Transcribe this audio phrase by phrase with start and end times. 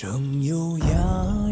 [0.00, 0.86] 生有雅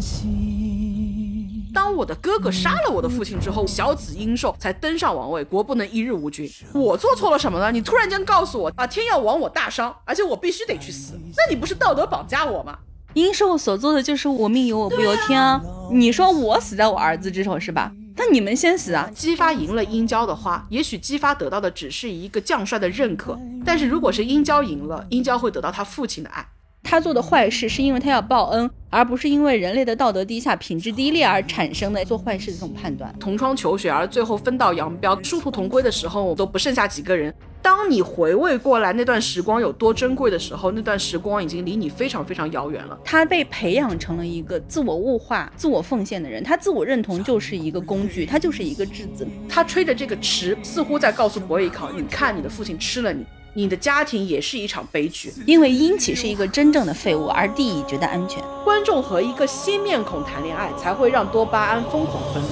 [0.00, 1.68] 息。
[1.74, 6.48] 当我的哥哥杀了我的父亲之后，小子殷寿才登上王位，国不能一日无君。
[6.72, 7.72] 我做错了什么呢？
[7.72, 12.78] 你突然间告诉我啊，天要亡我大商，而且我必须得去死，那你不是道德绑架我吗？
[13.14, 15.60] 殷寿所做的就是我命由我不由天啊！
[15.90, 17.90] 你说我死在我儿子之手是吧？
[18.14, 19.10] 那你们先死啊！
[19.12, 26.46] 姬发赢了殷郊的话，也许姬发得到的只是一个将帅的认可，但是如果是殷郊赢了，殷郊会得到他父亲的爱。
[26.86, 33.12] 他做的坏事是因为他要报恩，而不是因为人类的道德低下、品质低劣而产生的做坏事的这种判断。
[33.18, 37.34] 同窗求学，而最后分道扬镳、殊途同归的时候，都不剩下几个人。
[37.60, 42.96] 当你回味过来那段时光有多珍贵的时候，那段时光已经离你非常非常遥远了。
[43.04, 49.26] 他被培养成了一个自我物化、自我奉献的人，他自我认同就是一个工具，他就是一个质子。
[49.48, 53.26] 他吹着这个池，似乎在告诉伯邑考：你看，你的父亲吃了你。
[53.56, 58.44] 你的家庭也是一场悲剧，因为殷启是一个真正的废物，而帝乙觉得安全。
[58.62, 62.46] 观众和一个新面孔谈恋爱，才会让多巴胺疯狂分泌。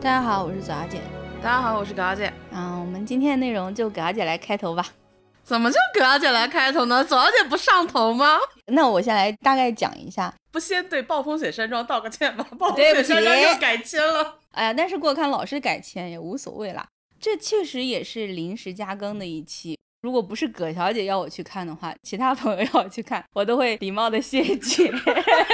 [0.00, 1.00] 大家好，我是左阿姐。
[1.42, 2.32] 大家好，我是葛小姐。
[2.52, 4.86] 嗯，我们今天的内容就葛阿姐来开头吧。
[5.44, 7.04] 怎么就葛小姐来开头呢？
[7.04, 8.38] 左小姐不上头吗？
[8.68, 12.44] 那我先来大概讲一下，不先对暴风雪山庄道个歉吗？
[12.58, 14.38] 暴风雪山庄又改签了。
[14.52, 16.86] 哎呀，但是给我看老是改签也无所谓啦。
[17.20, 19.78] 这确实也是临时加更的一期。
[20.02, 24.90] 如果不是葛小姐要我去看的话，其他朋友要我去看，我都会礼貌的谢绝。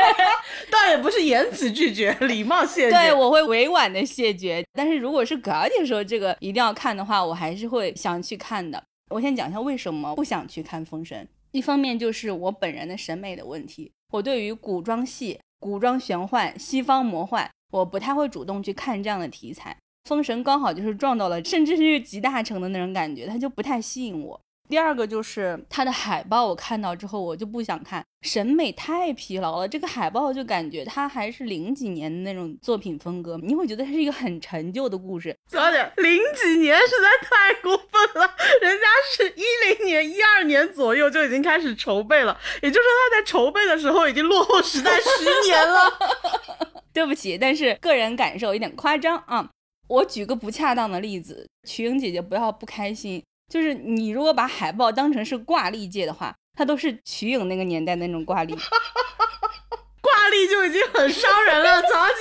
[0.70, 2.96] 倒也不是言辞拒绝，礼貌谢绝。
[2.96, 4.64] 对，我会委婉的谢绝。
[4.72, 8.82] 但是如果是葛小姐说这个一定要看的话，我还是会想去看的。
[9.10, 11.24] 我先讲一下为什么不想去看《封神》。
[11.50, 19.76] 一方面就是我本人的审美的问题，我对于古装戏、古装玄幻、西方魔幻，我不太会主动去看这样的题材。
[20.08, 24.40] 《封神》刚好就是撞到了，甚至是集大成的那种感觉，它就不太吸引我。
[24.70, 29.66] 第二个就是它的海报，我看到之后我就不想看，审美太疲劳了。
[29.66, 35.36] 这个海报就感觉它还是零几年的那种作品风格，你会觉得它是一个很陈旧的故事。
[35.50, 45.92] 小点，零几年实在太过分了，人家是一零年、一二年左右就已经开始筹备了，也就是说他在筹备的时候已经落后时代十年了。
[46.94, 49.50] 对不起，但是个人感受有点夸张啊。
[49.88, 53.20] 我举个不恰当的例子，瞿颖姐姐不要不开心。
[53.50, 58.54] 就是你如果把海报当成是挂历界的话，它都是瞿颖那个年代那种挂历，
[60.00, 62.14] 挂历就已经很伤人了，早姐。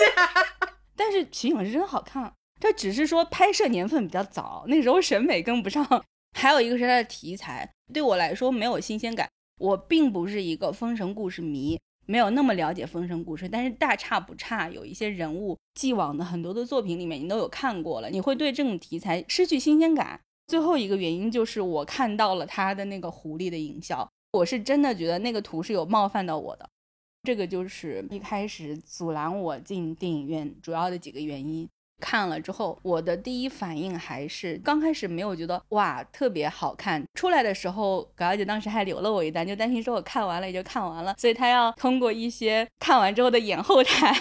[0.98, 5.86] 但是瞿颖是真的好看，它只是说拍摄年份比较早，那时候审美跟不上。
[6.38, 9.30] 还有一个是它的题材，对我来说没有新鲜感。
[9.60, 20.22] 我并不是一个封神故事迷，没有那么了解封神故事，但是大差不差，有一些人物，既往的很多的作品里面你都有看过了，你会对这种题材失去新鲜感。
[20.50, 26.68] 最后一个原因就是我看到了他的那个狐狸的营销，我是真的觉得那个图是有冒犯到我的，
[27.22, 31.70] 这个就是一开始阻拦我进电影院主要的几个原因。
[32.02, 44.12] 看了之后，我的第一反应还是刚开始没有觉得哇特别好看，出来的时候，葛小姐当时还留了我一单，就担心说我看完了也就看完了，所以她要通过一些看完之后的演后台。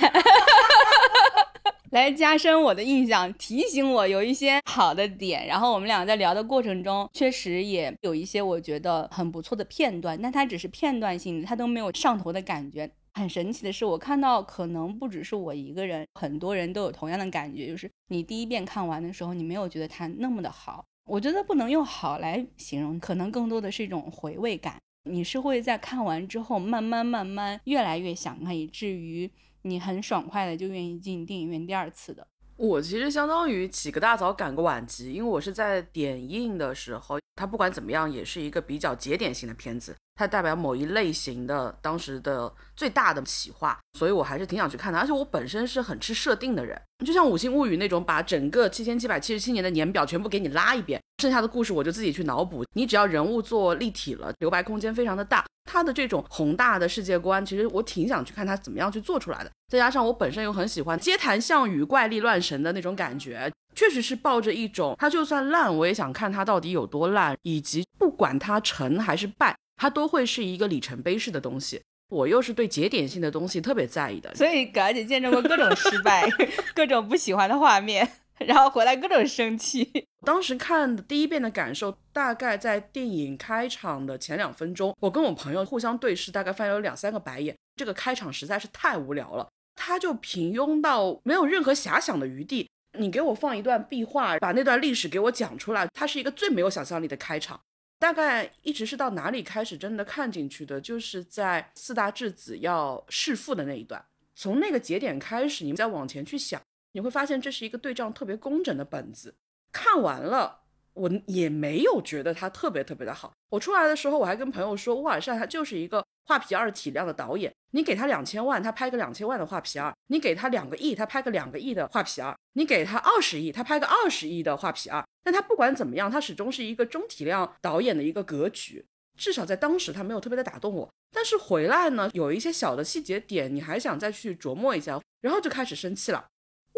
[1.90, 5.46] 来加深我的印象，提醒我有一些好的点。
[5.46, 12.90] 然后我们俩在聊的过程中，确实也有一些我觉得很不错的片段，但它只是片段性的，它都没有上头的感觉。
[13.14, 20.84] 很神奇的是，我看到可能不只是我一个人，很多人都有同样的感觉，就是你第一遍看完的时候，你没有觉得它那么的好。
[21.06, 24.76] 我觉得不能用好来形容，可能更多的是一种回味感。
[25.04, 29.30] 你是会在看完之后，慢慢慢慢越来越想看，以至于。
[29.62, 32.26] 你很爽快的就愿意进电影院第二次的。
[32.56, 44.98] 我其实相当于起个大早赶个晚集，因为我是在点映的时候，它不管怎么样也是一个比较节点性的片子，它代表某一类型的当时的最大的企划，所以我还是挺想去看的。
[44.98, 46.76] 而且我本身是很吃设定的人，
[47.06, 52.64] 就像《五星物语》那种，把整个七千七百七十七年的年表全部给你拉一遍，剩下的故事我就自己去脑补。
[52.74, 55.44] 你只要人物做立体了，留白空间非常的大。
[55.70, 59.50] 他的这种宏大的世界观，其实我挺想去看他怎么样去做出来的。
[59.68, 71.82] 再加上我本身又很喜欢街谈巷语、怪力乱神的那种感觉，确实是抱着一种他就算烂，我也想看他到底有多烂，以及不管他成还是败，他都会是一个里程碑式的东西。
[72.08, 76.26] 我又是对节点性的东西特别在意的，所以葛姐见证过各种失败，
[76.74, 78.10] 各种不喜欢的画面。
[78.46, 80.06] 然后回来各种生气。
[80.26, 87.56] 当时看的第一遍的感受，大概在电影开场的前两分钟，我跟我朋友互相对视，大概翻了有两三个白眼。
[87.76, 89.48] 这个开场实在是太无聊了。
[89.76, 92.68] 它就平庸到没有任何遐想的余地。
[92.98, 97.60] 你给我放一段壁画，把那段历史给我讲出来，它是一个最没有想象力的开场。
[98.00, 104.04] 大概一直是到哪里开始真的看进去的，就是在四大质子要弑父的那一段。
[104.34, 106.60] 从那个节点开始，你们再往前去想，
[106.92, 109.34] 你会发现这是一个对仗特别工整的本子。
[109.72, 110.62] 看完了。
[110.94, 113.32] 我也没有觉得他特别特别的好。
[113.50, 117.54] 我出来的时候，我还跟朋友说，乌尔善他就是一个画皮二体量的导演。
[117.70, 125.00] 你给他两千万，他拍个两千万的画皮二；你给他两个亿，他拍个两个亿的画皮二；你给他二十亿，他拍个二十亿的画皮二。
[125.22, 128.84] 但他不管怎么样，他始终是一个中体量导演的一个格局。
[129.16, 130.88] 至少在当时，他没有特别的打动我。
[131.12, 136.26] 但是回来呢，有一些小的细节点，你还想再去琢磨一下，然后就开始生气了。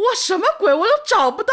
[0.01, 0.73] 我什么鬼？
[0.73, 1.53] 我都找不到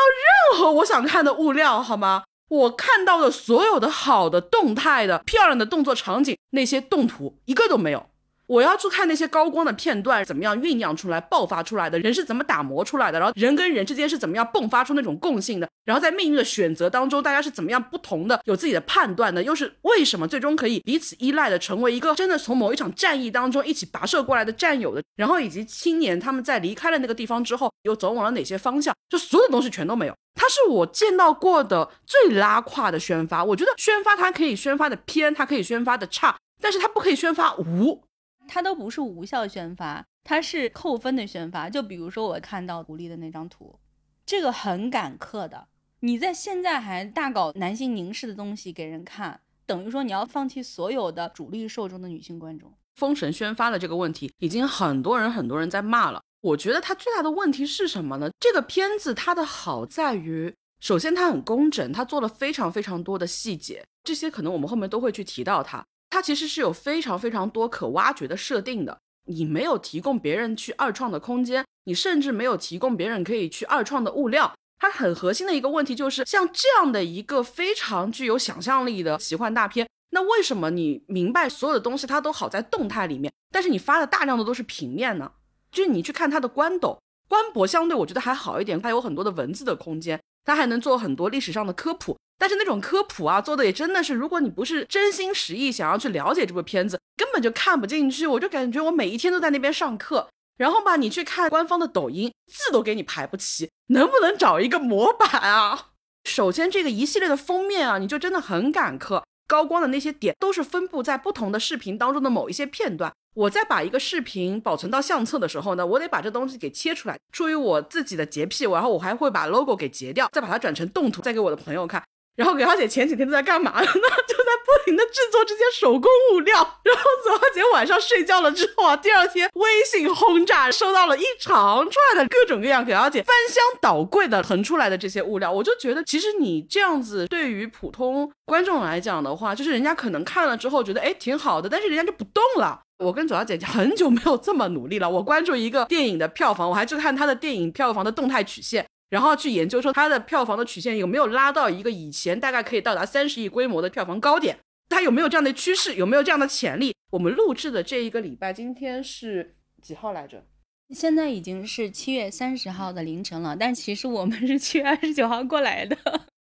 [0.51, 2.23] 任何我想看的物料，好吗？
[2.49, 8.09] 我看到的所有的好的动态的漂亮的动作场景，那些动图一个都没有。
[8.47, 30.13] 我要去看那些高光的片段，怎么样酝酿出来、爆发出来的人是怎么打磨出来的，然后人跟人之间是怎么样迸发出那种共性的，然后在命运的选择当中，大家是怎么样不同的，有自己的判断的，又是为什么最终可以彼此依赖的，成为一个真的从某一场战役当中一起跋涉过来的战友的，然后以及青年他们在离开了那个地方之后，又走往了哪些方向，就所有的东西全都没有。
[30.39, 33.43] 它是我见到过的最拉胯的宣发。
[33.43, 38.03] 我觉得宣发它可以宣发的偏，它可以宣发的差，但是它不可以宣发无。
[38.47, 41.69] 它都不是无效宣发，它是扣分的宣发。
[41.69, 43.77] 就比如说我看到独立的那张图，
[44.25, 45.67] 这个很赶客的。
[45.99, 52.71] 你在现在还大搞男性凝视的东西给人看，等于说你要放弃所有的主力受众的女性观众。
[52.95, 56.21] 封神宣发的这个问题，已经很多人很多人在骂了。
[56.41, 58.29] 我觉得它最大的问题是什么呢？
[58.39, 65.83] 这个片子它的好在于，首先它很工整，它做了非常非常多的细节，这些可能我们后面都会去提到它。
[66.17, 68.97] 它其实是有非常非常多可挖掘的设定的。
[69.25, 74.51] 你没有提供别人去二创的空间，你甚至没有提供别人可以去二创的物料。
[74.79, 85.31] 它很核心的一个问题就是，像这样的一个非常具有想象力的奇幻大片，那为什么你明白所有的东西它都好在动态里面，但是你发的大量的都是平面呢？
[85.71, 86.99] 就是你去看它的官斗、
[87.29, 92.17] 官博，相对我觉得还好一点，它有很多的文字的空间，它还能做很多历史上的科普。
[92.37, 98.27] 但是那种科普啊，做的也真的是，如果你不是真心实意想要去了解这部片子，根本就看不进去。
[98.27, 105.89] 我就感觉我每一天都在那边上课，然后吧，你去看官方的抖音，字都给你排不齐，能不能找一个模板啊？
[106.29, 113.11] 首先这个一系列的封面啊，你就真的很赶课，高光的那些点都是分布在不同的视频当中的某一些片段。
[113.33, 117.17] 我在把一个视频保存到相册的时候呢，我得把这东西给切出来。
[117.31, 122.03] 出于我自己的洁癖，然后我还会把 logo 给截掉，再把它转成动图，再给我的朋友看。
[122.37, 123.85] 然后葛小姐前几天都在干嘛呢？
[123.91, 126.55] 就在不停的制作这些手工物料。
[126.83, 135.51] 然后左小姐晚上睡觉了之后啊，第二天微信轰炸，收到了一长串的各种各样葛小姐翻箱倒柜的腾出来的这些物料。
[135.51, 142.79] 我就觉得，其实你这样子对于普通观众来讲的话，就是人家可能看了之后觉得哎挺好的，但是人家就不动了。
[143.03, 145.07] 我跟左小姐很久没有这么努力了。
[145.07, 148.86] 我关注一个电影的票房，我还去看它的电影票房的动态曲线。
[149.09, 154.57] 然后去研究说它的票房的曲线有没有拉到一个以前大概可以到达三十亿规模的票房高点，
[154.89, 156.93] 它有没有这样的趋势，有没有这样的潜力？
[157.11, 160.45] 我们录制的这一个礼拜，今天是几号来着？
[160.93, 165.97] 现在已经是七月三十号的凌晨了，但其实我们是 七月二十九号过来的。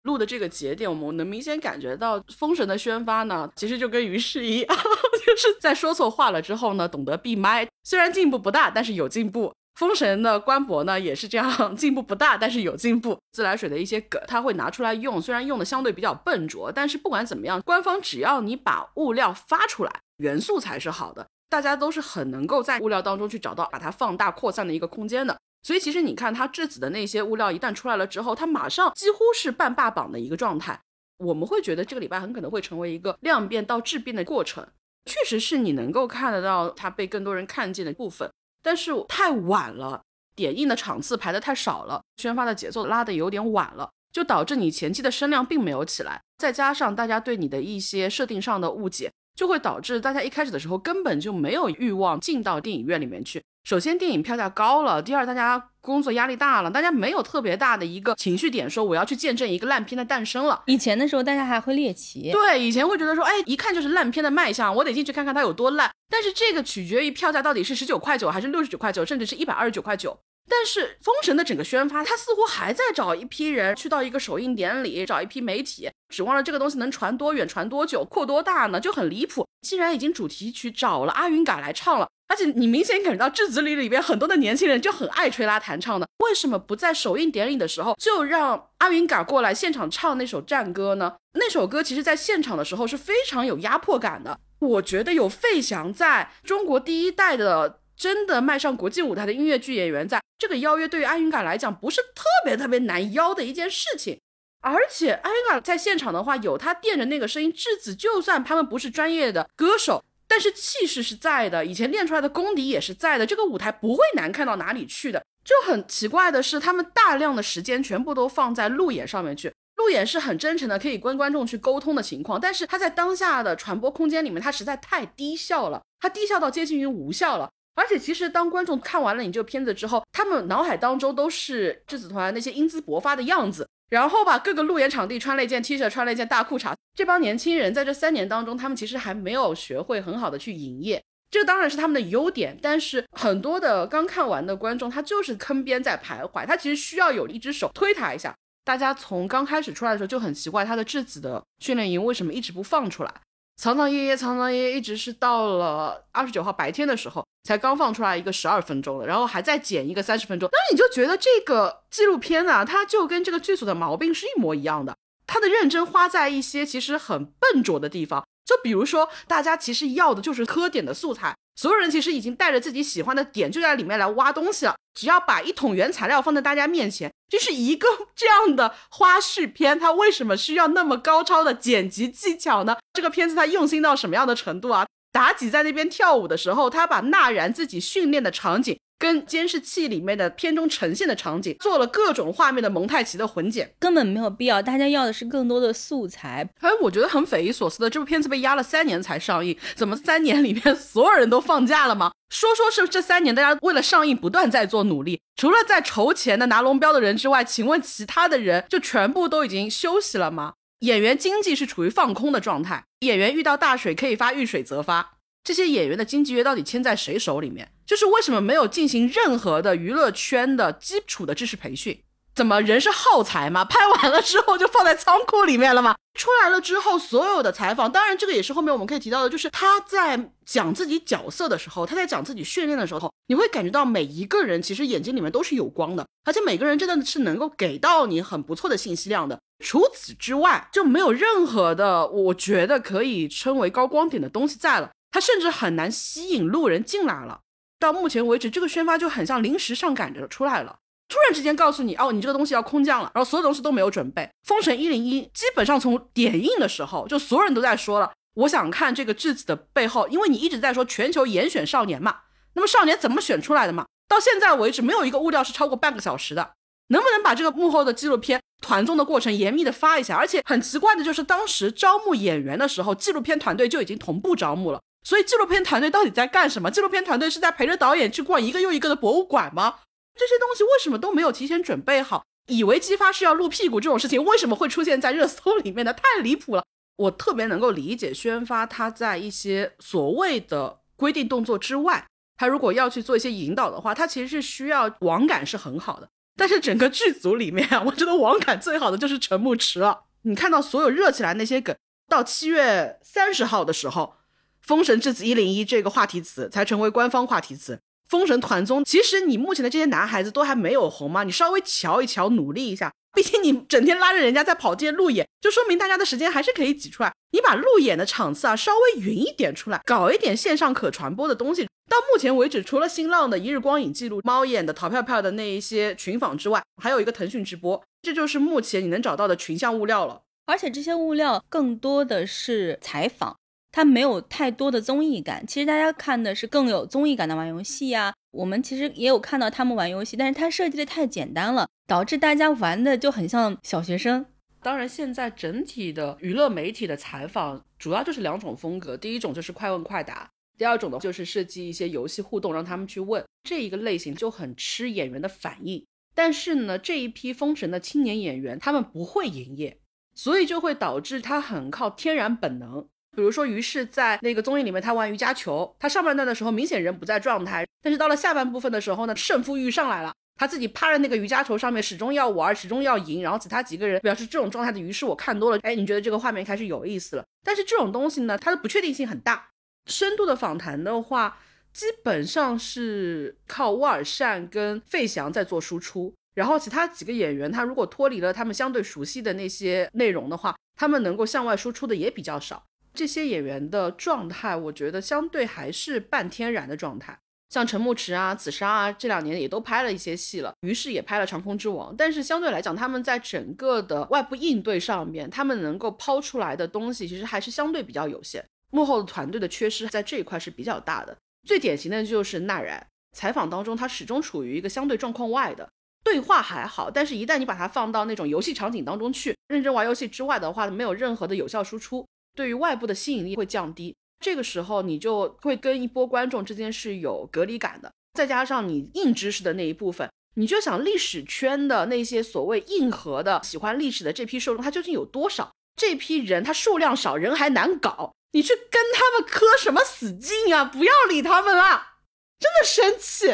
[0.04, 4.68] 录的这个节点，我们能明显感觉到封神的宣发呢，其实就跟于适一样，
[5.26, 9.52] 就是在说错话了之后呢，懂得闭麦，虽然进步不大，但是有进步。
[9.76, 13.20] 封神的官博呢也是这样，进步不大，但是有进步。
[13.34, 25.38] 自来水的一些梗，他会拿出来用，虽然用的相对比较笨拙，但是不管怎么样，官方只要你把物料发出来，元素才是好的，大家都是很能够在物料当中去找到把它放大扩散的一个空间的。
[25.62, 30.80] 所以其实你看，它质子的那些物料一旦出来了之后，它马上几乎是半霸榜的一个状态。
[31.18, 34.66] 我们会觉得这个礼拜很可能会成为一个量变到质变的过程，
[35.06, 38.30] 确实是你能够看得到它被更多人看见的部分。
[38.66, 40.02] 但是太晚了，
[40.36, 53.44] 点映的场次排的太少了，宣发的节奏拉的有点晚了，就导致你前期的声量并没有起来，再加上大家对你的一些设定上的误解，就会导致大家一开始的时候根本就没有欲望进到电影院里面去。
[53.66, 60.62] 首先，电影票价高了；第二，大家工作压力大了，大家没有特别大的一个情绪点，说我要去见证一个烂片的诞生了。
[60.68, 65.90] 以前的时候，大家还会猎奇，对，以前会觉得说，哎，一看就是烂片的卖相，我得进去看看它有多烂。
[66.12, 70.16] 但是这个取决于票价到底是十九块九还是六十九块九，甚至是一百二十九块九。
[70.48, 78.80] 但是封神的整个宣发，他似乎还在找一批人去到一个首映典礼，找一批媒体，指望着这个东西能传多远、传多久、扩多大呢？
[78.80, 79.48] 就很离谱。
[79.62, 91.16] 既然已经主题曲找了阿云嘎来唱了，而且你明显感觉到质子里里边很多的年轻人就很爱吹拉弹唱的，为什么不在首映典礼的时候就让阿云嘎过来现场唱那首战歌呢？
[91.34, 94.40] 那首歌其实在现场的时候是非常有压迫感的。
[94.60, 104.20] 我觉得有费翔在中国第一代的真的迈上国际舞台的音乐剧演员，在这个邀约对于阿云嘎来讲不是特别特别难邀的一件事情。
[104.62, 110.04] 而且阿云嘎在现场的话，有他垫着那个声音，质子就算他们不是专业的歌手。
[110.28, 115.24] 但是气势是在的，以前练出来的功底也是在的，这个舞台不会难看到哪里去的。
[115.44, 122.42] 就很奇怪的是，他们大量的时间全部都放在路演上面去，路演是很真诚的，可以跟观众去沟通的情况。
[122.42, 127.48] 但是他在当下的传播空间里面，他实在太低效了，他低效到接近于无效了。
[127.76, 133.68] 而且其实当观众看完了你这个片子之后，他们脑海当中都是质子团那些英姿勃发的样子。
[133.90, 136.74] 然后吧，各个路演场地穿了一件 T 恤，穿了一件大裤衩。
[136.96, 142.58] 这帮年轻人在这三年当中，他们其实还没有学会很好的去营业，这当然是他们的优点。
[142.62, 148.34] 但是很多的刚看完的观众，他就是坑边在徘徊，他其实需要有一只手推他一下。
[148.64, 153.14] 大家从刚开始出来的时候就很奇怪，他的质子的训练营为什么一直不放出来？
[153.58, 160.50] 藏藏掖掖，藏藏掖掖，一直是到了二十九号白天的时候，才刚放出来一个十二分钟的，然后还在剪一个三十分钟。
[160.52, 164.96] 那你就觉得这个纪录片呢，它就跟这个剧组的毛病是一模一样的，
[165.26, 168.26] 它的认真花在一些其实很笨拙的地方。
[168.46, 174.76] 就比如说，大家其实要的就是磕点的素材，所有人其实已经带着自己喜欢的点就在里面来挖东西了。
[174.94, 179.78] 只要把一桶原材料放在大家面前，就是一个这样的花絮片。
[179.78, 182.78] 它为什么需要那么高超的剪辑技巧呢？
[182.94, 184.86] 这个片子它用心到什么样的程度啊？
[185.12, 188.78] 妲己在那边跳舞的时候，他把纳然自己训练的场景。
[188.98, 194.62] 跟监视器里面的片中呈现的场景做了各种画面的蒙太奇的混剪，根本没有必要。
[194.62, 196.50] 大家要的是更多的素材。
[196.62, 202.10] 哎，我觉得很匪夷所思的，这部片子被压了三年才上映，怎么三年里面所有人都放假了吗？
[202.30, 210.54] 说说是这三年大家为了上映不断在做努力，除了在筹钱的拿龙标的人之外，请问其他的人就全部都已经休息了吗？
[210.80, 215.14] 演员经济是处于放空的状态，演员遇到大水可以发遇水则发。
[215.44, 217.72] 这些演员的经纪约到底签在谁手里面？
[217.86, 222.02] 就是为什么没有进行任何的娱乐圈的基础的知识培训？
[222.36, 223.64] 怎么人是耗材吗？
[223.66, 225.96] 拍完了之后就放在仓库里面了吗？
[226.14, 239.40] 出来了之后所有的采访，当然这个也是后面我们可以提到的，就是他在讲自己角色的时候，他在讲自己训练的时候，你会感觉到每一个人其实眼睛里面都是有光的，而且每个人真的是能够给到你很不错的信息量的。
[239.64, 244.92] 除此之外，就没有任何的我觉得可以称为高光点的东西在了。
[245.12, 247.40] 他甚至很难吸引路人进来了。
[247.80, 250.78] 到目前为止，这个宣发就很像临时上赶着出来了，
[251.08, 254.24] 突然之间告诉你，哦，你这个东西要空降了，然后所有东西都没有准备。
[254.44, 262.18] 《封神一零一》基本上从点映的时候，就所有人都在说了，我想看这个质子的背后，因为你一直在说全球严选少年嘛，
[262.54, 263.86] 那么少年怎么选出来的嘛？
[264.08, 266.54] 到现在为止，没有一个物料是超过半个小时的。
[266.90, 270.16] 能不能把这个幕后的纪录片团综的过程严密的发一下？
[270.16, 274.80] 而且很奇怪的就是，当时招募演员的时候，纪录片团队就已经同步招募了。
[275.04, 276.70] 所以纪录片团队到底在干什么？
[276.70, 279.76] 纪录片团队是在陪着导演去逛一个又一个的博物馆吗？
[280.16, 282.24] 这些东西为什么都没有提前准备好？
[282.48, 285.94] 以为激发是要露屁股这种事情，为什么会出现在热搜里面呢？
[285.94, 286.64] 太离谱了！
[286.98, 292.08] 我特别能够理解宣发他在一些所谓的规定动作之外，
[292.38, 296.08] 他如果要去做一些引导的话，他其实是需要网感是很好的。
[296.38, 300.04] 但是整个剧组里面，我觉得网感最好的就是陈牧驰了。
[300.22, 301.76] 你看到所有热起来那些梗，
[302.08, 304.16] 到七月三十号的时候。
[304.62, 307.80] 封神之子一零一这个话题词才成为官方话题词。
[308.08, 311.24] 封神团综，其实你目前的这些男孩子都还没有红吗？
[311.24, 312.92] 你稍微瞧一瞧，努力一下。
[313.14, 317.14] 毕竟你整天拉着人家在跑街路演，就说明大家的时间还是可以挤出来。
[317.32, 321.64] 你把路演的场次啊稍微匀一点出来，搞一点线上可传播的东西。
[321.90, 330.22] 到目前为止，除了新浪的一日光影记录、猫眼的淘票票的那一些群访之外，还有一个腾讯直播，这就是目前你能找到的群像物料了。
[330.48, 333.38] 而且这些物料更多的是采访。
[333.76, 338.14] 它没有太多的综艺感，其实大家看的是更有综艺感的玩游戏呀。
[338.32, 344.26] 我们其实也有看到他们玩游戏，但是它设计的太简单了，导致大家玩的就很像小学生。
[344.62, 353.22] 当然，现在整体的娱乐媒体的采访主要就是两种风格，第一种就是快问快答，第二种呢就是设计一些游戏互动，让他们去问。
[353.44, 355.86] 这一个类型就很吃演员的反应。
[356.16, 359.78] 但是呢，这一批封神的青年演员他们不会营业，
[360.14, 362.88] 所以就会导致他很靠天然本能。
[363.16, 377.26] 比如说，于是，在那个综艺里面，他玩瑜伽球，他上半段的时候明显人不在状态，但是到了下半部分的时候呢，胜负欲上来了，他自己趴在那个瑜伽球上面，始终要玩，始终要赢，然后其他几个人表示这种状态的，于是我看多了，哎，你觉得这个画面开始有意思了？
[377.44, 379.48] 但是这种东西呢，它的不确定性很大。
[379.88, 381.38] 深度的访谈的话，
[381.72, 392.64] 基本上是靠沃尔善跟费翔在做输出，然后其他几个演员他如果脱离了他们相对熟悉的那些内容的话，他们能够向外输出的也比较少。
[392.96, 397.20] 这些演员的状态，我觉得相对还是半天然的状态。
[397.50, 401.94] 像陈牧驰啊、紫砂啊，这两年也都拍了一些戏了，于是也拍了《长空之王》。
[401.96, 408.44] 但是相对来讲，他们在整个的外部应对上面，他们能够抛出来的东西，其实还是相对比较有限。
[408.72, 411.16] 幕后的团队的缺失在这一块是比较大的。
[411.48, 415.70] 最典型的就是纳然，采访当中他始终处于一个相对状况外的
[416.04, 423.96] 对话还好，但是一旦你把它放到那种游戏场景当中去，认真玩游戏之外的话，没有任何的有效输出，对于外部的吸引力会降低。
[424.20, 435.52] 这个时候你就会跟一波观众之间是有隔离感的，再加上你硬知识的那一部分，你就想历史圈的那些所谓硬核的喜欢历史的这批受众，他究竟有多少？
[435.76, 440.64] 这批人他数量少，人还难搞，你去跟他们磕什么死劲啊？
[440.64, 441.98] 不要理他们啊！
[442.40, 443.28] 真的生气。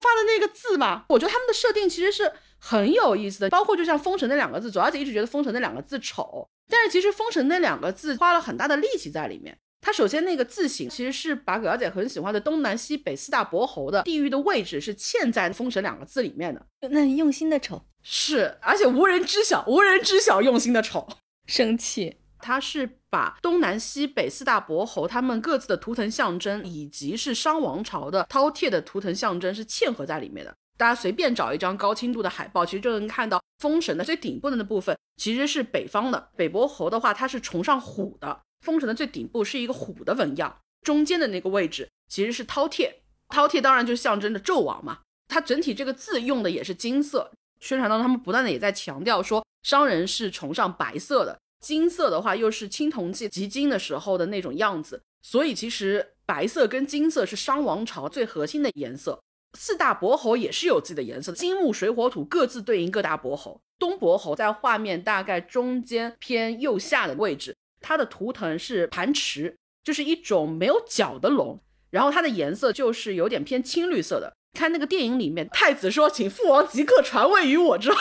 [0.00, 9.58] 发的那个字嘛，我觉得他们的设定其实是很有意思的，包括就像“封神”那两个字，左小姐一直觉得“封神”那两个字丑，但是其实“封神”那两个字花了很大的力气在里面。
[9.80, 16.66] 他首先那个字形其实是把葛小姐很喜欢的东南西北四大伯侯的地域的位置是嵌在“封神”两个字里面的。
[16.88, 21.06] 那用心的丑是，而且无人知晓，无人知晓用心的丑，
[21.46, 22.16] 生气。
[22.38, 30.54] 他是把东南西北四大伯侯他们各自的图腾象征，以及是商王朝的饕餮的图腾象征是嵌合在里面的。
[30.76, 38.40] 大家随便找一张高清度的海报，其实就能看到封神的最顶部的那部分其实是北方的北伯侯的话，它是崇尚虎的。
[38.60, 42.90] 封神的最顶部是一个虎的纹样，中间的那个位置其实是饕餮，
[43.28, 45.00] 饕餮当然就象征着纣王嘛。
[45.28, 59.20] 它整体这个字用的也是金色，宣传当中他们不断的也在强调说，商人是崇尚白色的，金色的话又是青铜器集金的时候的那种样子，所以其实白色跟金色是商王朝最核心的颜色。
[59.58, 63.60] 四大伯侯也是有自己的颜色，金木水火土各自对应各大伯侯。
[63.78, 67.54] 东伯侯在画面大概中间偏右下的位置。
[67.80, 74.32] 它的图腾是盘池，就是一种没有角的龙，然后它的颜色就是有点偏青绿色的。
[74.56, 77.98] 看那个电影里面，太子说请父王即刻传位于我之后，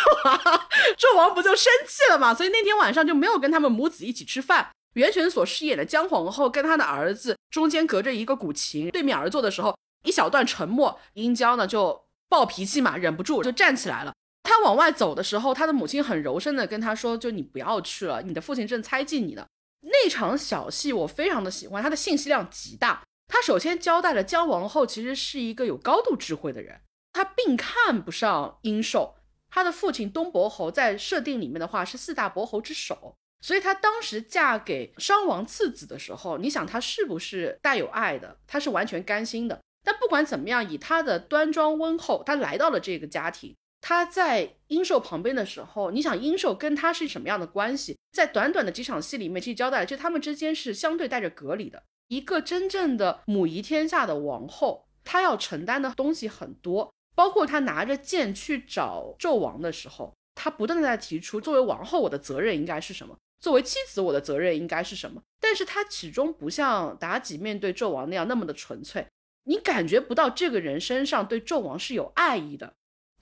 [0.98, 2.34] 纣王不就生气了吗？
[2.34, 4.70] 所以那天晚上就没有跟他们母子一起吃饭。
[4.94, 14.14] 袁泉所饰演的姜皇后跟她的儿子中间隔着一个古琴，对面而坐的时候，一小段沉默，殷郊呢就暴脾气嘛，忍不住就站起来了。
[14.44, 19.48] 他往外走的时候，他的母亲很柔声的跟他说：“就你不要去了，你的父亲正猜忌你呢。”
[19.82, 23.02] 那场小戏我非常的喜欢，它的信息量极大。
[23.28, 26.82] 他首先交代了姜王后其实是一个有高度智慧的人，
[27.14, 29.16] 他并看不上殷寿。
[29.50, 38.38] 他的父亲东伯侯在设定里面的话是四大伯侯之首，所以他当时嫁给商王次子的时候，你想他是不是带有爱的？
[38.46, 39.62] 他是完全甘心的。
[39.84, 43.56] 但不管怎么样，以他的端庄温厚，他来到了这个家庭。
[43.82, 47.98] 他在殷寿旁边的时候，你想殷寿跟他是什么样的关系？
[48.14, 51.84] 在短短的几场戏里面，其实交代了，就他们之间是相对带着隔离的。
[52.08, 63.18] 一个真正的母仪天下的王后，她要承担的东西很多，包括她拿着剑去找纣王的时候，她不断的在提出，作为王后，我的责任应该是什么？
[63.42, 65.22] 作为妻子，我的责任应该是什么？
[65.42, 69.06] 但是她始终不像妲己面对纣王那样那么的纯粹，
[69.46, 72.74] 你感觉不到这个人身上对纣王是有爱意的。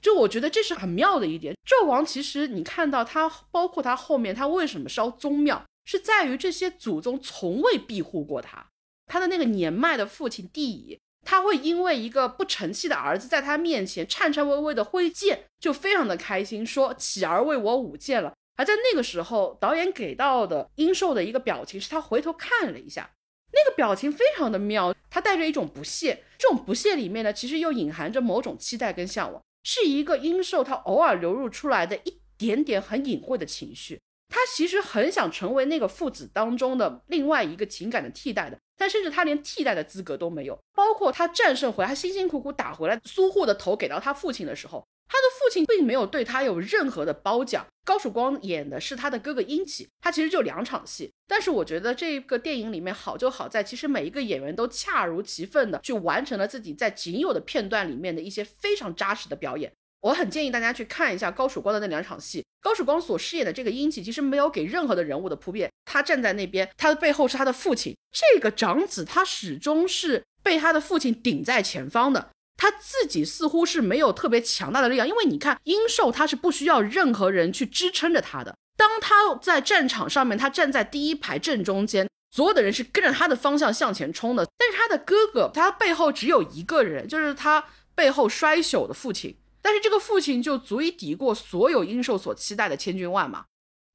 [0.01, 8.65] 就我觉得这是很妙的一点，纣王其实你看到他，包括他后面他为什么烧宗庙，是在于这些祖宗从未庇护过他。
[9.05, 18.34] 他的那个年迈的父亲帝乙，他会因为一个不成器的儿子在他面前颤颤巍巍的挥剑，就非常的开心，说乞儿为我舞剑了。
[18.55, 23.12] 而在那个时候，导演给到的殷寿的一个表情是他回头看了一下，
[23.53, 29.41] 那个表情非常的妙，他带着一种不屑，这种不屑里面呢，其实又隐含着某种期待跟向往。
[29.63, 40.57] 是一个殷寿他偶尔流露出来的一点点很隐晦的情绪，他其实很想成为那个父子当中的另外一个情感的替代的，但甚至他连替代的资格都没有。
[40.73, 44.83] 包括他战胜回来，他辛辛苦苦打回来，苏护的头给到他父亲的时候。
[45.12, 47.67] 他的父亲并没有对他有任何的褒奖。
[47.84, 59.69] 高曙光演的是他的哥哥殷启，他其实就两场戏，但是我觉得这个电影里面好就好在，其实每一个演员都恰如其分的去完成了自己在仅有的片段里面的一些非常扎实的表演。
[60.02, 62.45] 我很建议大家去看一下高曙光的那两场戏。
[62.62, 72.30] 高曙光所饰演的这个殷启，其实没有给任何的人物的铺垫，他站在那边，他的背后是他的父亲，这个长子他始终是被他的父亲顶在前方的。
[72.62, 78.56] 他自己似乎是没有特别强大的力量，因为你看殷寿他是不需要任何人去支撑着他的。
[78.78, 84.47] 当他在战场上面，他站在第一排正中间，所有的人是跟着他的方向向前冲的。
[84.60, 89.36] 但是他的哥哥，他背后只有一个人，就是他背后衰朽的父亲。
[89.63, 93.45] 但是这个父亲就足以抵过所有鹰兽所期待的千军万马，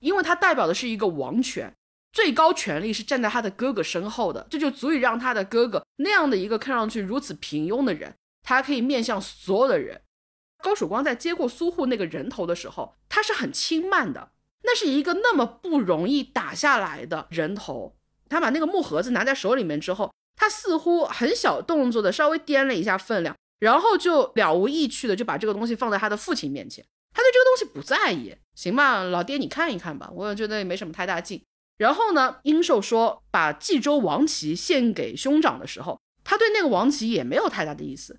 [0.01, 1.73] 因为他代表的是一个王权，
[2.13, 8.13] 最高权力是站在他的哥哥身后的，这就足以让他的哥哥那样的一个看上去如此平庸的人，
[8.47, 10.03] 他可以面向所有的人。
[10.63, 14.31] 高曙光在接过苏护那个人头的时候，他是很轻慢的，
[14.63, 17.97] 那是一个那么不容易打下来的人头，
[18.29, 23.35] 他把那个木盒子拿在手里面之后，他似乎很小动作的稍微掂了一下分量。
[23.59, 31.43] 然后就了无意趣的就把这个东西放在他的父亲面前，他对这个东西不在意，行吧，老爹你看一看吧，我觉得也没什么太大劲。
[31.79, 38.19] 然后呢，殷寿说把冀州王旗献给兄长的时候，他对那个王旗也没有太大的意思。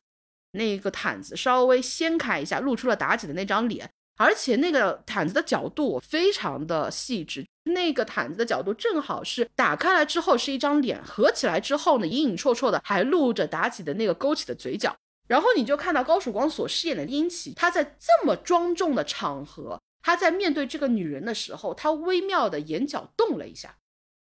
[0.52, 14.96] 那个毯子稍微掀开一下，露出了妲己的那张脸，而且那个毯子的角度非常的细致，那个毯子的角度正好是打开来之后是一张脸，合起来之后呢，隐隐绰绰的还露着妲己的那个勾起的嘴角。
[15.28, 23.76] 然后你就看到高曙光所饰演的殷琦，他在这么庄重的场合，他在面对这个女人的时候，他微妙的眼角动了一下，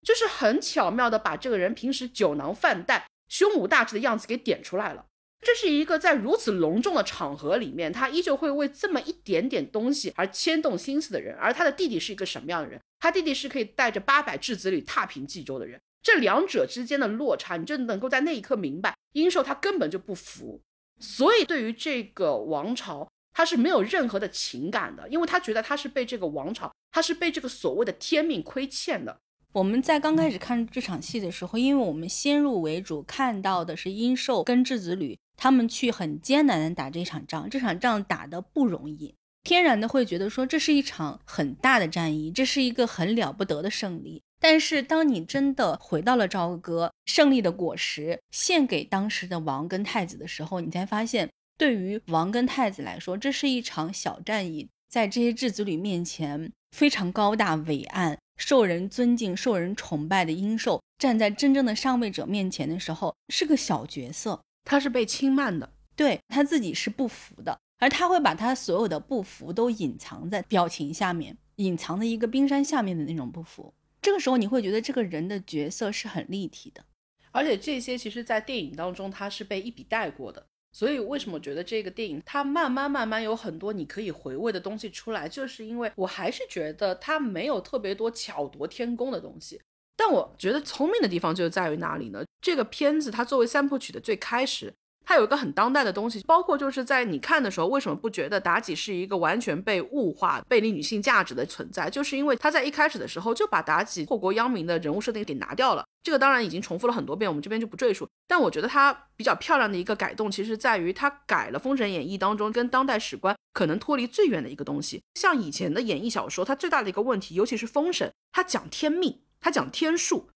[0.06, 5.04] 就是很巧妙的把这个人平时酒囊饭袋、胸无大志的样子给点出来了。
[5.42, 11.36] 这是一个在如此隆重的场合里面，他依旧会为这么一点点东西而牵动心思的人。
[11.36, 12.80] 而他的弟弟是一个什么样的人？
[13.00, 15.80] 他弟弟是可以带着八百质子旅踏平冀州的人。
[16.00, 20.60] 这两者之间的落差，你就能够在那一刻明白，殷寿他根本就不服。
[21.00, 29.18] 所以，对于这个王朝，他是没有任何的情感的，因为他觉得他是被这个王朝，他是被这个所谓的天命亏欠的。
[29.52, 44.22] 我们在刚开始看这场戏的时候，因为我们先入为主看到的是殷寿跟质子旅他们去很艰难的打这场仗，这场仗打得不容易，天然的会觉得说这是一场很大的战役，这是一个很了不得的胜利。
[44.38, 51.28] 但是，当你真的回到了朝歌，胜利的果实献给当时的王跟太子的时候，你才发现，
[51.58, 54.68] 对于王跟太子来说，这是一场小战役。
[54.88, 73.74] 在这些质子旅面前，非常高大伟岸、受人尊敬、受人崇拜的殷寿，站在真正的上位者面前的时候，是个小角色，他是被轻慢的，对他自己是不服的，而他会把他所有的不服都隐藏在表情下面，隐藏在一个冰山下面的那种不服。
[74.00, 76.84] 这个时候你会觉得这个人的角色是很立体的，
[77.30, 80.46] 而且这些其实，在电影当中他是被一笔带过的。
[80.74, 89.60] 所以为什么觉得这个电影它慢慢慢慢有很多你可以回味的东西出来，就是因为我还是觉得它没有特别多巧夺天工的东西。
[89.96, 92.24] 但我觉得聪明的地方就在于哪里呢？
[92.40, 94.72] 这个片子它作为三部曲的最开始。
[95.04, 101.90] 它有一个很当代的东西，包括就是在你看的时候，为什么不觉得妲己是一个完全被物化、背离女性价值的存在？
[101.90, 105.84] 就是因为他在一开始的时候就把妲己祸国殃民的人物设定给拿掉了。
[106.04, 108.08] 这个当然已经重复了很多遍，我们这边就不赘述。
[108.28, 115.02] 但我觉得它比较漂亮的一个改动，其实在于它改了《封神演义》当中跟当代史观可能脱离最远的一个东西。
[115.14, 120.30] 像以前的演义小说，它最大的一个问题，尤其是《封神》，它讲天命，他讲天数。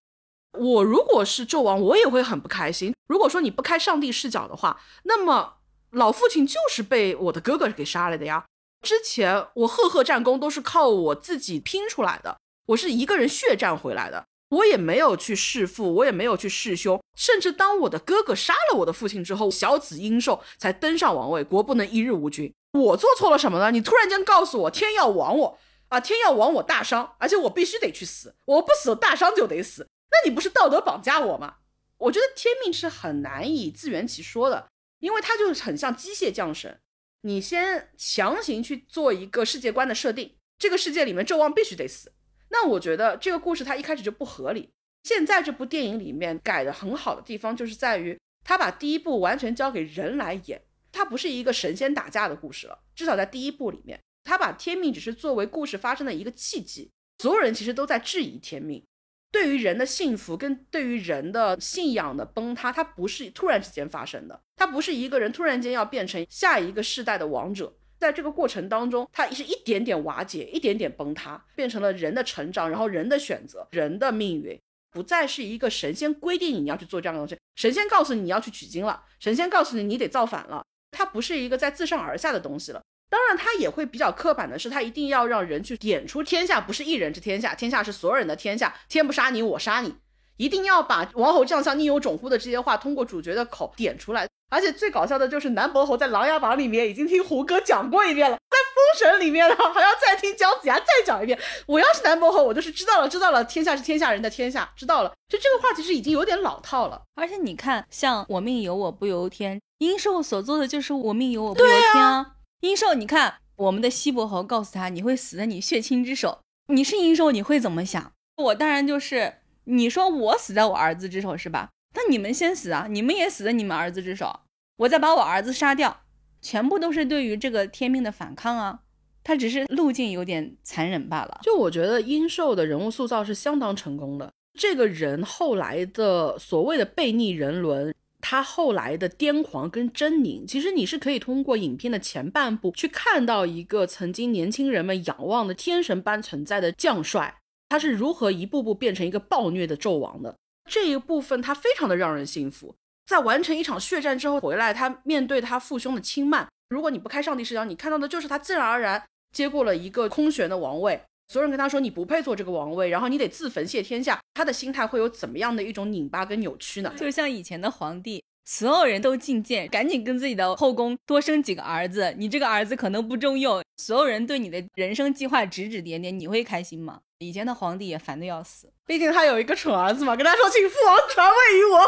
[0.58, 2.94] 我如果是纣王，我也会很不开心。
[3.08, 5.58] 如果说你不开上帝视角的话，那么
[5.90, 8.44] 老父亲就是被我的哥哥给杀了的呀。
[8.82, 12.38] 之前我赫赫战功都是靠我自己拼出来的，
[12.68, 22.52] 我是一个人血战回来的，我也没有去弑父，我也没有去弑兄，甚至当我的哥哥杀了我的父亲之后，小子殷寿才登上王位，国不能一日无君。
[22.72, 23.70] 我做错了什么呢？
[23.70, 29.88] 你突然间告诉我天要亡我啊，天要亡我大伤，而且我必须得去死，我不死大伤就得死。
[30.10, 31.56] 那你不是道德绑架我吗？
[31.98, 34.68] 我觉得天命是很难以自圆其说的，
[34.98, 36.80] 因为它就是很像机械降神。
[37.22, 42.12] 你先强行去做一个世界观的设定，这个世界里面纣王必须得死。
[42.50, 44.70] 那我觉得这个故事它一开始就不合理。
[45.02, 52.78] 现在这部电影里面改的很好的地方，就是在于他把第一部完全交给人来演，它不是一个神仙打架的故事了。
[52.94, 56.90] 至少在第一部里面，他把天命只是作为故事发生的一个契机。
[57.18, 58.84] 所有人其实都在质疑天命。
[59.32, 74.58] 对于人的幸福跟对于人的信仰的崩塌，它不是突然之间发生的，它不是一个人突然间要变成下一个世代的王者，在这个过程当中，它是一点点瓦解，一点点崩塌，变成了人的成长，然后人的选择，人的命运，
[74.90, 82.82] 不再是一个神仙规定你要去做这样的东西，神仙告诉你你要去取经了，神仙告诉你你得造反了，它不是一个在自上而下的东西了。
[83.08, 89.94] 当然，他也会比较刻板的是，他一定要让人去点出天下不是一人之天下，天下是所有人的天下，天不杀你我杀你，
[90.36, 94.26] 一定要把王侯将相宁有种乎的这些话通过主角的口点出来。
[94.48, 101.36] 而且最搞笑的就是南伯侯在《琅琊榜》里面已经听胡歌讲过一遍了，在封神里面呢还要再听姜子牙再讲一遍。
[101.66, 105.12] 我要是南伯侯，我就是知道了，知道了，天下是天下人的天下，知道了。
[105.28, 107.02] 就这个话其实已经有点老套了。
[107.16, 112.35] 而且你看，像我命由我不由天，殷寿所做的就是我命由我不由天啊。
[112.66, 118.12] 殷寿，你看我们的西伯侯告诉他你会死在你血亲之手，你是殷寿你会怎么想？
[118.36, 121.70] 我当然就是你说我死在我儿子之手是吧？
[121.94, 122.88] 那你们先死啊！
[122.90, 124.40] 你们也死在你们儿子之手，
[124.78, 126.02] 我再把我儿子杀掉，
[126.42, 128.80] 全部都是对于这个天命的反抗啊！
[129.22, 131.38] 他只是路径有点残忍罢了。
[131.42, 134.30] 就我觉得殷寿的人物塑造是相当成功的。
[134.58, 137.94] 这个人后来的所谓的悖逆人伦，
[138.28, 150.34] 他后来的癫狂跟狰狞，其实你是可以通过影片的前半部去看到一个曾经年轻人们仰望的天神般存在的将帅，他是如何一步步变成一个暴虐的纣王的。
[150.68, 152.74] 这一部分他非常的让人信服，
[153.06, 159.00] 在完成一场血战之后回来，他面对他父兄的轻慢，如果你不开上帝视角，你看到的就是他自然而然
[159.32, 166.92] 接过了一个空悬的王位，所有人跟他说你不配做这个王位，然后你得自焚谢天下，他的心态会有怎么样的一种拧巴跟扭曲呢？
[166.96, 177.00] 就像以前的皇帝，所有人都进谏，赶紧跟自己的后宫多生几个儿子，你这个儿子可能不中用，所有人对你的人生计划指指点点，你会开心吗？
[177.18, 178.70] 以前的皇帝也烦得要死。
[178.84, 181.80] 毕竟他有一个蠢儿子嘛，跟他说：“请父王传位于我。”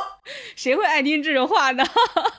[0.56, 1.84] 谁会爱听这种话呢？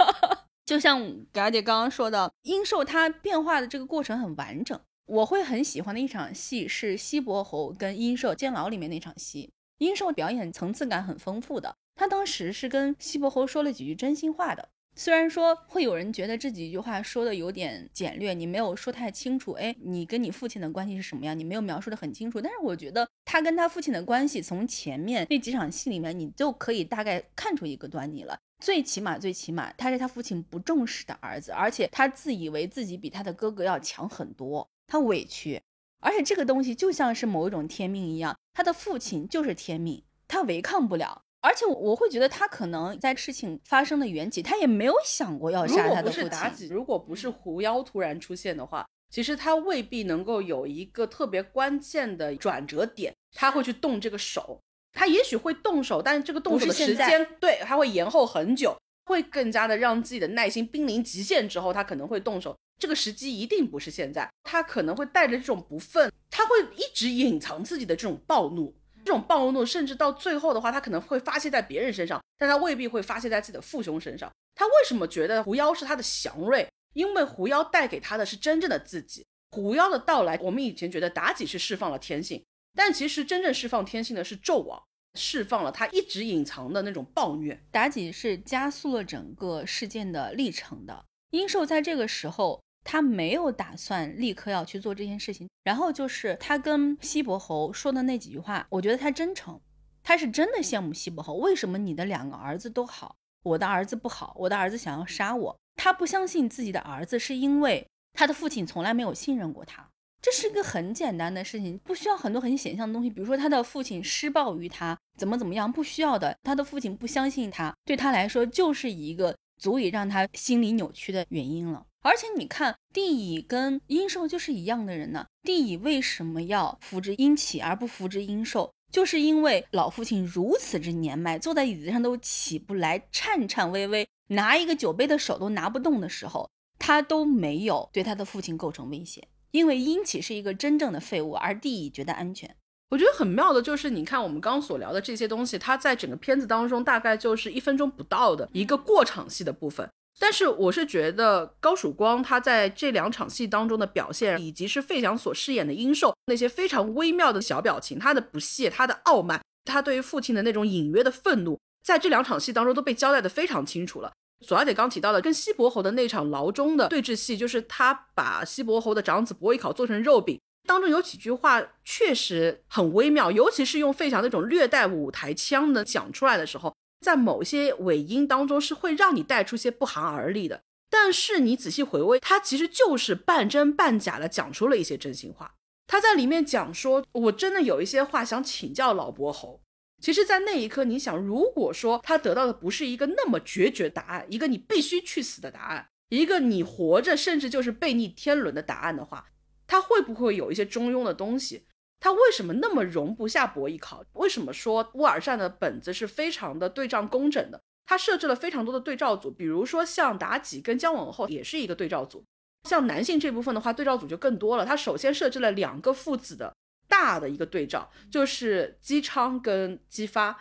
[0.65, 4.79] 就像嘎姐刚刚说的，殷寿他变化的这个过程很完整。
[5.09, 9.51] 我会很喜欢的一场戏是西伯侯跟殷寿监牢里面那场戏。
[9.79, 14.69] 殷寿表演层次感很丰富的，他当时是跟西伯侯说了几句真心话的。
[14.95, 19.53] 虽然说会有人觉得这几句话说的有点简略，你没有说太清楚。
[19.53, 21.37] 哎，你跟你父亲的关系是什么样？
[21.37, 22.39] 你没有描述的很清楚。
[22.39, 28.37] 但是我觉得他跟他父亲的关系，从前面那几场戏里面，你就可以大概看出一个端倪了。
[28.63, 35.61] 最起码，最起码，他是他父亲不重视的儿子，而且他自以为自己比他的哥哥要强很多，他委屈。
[36.01, 41.21] 而且这个东西就像是某一种天命一样，他的父亲就是天命，他违抗不了。
[41.41, 46.67] 而且我会觉得他可能在事情发生的缘起，他也没有想过要杀他的父亲。
[46.69, 54.59] 如果不是狐妖突然出现的话，其实他未必能够有一个特别关键的转折点，他会去动这个手。
[54.91, 58.75] 他也许会动手，但是这个动手的时间，对，他会延后很久，
[59.05, 62.57] 会更加的让自己的耐心濒临极限之后，他可能会动手。
[62.79, 68.73] 这个时机一定不是现在，他可能会带着这种不忿，他会一直隐藏自己的这种暴怒。
[69.05, 74.31] 这种暴怒，甚至到最后的话，他可能会发泄在别人身上，但他未必会发泄在自己的父兄身上。
[74.55, 76.67] 他为什么觉得狐妖是他的祥瑞？
[76.93, 79.25] 因为狐妖带给他的是真正的自己。
[79.51, 82.43] 狐妖的到来，我们以前觉得妲己是释放了天性，
[82.75, 84.81] 但其实真正释放天性的是纣王，
[85.15, 87.61] 释放了他一直隐藏的那种暴虐。
[87.71, 91.05] 妲己是加速了整个事件的历程的。
[91.31, 92.61] 殷寿在这个时候。
[92.83, 99.59] 他没有打算立刻要去做这件事情，然后就是他跟西伯侯说的那几句话，我觉得他真诚，
[100.01, 101.35] 他是真的羡慕西伯侯。
[101.35, 104.35] 为什么你的两个儿子都好，我的儿子不好？
[104.39, 109.87] 我的儿子想要杀我，他不相信自己的儿子，是因为他的父亲从来没有信任过他。
[110.21, 116.35] 这是一个很简单的事情，不需要很多很显象的东西，比如说他的父亲施暴于他，怎么怎么样，不需要的。
[116.43, 121.85] 他的父亲不相信他，对他来说就是一个足以让他心理扭曲的原因了。
[122.01, 125.25] 而且你看，帝乙跟殷寿就是一样的人呢。
[125.43, 128.71] 帝乙为什么要扶植殷启而不扶植殷寿？
[128.91, 139.27] 就是因为老父亲如此之年迈，坐在椅子上都起不来，颤颤巍巍，拿一个酒杯的手都拿不动的时候，他都没有对他的父亲构成威胁。
[139.51, 142.55] 因为殷启是一个真正的废物，而帝乙觉得安全。
[142.89, 149.87] 我觉得很妙的就是，你看我们刚刚所聊的这些东西，它在整个片子当中大概就是一分钟不到的一个过场戏的部分。
[150.17, 164.11] 但是我是觉得高曙光他在这两场戏当中的表现，以及是费翔所饰演的殷寿那些非常微妙的小表情，他的不屑，他的傲慢，他对于父亲的那种隐约的愤怒，在这两场戏当中都被交代的非常清楚了。
[164.45, 176.75] 左小姐刚提到的跟西伯侯的那场牢中的对峙戏，就是他把西伯侯的长子伯邑考做成肉饼，当中有几句话确实很微妙，尤其是用费翔那种略带舞台腔的讲出来的时候。
[176.99, 185.55] 在某些尾音当中是会让你带出些不寒而栗的，但是你仔细回味，他其实就是半真半假的讲出了一些真心话。
[185.87, 189.61] 他在里面讲说：“我真的有一些话想请教老伯侯。”
[190.01, 199.25] 其实，在那一刻，你想，如果说他得到的不是一个那么决绝答案，一个你必须去死的答案，一个你活着甚至就是背逆天伦的答案的话，
[199.67, 201.65] 他会不会有一些中庸的东西？
[201.99, 204.03] 他为什么那么容不下伯邑考？
[204.13, 207.61] 为什么说乌尔善的本子是非常的对仗工整的？
[207.85, 212.23] 他设置了非常多的对照组，比如说像妲己跟姜文后也是一个对照组。
[212.67, 214.65] 像男性这部分的话，对照组就更多了。
[214.65, 216.55] 他首先设置了两个父子的
[216.87, 220.37] 大的一个对照，就是姬昌跟姬发，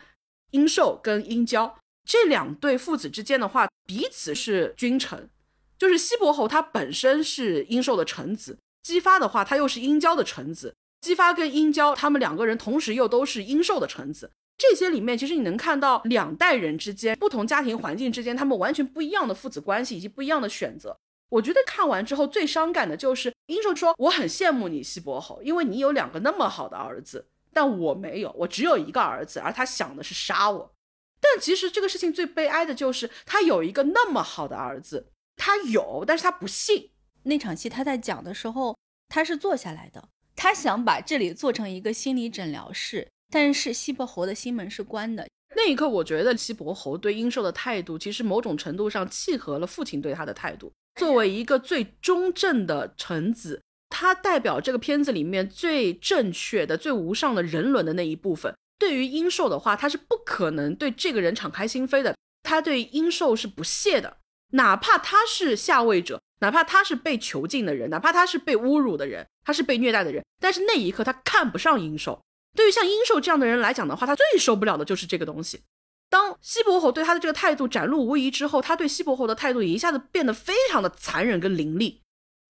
[0.51, 5.31] 殷寿跟殷郊这两对父子之间的话，彼此是君臣。
[5.79, 10.75] 就是西伯侯他本身是殷寿的臣子，姬发的话他又是殷郊的臣子。
[11.01, 14.33] 姬发跟殷郊他们两个人同时又都是殷寿的臣子。
[14.57, 20.99] 这些里面其实你能看到两代人之间不同家庭环境之间他们完全不一样的父子关系以及不一样的选择。
[21.31, 30.75] 我觉得看完之后最伤感的就是殷寿说：“我很羡慕你西伯侯，因为你有两个那么好的儿子，但我没有，我只有一个儿子，而他想的是杀我。
[31.21, 36.91] 但其实这个事情最悲哀的就是他有一个那么好的儿子，他有，但是他不信。
[37.25, 38.77] 那场戏他在讲的时候，
[39.09, 40.09] 他是坐下来的，
[40.39, 45.27] 他想把这里做成一个心理诊疗室，但是西伯侯的心门是关的。
[45.57, 58.55] 那一刻，我觉得西伯侯对殷寿的态度，其实某种程度上契合了父亲对他的态度。”作为一个最中正的臣子，他代表这个片子里面最正确的、最无上的人伦的那一部分。
[58.79, 62.15] 对于殷寿的话，他是不可能对这个人敞开心扉的。
[62.45, 64.19] 他对殷寿是不屑的，
[64.53, 70.25] 哪怕他是下位者，哪怕他是被囚禁的人，哪怕他是被侮辱的人，他是被虐待的人。
[70.41, 72.21] 但是那一刻，他看不上殷寿。
[72.57, 75.63] 对于像殷寿这样的人来讲的话，他最受不了的就是这个东西。
[76.11, 82.01] 当西伯侯对他的这个态度展露无遗之后，他对西伯侯的态度一下子变得非常的残忍跟凌厉，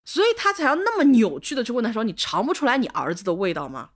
[0.04, 3.90] 所以他才要那么扭曲的去问他说：“你尝不出来你儿子的味道吗？”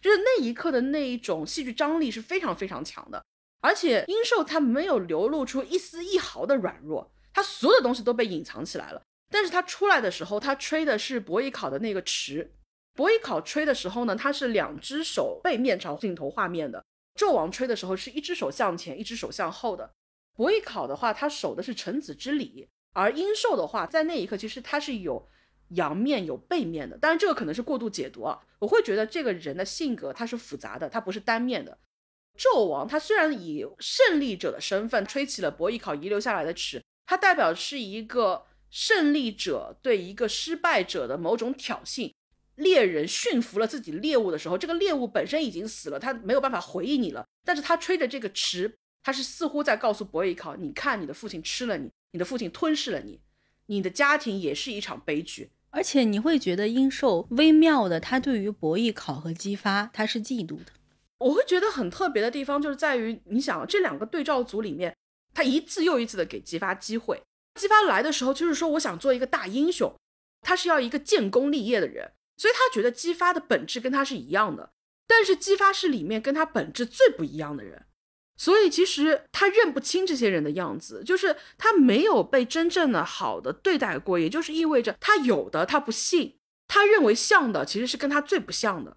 [0.00, 3.24] 就是那一刻的那一种戏剧张力是非常非常强的，
[3.60, 9.02] 而且殷寿他没有流露出一丝一毫的软弱，他所有的东西都被隐藏起来了。
[9.30, 12.54] 但是他出来的时候，他吹的是伯邑考的那个池，
[12.94, 16.84] 伯邑考吹的时候呢，他是两只手背面朝镜头画面的。
[17.14, 19.92] 纣王吹的时候是一只手向前，一只手向后的。
[20.34, 25.28] 伯邑考的话，他守的是臣子之礼；而殷寿的话，在那一刻其实他是有
[25.70, 26.96] 阳面有背面的。
[26.96, 28.40] 当然，这个可能是过度解读啊。
[28.60, 31.76] 我会觉得这个人的性格他是复杂的，他不是单面的。
[32.38, 42.12] 纣王他虽然以胜利者的身份吹起了伯邑考遗留下来的尺，他代表是一个胜利者对一个失败者的某种挑衅。
[42.56, 47.24] 猎人驯服了自己猎物的时候，这个猎物本身已经死了，他没有办法回应你了。
[47.44, 53.20] 但是他吹着这个池，他是似乎在告诉伯邑考：你看，你的父亲吃了你，你的父亲吞噬了你，
[53.66, 55.50] 你的家庭也是一场悲剧。
[55.70, 60.72] 而且你会觉得殷寿微妙的，他对于博弈考和姬发，他是嫉妒的。
[61.18, 64.96] 我会觉得很特别的地方，就是在于你想这两个对照组里面，
[65.32, 67.22] 他一次又一次的给激发机会。
[67.58, 69.94] 姬发来的时候，就是说我想做一个大英雄，
[70.40, 72.12] 他是要一个建功立业的人。
[72.40, 74.70] 所以他觉得姬发的本质跟他是一样的，
[75.08, 77.86] 但是姬发是里面跟他本质最不一样的人，
[78.36, 86.36] 所以其实他认不清这些人的样子，就是他没有被真正的好的对待过，也就是意味着他有的他不信，
[86.68, 88.96] 他认为像的其实是跟他最不像的。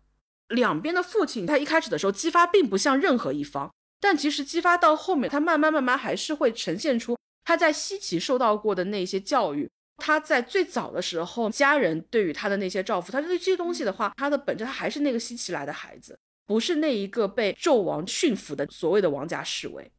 [0.50, 9.70] 两边的父亲，他一开始的时候姬发并不像任何一方，但其实姬发到后面，他慢慢慢慢还是会呈现出他在西岐受到过的那些教育。
[10.04, 19.92] 他在最早的时候，家人对于他的那些照顾，他对这些东西的话，他的本质他还是那个西岐来的孩子，不是那一个被纣王驯服的所谓的王家侍卫。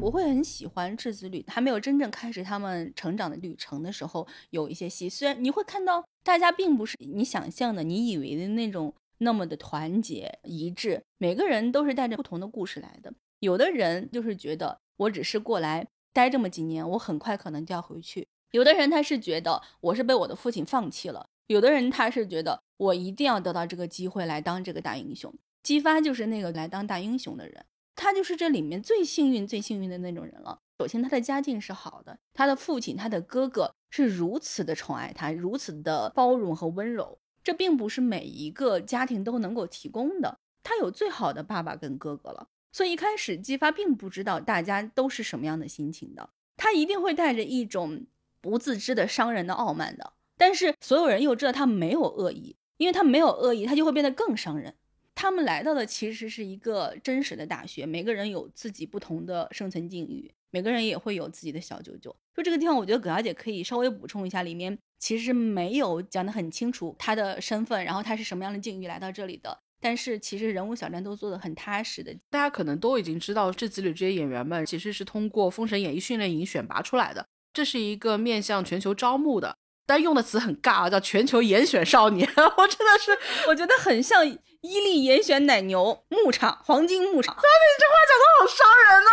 [0.00, 13.12] 我会很喜欢质子旅还没有真正开始他们成长的旅程的时候，有一些戏，虽然你会看到大家并不是你想象的、你以为的那种那么的团结一致，每个人都是带着不同的故事来的。
[13.40, 18.26] 有的人就是觉得我只是过来待这么几年，我很快可能就要回去。
[18.52, 25.32] 有的人他是觉得我是被我的父亲放弃了，有的人他是觉得我一定要得到这个机会来当这个大英雄。
[25.62, 30.58] 姬发就是那个来当大英雄的人，他就是这里面最幸运、最幸运的那种人了。
[30.78, 40.38] 首先，他的家境是好的，他的父亲、他的哥哥是如此的宠爱他，如此的包容和温柔，这并不是每一个家庭都能够提供的。
[40.62, 48.06] 他有最好的爸爸跟哥哥了，所以一开始姬发并不知道大家都是什么样的心情的，他一定会带着一种。
[48.42, 54.74] 不自知的伤人的傲慢的，但是所有人又知道他没有恶意，因为他没有恶意，他就会变得更伤人。
[55.14, 62.16] 他们来到的其实是一个真实的大学，每个人有自己不同的生存境遇，每个人也会有自己的小九九。
[62.34, 69.60] 就这个地方，我觉得葛小姐可以稍微补充一下，里面其实没有讲得很清楚他的身份，然后他是什么样的境遇来到这里的。
[69.80, 77.26] 但是其实人物小站都做得很踏实的，大家可能都已经知道，这子里这些演员们其实是通过《封神演义》训练营选拔出来的。
[77.52, 79.56] 这是一个面向全球招募的，
[79.86, 82.28] 但用的词很尬啊，叫全球严选少年。
[82.36, 83.18] 我真的是，
[83.48, 87.34] 我觉得很像伊利严选奶牛牧场，黄金牧场。
[87.34, 89.10] 你这话讲的好伤人啊！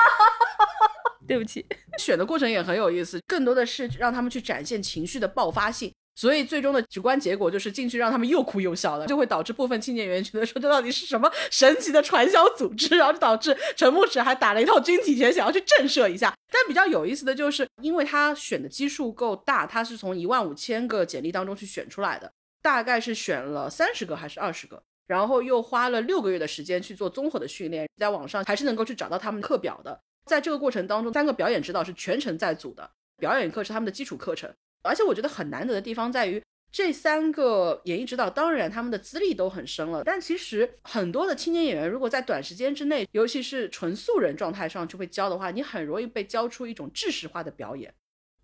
[1.27, 1.65] 对不起，
[1.97, 5.93] 选的过程也很有意思，更多的是让他们去展现情绪的爆发性。
[6.17, 16.33] 所以最终的直观结果就是进去让他们又哭又笑的，就会导致部分青年演员觉得说这到底是什么神奇的传销组织，然后就导致陈牧驰还打了一套军体拳想要去震慑一下。
[16.51, 22.31] 但比较有意思的就是，因为他选的基数够大，他是从一万五千个简历当中去选出来的，
[22.63, 29.99] 大概是选了三十个还是二十个，然后又花了六个月的时间去做综合的训练，在网上还是能够去找到他们课表的。
[30.25, 32.89] 在这个过程当中，三个表演指导是全程在组的，
[33.19, 34.51] 表演课是他们的基础课程。
[34.83, 47.93] 而且我觉得很难得的地方在于，这三个演艺指导，当然他们的资历都很深了，但其实很多的青年演员，如果在短时间之内，尤其是纯素人状态上去会教的话，你很容易被教出一种知识化的表演。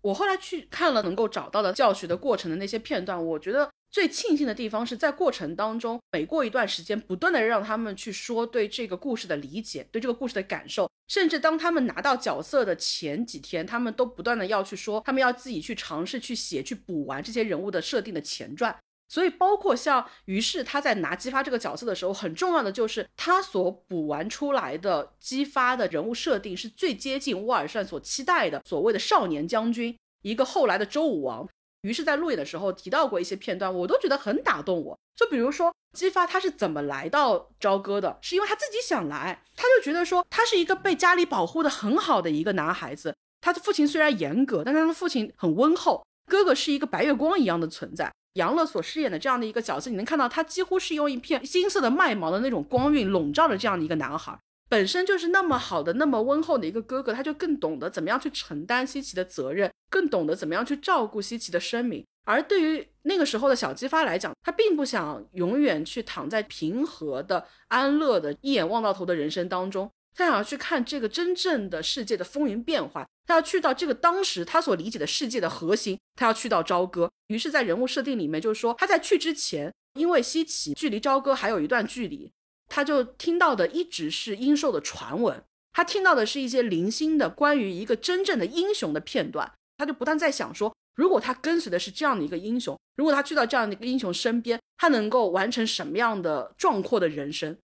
[0.02, 3.70] 我后来去看了能够找到的教学的过程的那些片段，我觉得。
[3.94, 18.76] 最庆幸的地方是在过程当中，每过一段时间，不断的让他们去说对这个故事的理解，对这个故事的感受，甚至当他们拿到角色的前几天，他们都不断的要去说，他们要自己去尝试去写，去补完这些人物的设定的前传。
[19.08, 31.48] 所以，包括像于是他在拿姬发这个角色的时候，很重要的就是他所补完出来的姬发的人物设定是最接近沃尔善所期待的所谓的少年将军，一个后来的周武王。
[31.84, 34.98] 于是，在路演的时候提到过一些片段，我都觉得很打动我。
[35.14, 38.18] 就比如说，姬发他是怎么来到朝歌的？
[38.22, 43.14] 是因为他自己想来，他就觉得说他是一个被家里保护的很好的一个男孩子。
[43.42, 46.02] 他的父亲虽然严格，但他的父亲很温厚。
[46.26, 48.10] 哥哥是一个白月光一样的存在。
[48.32, 54.36] 杨乐所饰演的这样的一个角色，你能看到他几乎是用一片金色的麦芒的那种光晕笼罩着这样的一个男孩。
[54.74, 62.04] 本身就是那么好的、那么温厚的一个哥哥，他就更懂得怎么样去承担西岐的责任，更懂得怎么样去照顾西岐的生命。
[62.24, 77.08] 而对于那个时候的小姬发来讲，他并不想永远去躺在平和的、安乐的、一眼望到头的人生当中，他想要去看这个真正的世界的风云变幻，他要去到这个当时他所理解的世界的核心，他要去到朝歌。
[77.28, 82.32] 于是，在人物设定里面，就是说他在去之前，因为西岐距离朝歌还有一段距离。
[82.68, 85.42] 他就听到的一直是殷寿的传闻，
[85.72, 97.56] 他听到的是一些零星的关于一个真正的英雄的片段，他就不断在想说，如果他跟随的是这样的一个英雄，如果他去到这样的一个英雄身边，他能够完成什么样的壮阔的人生？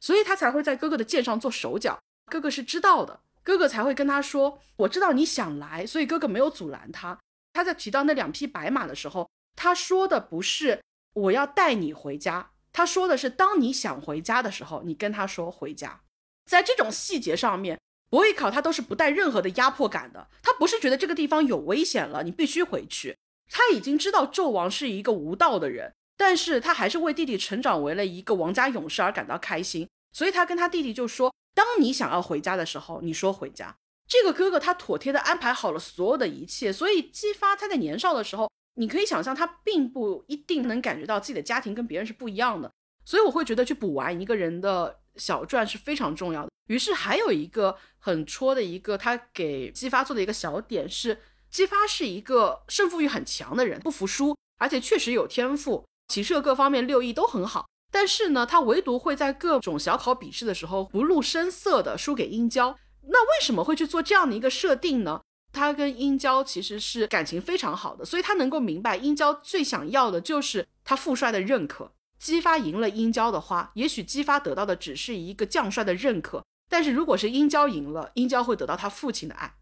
[0.00, 1.98] 所以他才会在哥哥的剑上做手脚。
[2.30, 7.18] 哥哥是知道的，哥哥才会跟他说：“我知道你想来，所以哥哥没有阻拦他。”
[7.52, 10.80] 他在提到那两匹白马的时候，他说的不是
[11.14, 12.50] 我要带你回家。
[12.74, 16.00] 他说的是，当你想回家的时候，你跟他说回家。
[16.44, 20.28] 在这种细节上面，伯邑考他都是不带任何的压迫感的。
[20.42, 23.16] 他不是觉得这个地方有危险了，你必须回去。
[23.48, 29.88] 他已经知道纣王是一个无道的人，但是他还是为弟弟成长为了一个王家勇士而感到开心。
[30.12, 33.76] 所以他跟他弟弟就说：“当你想要回家的时候，你说回家。”
[34.08, 38.50] 这个哥哥他妥帖的安排好了所有的一切，所以姬发他在年少的时候。
[38.74, 42.70] 你可以想象，他并不一定能感觉到自己的家庭跟别人是不一样的，
[43.04, 46.50] 所以我会觉得去补完一个人的小传是非常重要的。
[46.68, 51.20] 于是还有一个很戳的一个，他给姬发做的一个小点是，
[51.50, 62.76] 姬发是一个胜负欲很强的人，不服输，而且确实有天赋，骑射各方面六艺都很好，但是呢，他唯独会在各种小考笔试的时候不露声色的输给殷郊。
[63.06, 65.20] 那为什么会去做这样的一个设定呢？
[65.54, 71.92] 他跟殷郊其实是感情非常好的，所以他能够明白殷郊最想要的就是他父帅的认可。
[72.18, 79.54] 姬发赢了殷郊的话，也许姬发得到的只是一个将帅的认可，但是如果是殷郊赢了，殷郊会得到他父亲的爱。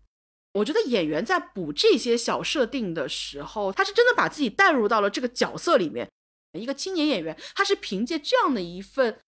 [0.54, 6.08] 我觉得演员在补这些小设定的时候，他是真的把自己带入到了这个角色里面。
[6.52, 9.18] 一个青年演员，他是凭借这样的一份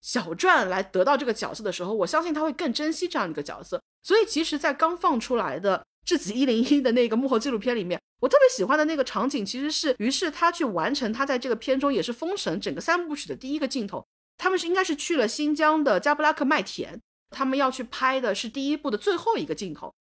[0.00, 3.82] 小传来得到这个角色的时候，我相信他会更珍惜这样一个角色。
[4.02, 5.84] 所以，其实，在刚放出来的。
[6.04, 14.04] 质子一零一的那个幕后纪录片里面，我特别喜欢的那个场景，其实是于是他去完成他在这个片中也是封神整个三部曲的第一个镜头。
[14.36, 17.00] 他们是应该是去了新疆的加布拉克麦田，
[17.30, 19.92] 他们要去拍的是第一部的最后一个镜头。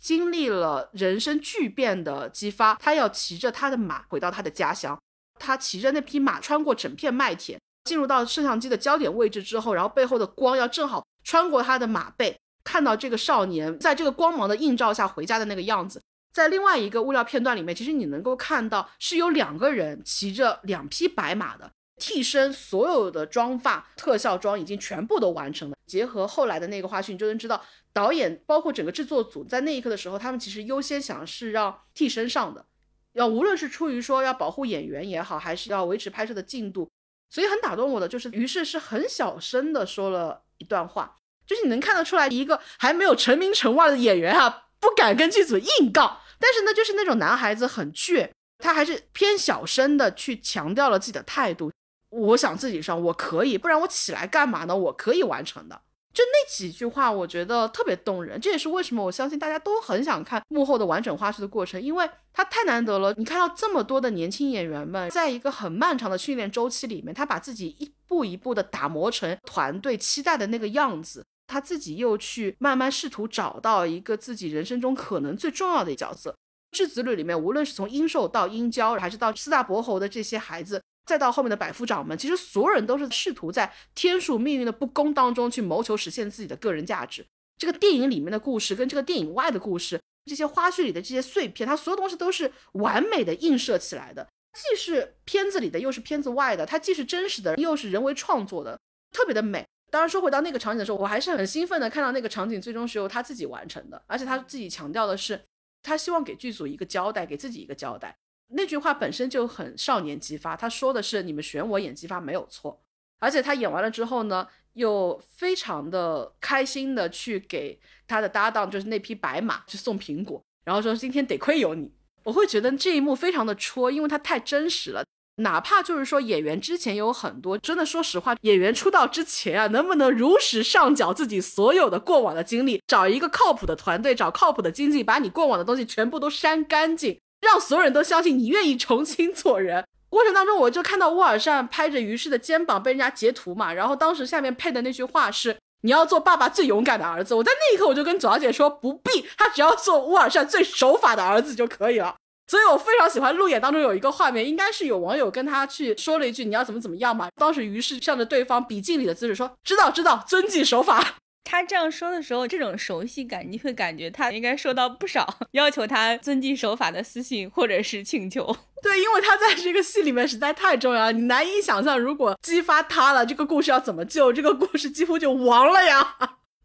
[0.00, 4.98] 经历了人生巨变的激发，他要骑着他的马回到他的家乡。
[5.38, 12.36] 他骑着那匹马穿过整片麦田，进入到摄像机的焦点位置之后，然后背后的光要正好穿过他的马背。
[12.64, 16.00] 看到这个少年在这个光芒的映照下回家的那个样子，
[16.32, 25.76] 在另外一个物料片段里面，其实你能够看到是有两个人骑着两匹白马的，替身所有的妆发特效妆已经全部都完成了。
[25.86, 32.64] 结合后来的那个花絮，你就能知道导演包括整个制作组在那一刻的时候，他们其实优先想是让替身上的，
[33.12, 36.88] 要无论是出于说要保护演员也好，还是要维持拍摄的进度，
[37.28, 41.18] 所以很打动我的就是，于是是很小声的说了一段话。
[41.52, 46.18] 就是你能看得出来，一个还没有成名成腕的演员啊，不敢跟剧组硬杠。
[46.38, 51.70] 但是呢，就是那种男孩子很倔，他还是偏小声的去强调了自己的态度。
[52.08, 54.74] 我想自己上，我可以，不然我起来干嘛呢？
[54.74, 55.82] 我可以完成的。
[56.14, 58.38] 就那几句话，我觉得特别动人。
[58.40, 63.14] 这也是为什么我相信大家都很想看幕后的完整花絮的过程，因为它太难得了。
[63.16, 76.34] 你看到这么多的年轻演员们，在一个很漫长的训练周期里面，他把自己一步一步的打磨成团队期待的那个样子，他自己又去慢慢试图找到一个自己人生中可能最重要的角色。
[76.70, 80.82] 质子女里面，无论是从殷寿到殷郊，还是到四大伯侯的这些孩子。
[81.04, 87.26] 再到后面的百夫长们，其实所有人都是试图在天数命运的不公当中去谋求实现自己的个人价值。
[87.58, 98.78] 这个电影里面的故事跟这个电影外的故事，这些花絮里的这些碎片，它所有东西都是完美的映射起来的，既是片子里的，又是片子外的，它既是真实的，又是人为创作的，
[99.10, 99.66] 特别的美。
[99.92, 105.38] 当然说回到那个场景的时候，我还是很兴奋的看到那个场景最终是由他自己完成的，而且他自己强调的是，
[105.82, 108.16] 他希望给剧组一个交代，给自己一个交代。
[108.54, 112.82] 那句话本身就很少年激发，他说的是你们选我演激发没有错，
[113.18, 121.92] 而且他演完了之后呢，又非常的开心的去给他的搭档，就是那匹白马去送苹果，然后说今天得亏有你。
[122.24, 125.04] 我会觉得这一幕非常的戳，因为他太真实了。
[125.36, 137.18] 哪怕就是说演员之前有很多，真的说实话，演员出道之前啊，能不能如实上缴自己所有的过往的经历，找一个靠谱的团队，找靠谱的经纪，把你过往的东西全部都删干净。
[137.40, 139.84] 让所有人都相信你愿意重新做人。
[140.08, 147.34] 过程当中，我就看到乌尔善拍着于适的肩膀被人家截图嘛，然后当时下面配的那句话是“你要做爸爸最勇敢的儿子”。
[147.34, 152.14] 我在那一刻我就跟左小姐说不必，他只要做乌尔善最守法的儿子就可以了。
[152.52, 157.30] 所以我非常喜欢路演当中有一个画面，应该是有网友跟他去说了一句“你要怎么怎么样嘛”。
[157.40, 161.14] 当时于是向着对方比敬礼的姿势说：“知道知道，遵纪守法。
[161.44, 168.44] ”他这样说的时候，这种熟悉感，你会感觉他应该收到不少要求他遵纪守法的私信或者是请求。
[168.82, 174.30] 对，因为他在这个戏里面实在太重要了，你难以想象，如果激发他了，这个故事要怎么救？
[174.30, 176.16] 这个故事几乎就亡了呀，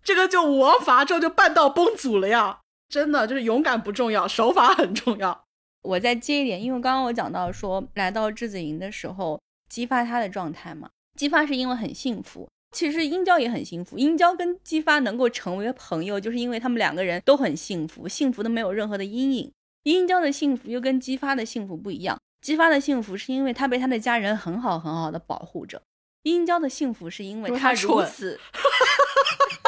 [0.03, 2.57] 这个就王伐纣就半道崩殂了呀！
[2.89, 5.46] 真的就是勇敢不重要，守法很重要。
[5.81, 12.47] 我再接一点，因为刚刚我讲到说，来到质子营的时候，激发他的状态嘛，激发是因为很幸福。
[12.71, 19.51] 其实殷郊也很幸福，殷郊跟姬发能够成为朋友，就是因为他们两个人都很幸福，幸福的没有任何的阴影。
[19.83, 25.81] 殷郊的幸福又跟姬发的幸福不一样，姬发的幸福是因为他被他的家人很好很好的保护着，
[26.23, 28.37] 殷郊的幸福是因为他如此，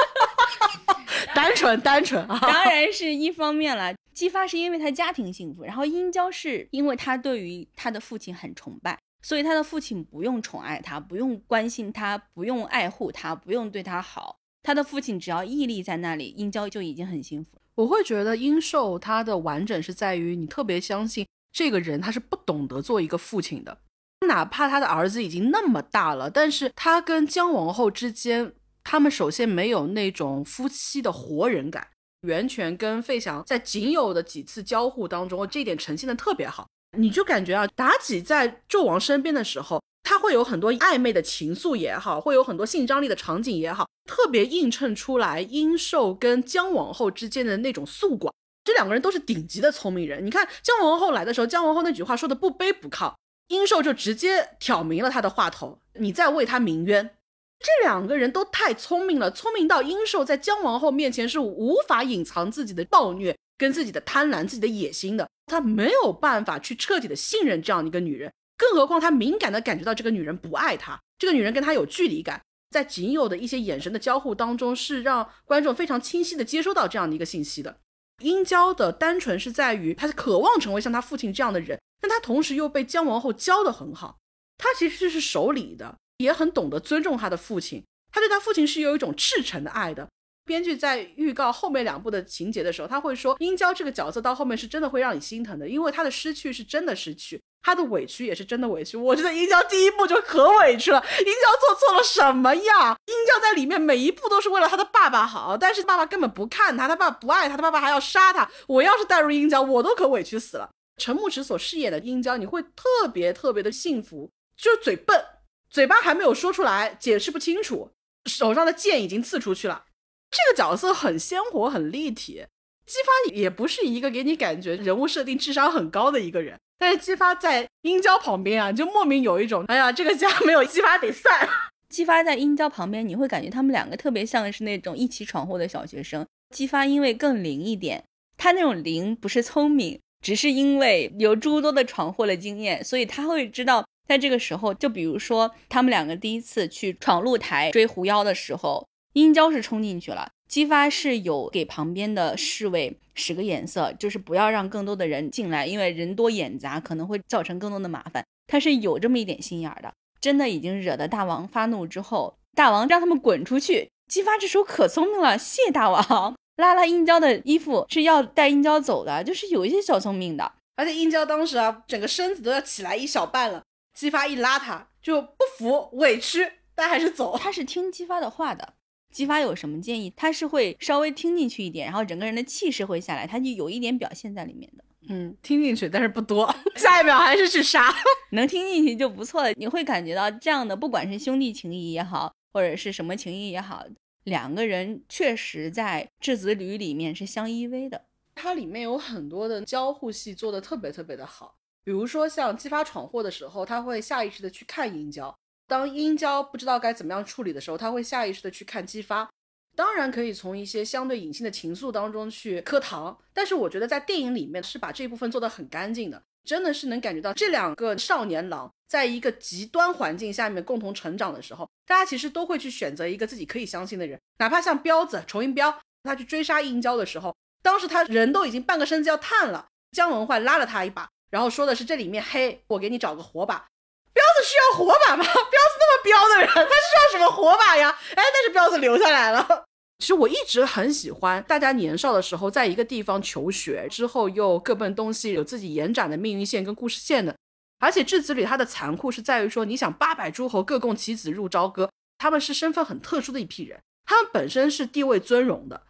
[1.50, 3.93] 单纯单纯啊，当然是一方面了。
[4.14, 8.97] 姬发是因为他家庭幸福，然后殷郊是因为他对于他的父亲很崇拜。
[9.22, 14.38] 所以他的父亲不用宠爱他，不用关心他，不用爱护他，不用对他好。
[14.62, 17.52] 他的父亲只要屹立在那里，殷郊就已经很幸福。
[17.76, 23.80] 我会觉得殷寿他的完整是在于你特别相信这个人，他是不懂得做一个父亲的。
[24.28, 28.54] 哪怕他的儿子已经那么大了，但是他跟姜王后之间，
[28.84, 31.88] 他们首先没有那种夫妻的活人感。
[32.28, 36.68] 袁泉跟费翔在仅有的几次交互当中，这点呈现的特别好。
[36.98, 48.30] 你就感觉啊，妲己在纣王身边的时候，他会有很多暧昧的情愫也好，会有很多性张力的场景也好，特别映衬出来殷寿跟姜王后之间的那种宿寡。
[48.66, 50.26] 这两个人都是顶级的聪明人。
[50.26, 53.14] 你看姜王后来的时候，姜王后那句话说的不卑不亢，
[53.48, 57.16] 殷寿就直接挑明了他的话头，你在为他鸣冤。
[57.60, 63.36] 这两个人都太聪明了，聪明到殷寿在姜王后面前是无法隐藏自己的暴虐。
[63.60, 77.80] 跟自己的贪婪、自己的野心的，他没有办法去彻底的信任这样一个女人，更何况他敏感的感觉到这个女人不爱他，这个女人跟他有距离感，在仅有的一些眼神的交互当中，是让观众非常清晰的接收到这样的一个信息的。
[78.24, 84.20] 殷郊的单纯是在于，他是渴望成为像他父亲这样的人，但他同时又被姜王后教的很好，
[84.57, 90.07] 他其实是守礼的，也很懂得尊重他的父亲，他对他父亲是有一种赤诚的爱的。
[90.45, 98.97] 编剧在预告后面两部的情节的时候，他会说殷郊这个角色到后面是真的会让你心疼的，因为他的失去是真的失去，他的委屈也是真的委屈。
[98.97, 102.97] 我觉得殷郊第一部就可委屈了，殷郊做错了什么呀？
[103.05, 108.49] 殷郊在里面每一步都是为了他的爸爸好，但是爸爸根本不看他，他爸爸不爱他，他爸爸还要杀他。
[108.67, 110.70] 我要是带入殷郊，我都可委屈死了。
[110.97, 115.24] 陈牧驰所饰演的殷郊，你会特别特别的幸福，就是嘴笨，
[115.70, 117.91] 嘴巴还没有说出来，解释不清楚，
[118.26, 119.86] 手上的剑已经刺出去了。
[120.32, 122.45] 这个角色很鲜活，很立体。
[122.86, 131.47] 姬发也不是一个给你感觉人物设定智商很高的一个人，但是姬发在殷郊旁边啊，就莫名有一种，哎呀，这个家没有姬发得散。
[131.89, 136.26] 姬发在殷郊旁边，你会感觉他们两个特别像是那种一起闯祸的小学生。
[136.49, 138.03] 姬发因为更灵一点，
[138.38, 158.26] 他那种灵不是聪明，只是因为有诸多的闯祸的经验，所以他会知道，在这个时候，就比如说他们两个第一次去闯露台追狐妖的时候，殷郊是冲进去了，姬发是有给旁边的侍卫使个眼色，就是不要让更多的人进来，因为人多眼杂，可能会造成更多的麻烦。
[158.47, 163.91] 他是有这么一点心眼儿的，真的已经惹得大王发怒之后，大王让他们滚出去。
[164.07, 170.51] 姬发这时候可聪明了，谢大王，拉拉殷郊的衣服是要带殷郊走的，就是有一些小聪明的。
[170.76, 173.62] 而且殷郊当时啊，整个身子都要起来一小半了，
[174.00, 177.38] 姬发一拉他就不服委屈，但还是走。
[177.38, 178.76] 他是听姬发的话的，
[179.12, 184.86] 姬发有什么建议，他是会稍微听进去一点，然后整个人的气势会下来，他就有一点表现在里面的。
[185.10, 187.93] 嗯，听进去，但是不多， 下一秒还是去杀，
[188.32, 189.52] 能听进去就不错了。
[189.58, 192.34] 你会感觉到这样的，不管是兄弟情谊也好。
[192.54, 193.86] 或者是什么情谊也好，
[194.24, 198.06] 两个人确实在质子旅里面是相依偎的。
[198.34, 201.54] 它里面有很多的交互戏做的特别特别的好，
[201.84, 205.34] 比如说像姬发闯祸的时候，他会下意识的去看殷郊；
[205.68, 209.30] 当殷郊不知道该怎么样处理的时候，他会下意识的去看姬发。
[209.76, 216.22] 当然可以从一些相对隐性的情愫当中去磕糖，但是我觉得在电影里面是把这一部分做得很干净的。
[216.46, 233.66] 真的是能感觉到这两个少年郎在一个极端环境下面共同成长的时候，大家其实都会去选择一个自己可以相信的人，哪怕像彪子仇英彪，他去追杀殷郊的时候，当时他人都已经半个身子要瘫了，姜文焕拉了他一把，然后说的是这里面黑，我给你找个火把。
[234.14, 235.24] 彪子需要火把吗？
[235.24, 235.40] 彪子
[235.80, 237.90] 那么彪的人，他需要什么火把呀？
[238.16, 239.66] 哎，但是彪子留下来了。
[240.00, 247.36] 其实我一直很喜欢大家年少的时候，在一个地方求学之后，又各奔东西，有自己延展的命运线跟故事线的。
[247.80, 255.84] 而且质子里它的残酷是在于说，你想八百诸侯各供其子入朝歌，他们是身份很特殊的一批人，他们本身是地位尊荣的，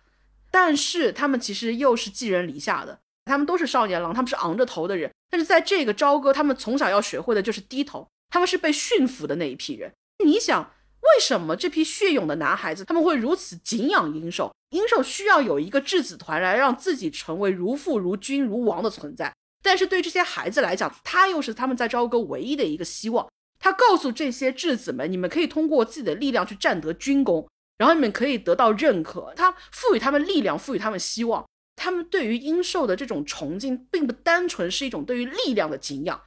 [0.51, 5.11] 但是他们其实又是寄人篱下的，他们都是少年郎，他们是昂着头的人。
[5.29, 9.93] 但是在这个朝歌，他们从小要学会的就是低头，他们是被驯服的那一批人。
[10.23, 10.73] 你想？
[11.01, 14.51] 为什么这批血勇的男孩子他们会如此敬仰殷寿？
[14.71, 23.25] 殷寿需要有一个质子团来让自己成为如父如君如王的存在，但是对这些孩子来讲，他又是他们在朝歌唯一的一个希望。
[23.59, 29.33] 他告诉这些质子们，你们可以通过自己的力量去占得军功，然后你们可以得到认可。
[29.37, 31.45] 他赋予他们力量，赋予他们希望。
[31.79, 36.21] 他们对于殷寿的这种崇敬，并不单纯是一种对于力量的敬仰。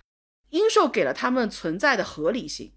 [0.49, 2.73] 殷寿给了他们存在的合理性。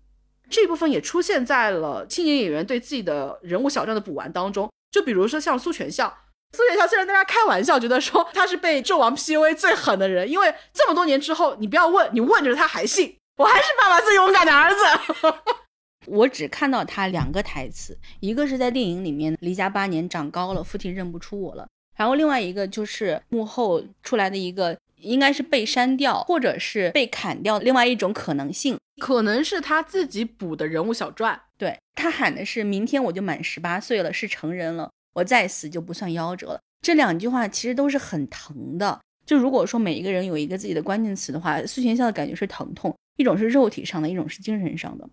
[0.49, 6.15] 这部分也出现在了青年演员对自己的人物小传的补完当中，就比如说像苏全孝，
[6.55, 15.33] 苏全孝虽然大家开玩笑觉得说他是被纣王 PUA 最狠的人，因为这么多年之后，你不要问，你问着他还信，我还是爸爸最勇敢的儿子。
[16.05, 24.77] 我只看到他两个台词，一个是在电影里面离家八年长高了，父亲认不出我了，然后另外一个就是幕后出来的一个。
[25.01, 27.59] 应该是被删掉，或者是被砍掉。
[27.59, 31.39] 另外一种可能性，可能是他自己补的人物小传。
[31.59, 38.99] 对他喊的是：“明天我就满十八岁了，是成人了，我再死就不算夭折了。”这两句话其实都是很疼的。
[39.27, 45.07] 就如果说每一个人有一个自己的关键词的话，苏全孝的感觉是疼痛，一种是肉体上的，一种是精神上的。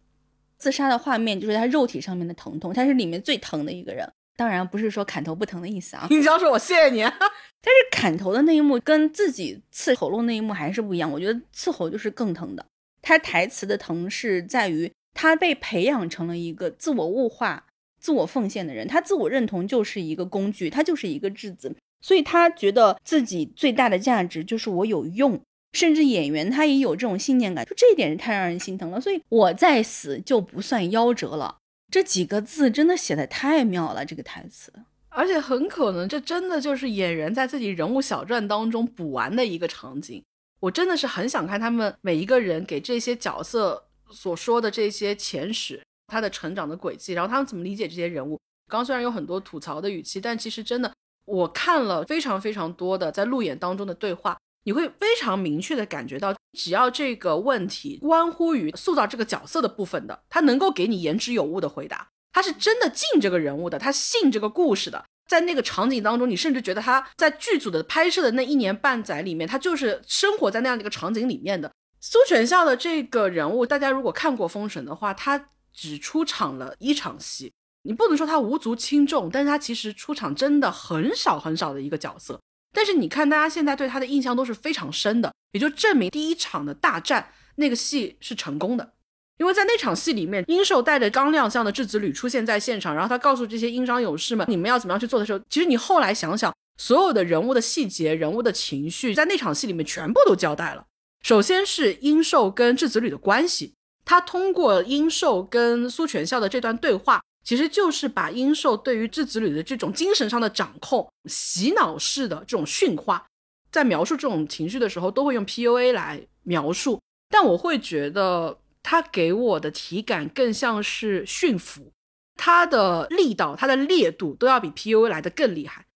[0.56, 4.10] 自杀的画面就是他肉体上面的疼痛，他是里面最疼的一个人。
[4.36, 6.06] 当然不是说砍头不疼的意思啊。
[6.10, 7.02] 你要说：“我谢谢你。
[7.64, 11.10] ”但是砍头的那一幕跟自己刺喉咙那一幕还是不一样。
[11.10, 12.66] 我觉得刺喉就是更疼的。
[13.00, 17.66] 他台词的疼是在于他被培养成了一个自我物化、
[18.00, 18.88] 自我奉献的人。
[18.88, 25.40] 他自我认同就是一个工具，他就是一个质子，所以他觉得自己最大的价值就是我有用。
[25.72, 29.00] 甚至演员他也有这种信念感，就这一点是太让人心疼了。
[29.00, 31.56] 所以我再死就不算夭折了。
[31.92, 34.72] 这几个字真的写的太妙了，这个台词。
[35.10, 40.24] 而且很可能，这真的就是演员在自己人物小传当中补完的一个场景。
[40.58, 48.40] 我真的是很想看他们每一个人给这些角色所说的这些前史，他的成长的轨迹，然后他们怎么理解这些人物。
[48.70, 50.90] 刚虽然有很多吐槽的语气，但其实真的，
[51.26, 62.08] 我看了非常非常多的在路演当中的对话，你会非常明确的感觉到，只要这个问题关乎于塑造这个角色的部分的，他能够给你言之有物的回答。
[62.32, 65.04] 他是真的敬这个人物的，他信这个故事的。
[65.28, 71.70] 在那个场景当中，你甚至觉得他在剧组的拍摄的那一年半载里面，他就是生活在那样的一个场景里面的。
[72.00, 77.52] 苏全孝的这个人物，大家如果看过《封神》的话，他只出场了一场戏，
[77.82, 82.40] 你不能说他无足轻重，但是他其实出场真的很少很少的一个角色。
[82.72, 88.92] 但是你看，大家现在对他的印象都是非常深的，也就证明第一场的大战那个戏是成功的。
[89.38, 100.84] 因为在那场戏里面，殷寿带着刚亮相的质子旅出现在现场，然后他告诉这些殷商勇士们，你们要怎么样去做的时候，其实你后来想想，所有的人物的细节、人物的情绪，在那场戏里面全部都交代了。
[101.22, 113.26] 首先是殷寿跟质子旅的关系，他通过殷寿跟苏全孝的这段对话，其实就是把殷寿对于质子旅的这种精神上的掌控、洗脑式的这种驯化，
[113.70, 117.00] 在描述这种情绪的时候，都会用 PUA 来描述。
[117.28, 121.90] 但我会觉得他给我的体感更像是驯服，
[122.36, 125.86] 他的力道、他的烈度都要比 PUA 来的更厉害。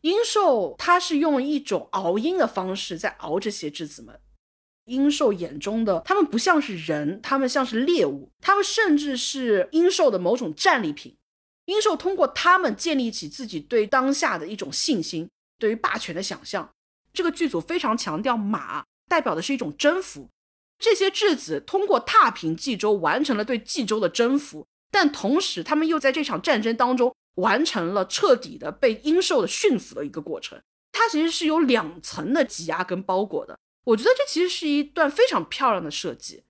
[0.00, 4.18] 殷寿他是用一种熬鹰的方式在熬这些质子们。
[4.86, 11.16] 鹰兽眼中的他们不像是人，他们像是猎物，他们甚至是鹰兽的某种战利品。
[11.66, 15.28] 鹰兽通过他们建立起自己对当下的一种信心，
[15.58, 16.70] 对于霸权的想象。
[17.12, 20.28] 这个剧组非常强调马代表的是一种征服，
[20.78, 30.60] 这些质子通过踏平冀州完成了对冀州的征服，但同时他们又在这场战争当中完成了彻底的被鹰兽的驯服的一个过程。
[30.92, 33.58] 它其实是有两层的挤压跟包裹的。
[33.86, 36.42] 我觉得这其实是一段非常漂亮的设计。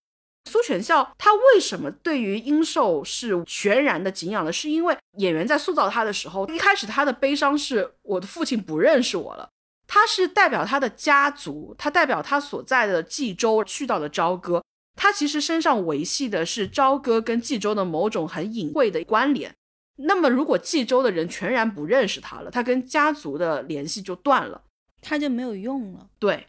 [0.49, 4.53] 苏全孝他为什么对于殷寿是全然的敬仰呢？
[4.53, 9.51] 是因为演员在塑造他的时候，一开始他的悲伤是我的父亲不认识我了，
[9.89, 14.63] 他是代表他的家族，他代表他所在的冀州去到了朝歌，
[14.95, 19.53] 他其实身上维系的是朝歌跟冀州的某种很隐晦的关联。
[19.97, 24.63] 那么如果冀州的人全然不认识他了，他跟家族的联系就断了，
[25.03, 26.07] 他就没有用了。
[26.21, 26.47] 对。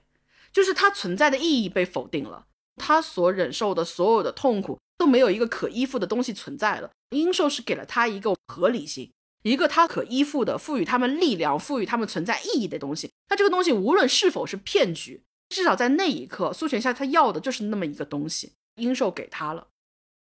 [0.58, 2.48] 就是他存在的意义被否定了，
[2.78, 6.90] 他所忍受的所有的痛苦都没有一个可依附的东西存在了。
[7.12, 9.12] 阴兽是给了他一个合理性，
[9.44, 13.12] 一个他可依附的、赋予他们力量、赋予他们存在意义的东西。
[13.30, 19.68] 那这个东西无论是否是骗局，至少在那一刻，苏全孝他要的就是那么一个东西，阴兽给他了，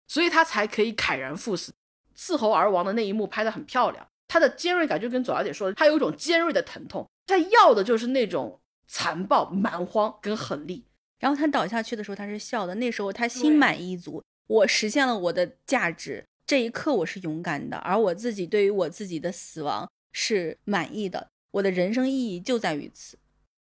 [0.08, 1.74] 所以他才可以慨然赴死，
[2.14, 4.06] 刺喉而亡的那一幕拍得很漂亮。
[4.28, 8.60] 他的尖锐感就跟左小姐说的，他有一种尖锐的疼痛，他要的就是那种。
[8.88, 10.86] 残暴、蛮荒跟狠厉，
[11.20, 12.76] 然后他倒下去的时候，他是笑的。
[12.76, 16.24] 那时候他心满意足，我实现了我的价值。
[16.46, 21.28] 这一刻我是勇敢的，而我自己对于我自己的死亡是满意的。
[21.52, 23.18] 我的人生意义就在于此。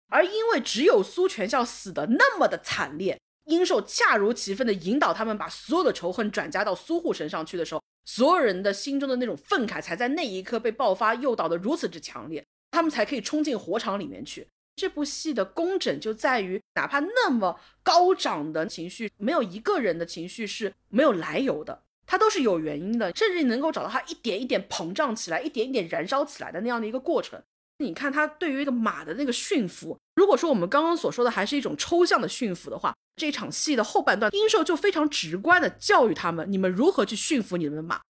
[0.09, 14.47] 而因为只有苏全孝死的那么的惨烈，殷寿恰如其分的引导他们把所有的仇恨转嫁到苏护身上去的时候，所有人的心中的那种愤慨才在那一刻被爆发诱导的如此之强烈，他们才可以冲进火场里面去。
[14.77, 27.43] 这部戏的工整就在于，哪怕那么高涨的情绪，没有一个人的情绪是没有来由的，它都是有原因的，甚至你能够找到它一点一点膨胀起来，一点一点燃烧起来的那样的一个过程。
[27.79, 38.01] 你看它对于一个马的那个驯服，如果说我们刚刚所说的还是一种抽象的驯服的话，这场戏的后半段，殷寿就非常直观的教育他们，你们如何去驯服你们的马。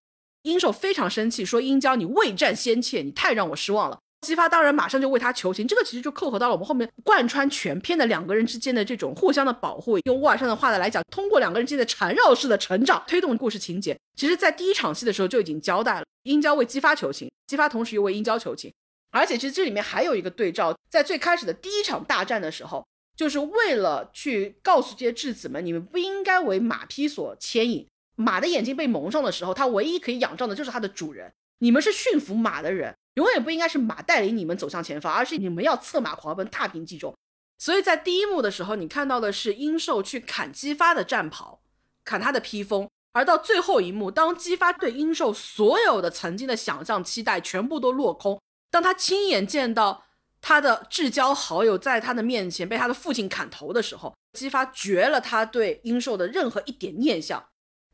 [0.43, 4.01] 殷寿非常生气，说殷郊你未战先怯，你太让我失望了。
[4.25, 9.99] 姬发当然马上就为他求情，这个其实就扣合到了我们后面贯穿全篇的两个人之间的这种互相的保护。
[10.07, 13.97] 用沃尔善的话的来讲，通过两个人之间的缠绕式的成长推动故事情节。
[14.17, 18.73] 其实，在第一场戏的时候就已经交代了，殷郊为姬发求情，姬发同时又为殷郊求情。
[19.11, 22.85] 而且，其实这里面还有一个对照，在最开始的第一场大战的时候，
[23.17, 27.87] 就是为了去告诉这些质子们，你们不应该为马匹所牵引。
[28.17, 31.33] 马的眼睛被蒙上的时候，它唯一可以仰仗的就是它的主人。
[31.59, 32.95] 你们是驯服马的人。
[33.15, 37.15] 永远不应该是马带领你们走向前方，而是你们要策马狂奔，踏平冀州。
[37.57, 41.61] 所以在第一幕的时候，你看到的是殷寿去砍姬发的战袍，
[42.05, 48.41] 砍他的披风；而到最后一幕，当姬发对殷寿所有的曾经的想象、期待全部都落空，
[48.73, 50.05] 当他亲眼见到
[50.41, 57.43] 他的至交好友在他的面前被他的父亲砍头的时候，姬发绝了他对殷寿的任何一点念想，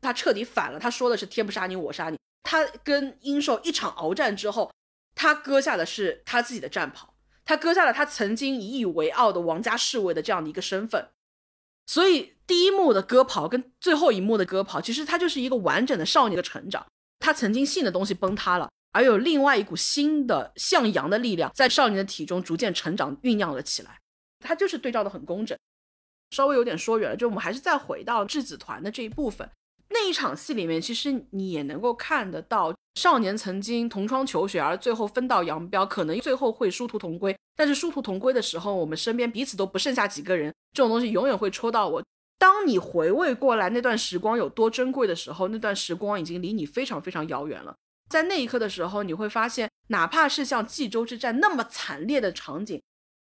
[0.01, 0.79] 他彻底反了。
[0.79, 2.17] 他说的是“天不杀你，我杀你”。
[2.43, 4.71] 他跟殷寿一场鏖战之后。
[5.15, 7.13] 他割下的是他自己的战袍，
[7.45, 11.09] 他割下了他曾经引以为傲的王家侍卫的这样的一个身份，
[11.85, 16.85] 所以第一幕的割袍跟最后一幕的割袍，其实他就是一个完整的少年的成长。
[17.19, 23.99] 他曾经信的东西崩塌了，而有另外一股新的向阳的力量在少年的体中逐渐成长酝酿了起来。
[24.39, 25.55] 他就是对照的很工整。
[26.31, 29.47] 稍微有点说远了，就我们还是再回到质子团的这一部分。
[29.93, 37.35] 那一场戏里面，其实你也能够看得到，少年曾经同窗求学，而最后分道扬镳，可能最后会殊途同归。
[37.55, 42.03] 但是殊途同归的时候，我们身边彼此都不剩下几个人，这种东西永远会戳到我。
[42.39, 47.75] 当你回味过来那段时光有多珍贵的时候，那段时光已经离你非常非常遥远了。
[48.09, 52.81] 在那一刻的时候，你会发现，哪怕是像冀州之战那么惨烈的场景。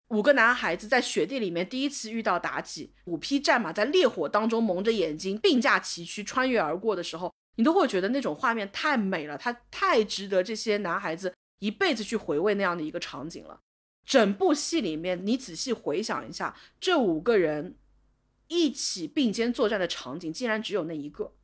[0.08, 13.60] 五个男孩子在雪地里面第一次遇到妲己，五匹战马在烈火当中蒙着眼睛并驾齐驱穿越而过的时候，你都会觉得那种画面太美了，它太值得这些男孩子一辈子去回味那样的一个场景了。
[14.06, 17.76] 整部戏里面，你仔细回想一下，这五个人
[18.46, 21.34] 一起并肩作战的场景，竟然只有那一个。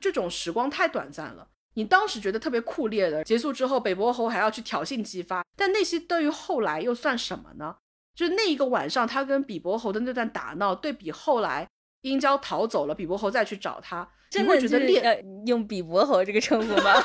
[0.00, 1.50] 这种时光太短暂了。
[1.74, 7.76] 你当时觉得特别酷烈的，结束之后，北伯侯还要去挑衅姬发，但那些对于后来又算什么呢？
[8.18, 11.64] 就那一个晚上，他跟比伯侯的那段打闹，对比后来
[12.00, 17.00] 殷郊逃走了，比伯侯再去找他，真的觉得烈呃用比伯侯这个称呼吗？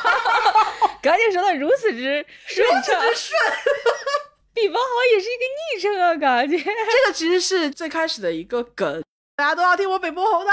[1.04, 3.40] 赶紧说的如此之 顺畅，顺。
[4.56, 9.04] 比伯侯也是一个昵称啊，感觉 这个其实是最开始的一个梗，
[9.36, 10.50] 大家都要听我北伯侯的。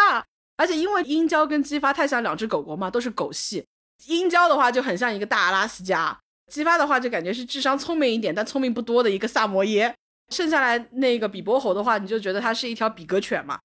[0.58, 3.64] 而且因为殷郊跟姬发太像两只狗狗嘛，都是狗系。
[4.06, 6.18] 殷郊的话就很像一个大阿拉斯加，
[6.52, 9.94] 姬发的话就感觉是智商聪明一点但聪明不多的一个萨摩耶。
[10.30, 13.58] 剩下来那个比伯侯的话，你就觉得他是一条比格犬嘛。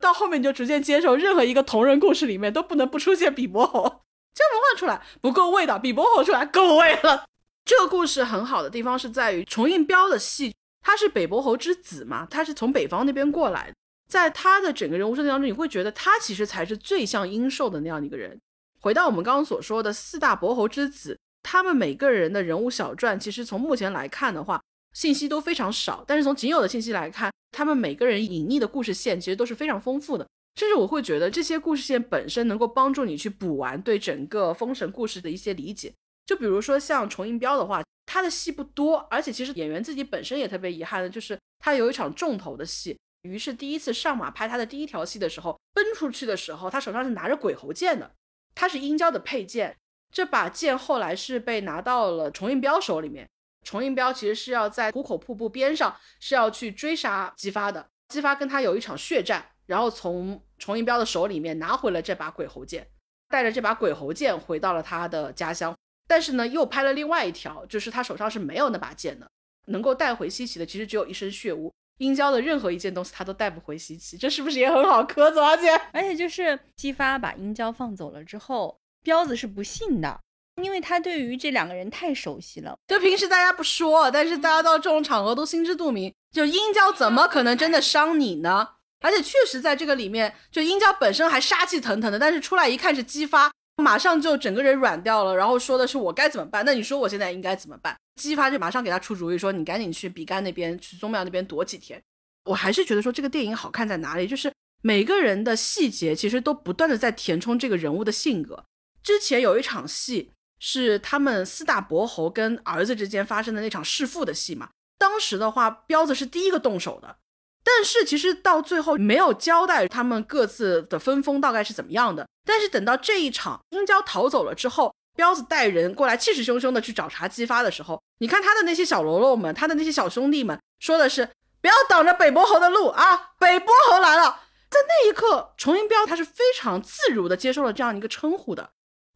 [0.00, 4.02] 到后面你就逐渐接受，任何一个同人故事里面都不能不出现比伯侯。
[4.34, 7.24] 这文换出来不够味道，比伯侯出来够味了。
[7.64, 13.74] 这个故事很好的地方是在于重印彪的戏，他是北伯侯之子嘛，他是从北方那边过来的，
[14.08, 18.36] 在他的整个人物设定当中，你会觉得他其实才是最像殷寿的那样一个人。
[18.80, 24.60] 回到我们刚刚所说的四大伯侯之子，他们每个人的人物小传，其实从目前来看的话，
[24.92, 30.26] 信息都非常少，但是从仅有的信息来看，他们每个人隐匿的故事线其实都是非常丰富的，
[30.56, 35.92] 甚至我会觉得这些故事线本身能够帮助你去补完对整个封神故事的一些理解。
[36.26, 42.96] 就比如说像重印彪的话，他的戏不多，而且其实演员自己本身也特别遗憾的，就是他有一场重头的戏。
[43.22, 48.12] 于是第一次上马拍他的第一条戏的时候，奔出去的时候，他手上是拿着鬼猴剑的，
[48.54, 49.76] 他是殷郊的佩剑。
[50.12, 53.26] 这把剑后来是被拿到了重印彪手里面。
[53.62, 62.86] 重印彪其实是要在虎口瀑布边上是要去追杀姬发的，姬发跟他有一场血战，然后从重印彪的手里面拿回了这把鬼猴剑，
[63.28, 65.74] 带着这把鬼猴剑回到了他的家乡。
[66.08, 69.26] 但是呢，又拍了另外一条，就是他手上是没有那把剑的，
[69.66, 71.72] 能够带回西岐的，其实只有一身血污。
[71.98, 75.30] 殷郊的任何一件东西，他都带不回西岐，这是不是也很好磕？
[75.30, 80.20] 左小姐，而且就是姬发把殷郊放走了之后，彪子是不信的，
[80.60, 82.76] 因为他对于这两个人太熟悉了。
[82.88, 88.68] 就平时大家不说，但是大家到这种场合都心知肚明，就殷郊怎么可能真的伤你呢？
[89.00, 93.50] 而且确实在这个里面，就殷郊本身还杀气腾腾的，但是出来一看是姬发。
[93.82, 96.64] 马上就整个人软掉了，然后说的是我该怎么办？
[96.64, 97.96] 那你说我现在应该怎么办？
[98.20, 102.00] 姬发就马上给他出主意，说你赶紧去比干那边，去宗庙那边躲几天。
[102.44, 108.62] 我还是觉得说这个电影好看在哪里，就是每个人的细节其实都不断的在填充这个人物的性格。
[109.02, 110.30] 之前有一场戏
[110.64, 117.16] 是他们四大伯侯跟儿子之间发生的那场弑父的戏嘛，当时的话彪子是第一个动手的。
[117.64, 122.28] 但是其实到最后没有交代他们各自的分封大概是怎么样的。
[122.44, 131.28] 但是等到这一场殷郊逃走了之后，彪子带人过来气势汹汹的去找茬姬发的时候，你看他的那些小喽啰们，他的那些小兄弟们说的是
[131.60, 134.42] 不要挡着北伯侯的路啊，北伯侯来了。
[134.70, 138.70] 在那一刻，崇音彪他是非常自如的接受了这样一个称呼的。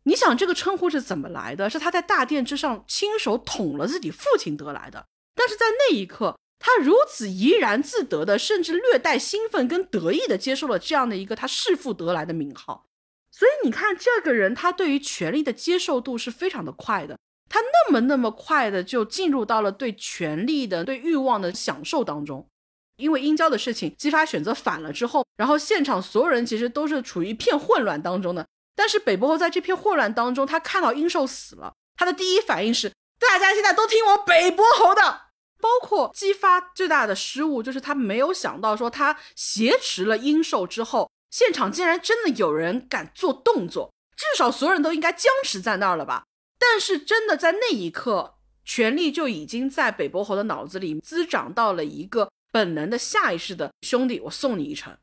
[0.07, 1.69] 你想这个称呼是怎么来的？
[1.69, 5.07] 是他在大殿之上亲手捅了自己父亲得来的。
[5.35, 6.39] 但是在那一刻。
[6.59, 12.87] 他如此怡然自得的，甚至略带兴奋跟得意的接受了这样的一个他弑父得来的名号，
[13.31, 17.19] 所以你看这个人，他对于权力的接受度是非常的快的，
[17.51, 22.49] 他那么那么快的就进入到了对权力的、对欲望的享受当中。
[22.97, 28.45] 因为殷郊的事情激发选择反了之后，然后现场所有人其实都是处于一片混乱当中的。
[28.77, 35.23] 但是北伯侯在这片混乱当中，他看到殷寿死了，他的第一反应是：大家现在都听我北伯侯的。
[35.59, 46.25] 包括姬发最大的失误，就是他没有想到说他挟持了殷寿之后，现场竟然真的有人敢做动作，至少所有人都应该僵持在那儿了吧？
[46.59, 48.35] 但是真的在那一刻，
[48.67, 54.95] 权力就已经在北伯侯的脑子里滋长到了一个本能的下意识的兄弟，我送你一程。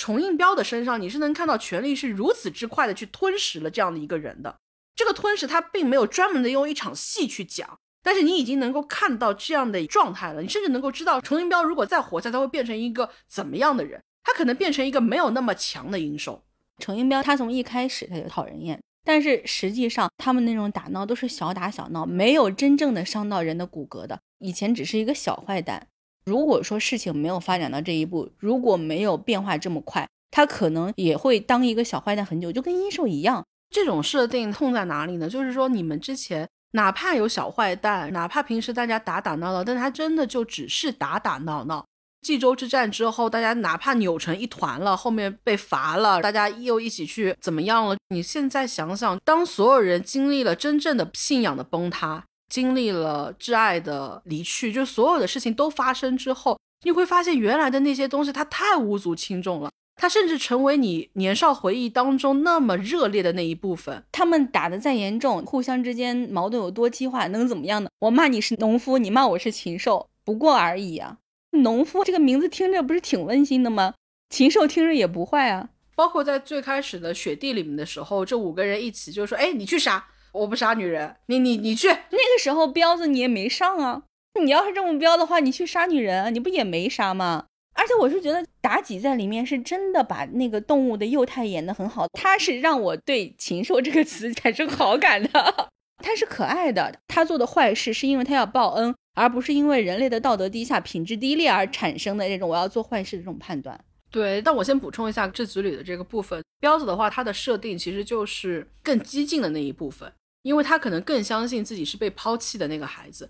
[0.00, 4.56] 重印彪的身上，你是能看到权力是如此之快的去吞噬了这样的一个人的。
[4.96, 7.78] 这个吞噬他并没有专门的用一场戏去讲。
[8.02, 14.02] 但是你已经能够看到这样的状态了，你甚至能够知道重音标如果再活下，他会变成一个怎么样的人？
[14.24, 16.42] 他可能变成一个没有那么强的英雄。
[16.78, 24.18] 重音标他从一开始他就讨人厌，但是实际上他们那种打闹都是小打小闹，没有真正的伤到人的骨骼的。
[24.38, 25.88] 以前只是一个小坏蛋。
[26.30, 33.44] 如果说事情没有发展到这一步，如果没有变化这么快，他可能也会当一个小坏蛋很久，就跟阴兽一样。
[33.70, 35.28] 这种设定痛在哪里呢？
[35.28, 36.48] 就是说你们之前。
[36.72, 41.84] 哪怕有小坏蛋，哪怕平时大家打打闹闹，但他真的就只是打打闹闹。
[42.22, 47.96] 冀州之战之后，大家哪怕扭成一团了，后面被罚了，大家又一起去怎么样了？
[48.10, 64.02] 你现在想想，当所有人经历了真正的信仰的崩塌，经历了挚爱的离去，就所有的事情都发生之后，你会发现原来的那些东西它太无足轻重了，它甚至成为你年少回忆当中那么热烈的那一部分。
[64.10, 67.88] 他们打得再严重，互相之间矛盾有多激化，能怎么样呢？
[68.00, 71.18] 我骂你是农夫，你骂我是禽兽，不过而已啊。
[71.52, 73.94] 农夫这个名字听着不是挺温馨的吗？
[74.30, 75.68] 禽兽听着也不坏啊。
[75.96, 84.02] 包括在最开始的雪地里面的时候，这五个人一起就说：“哎，你去杀，我不杀女人，你你你去。”那个时候彪子你也没上啊。
[84.40, 87.46] 你要是这么彪的话，你去杀女人，你不也没杀吗？
[87.74, 95.70] 而且我是觉得妲己在里面是真的把那个动物的幼态演得很好，她是让我对禽兽这个词 产生好感的。
[96.02, 103.78] 她是可爱的，她做的坏事是因为她要报恩，而不是因为人类的道德低下、品质低劣而产生的这种我要做坏事的这种判断。
[104.10, 106.42] 对，但我先补充一下这组里的这个部分。
[106.58, 110.12] 彪子的话，他的设定其实就是更激进的那一部分，
[110.42, 113.28] 因为他可能更相信自己是被抛弃的那个孩子。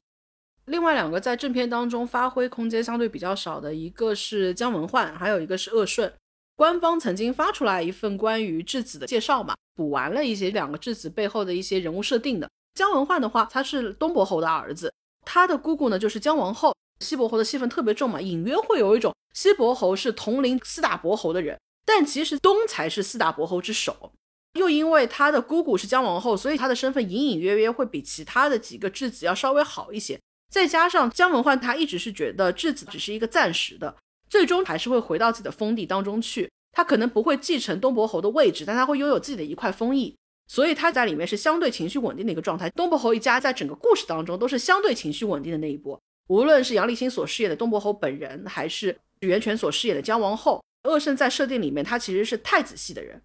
[0.66, 6.12] 另外两个在正片当中发挥空间相对比较少的，一个是姜文焕，还有一个是鄂顺。
[6.54, 12.48] 官方曾经发出来一份关于质子的介绍嘛，补完了一些两个质子背后的一些人物设定的。
[12.74, 14.92] 姜文焕的话，他是东伯侯的儿子，
[15.24, 16.76] 他的姑姑呢就是姜王后。
[17.00, 24.12] 西伯侯的戏份特别重嘛，隐约会有一种西伯侯是统领四大伯侯的人，但其实东才是四大伯侯之首。
[24.54, 30.18] 又因为他的姑姑是姜王后，所以他的身份隐隐约约会比其他的几个质子要稍微好一些。
[30.50, 33.96] 再加上姜文焕他一直是觉得质子只是一个暂时的，
[34.28, 36.50] 最终还是会回到自己的封地当中去。
[36.72, 42.70] 他可能不会继承东伯侯的位置，但他会拥有自己的一块封邑，所以他在里面是相对情绪稳定的一个状态。
[42.70, 46.00] 东伯侯一家在整个故事当中都是相对情绪稳定的那一波。
[46.28, 53.20] 无论是杨立新所饰演的东伯侯本人，还是袁泉所饰演的姜王后，鄂胜在设定里面，他其实是太子系的人，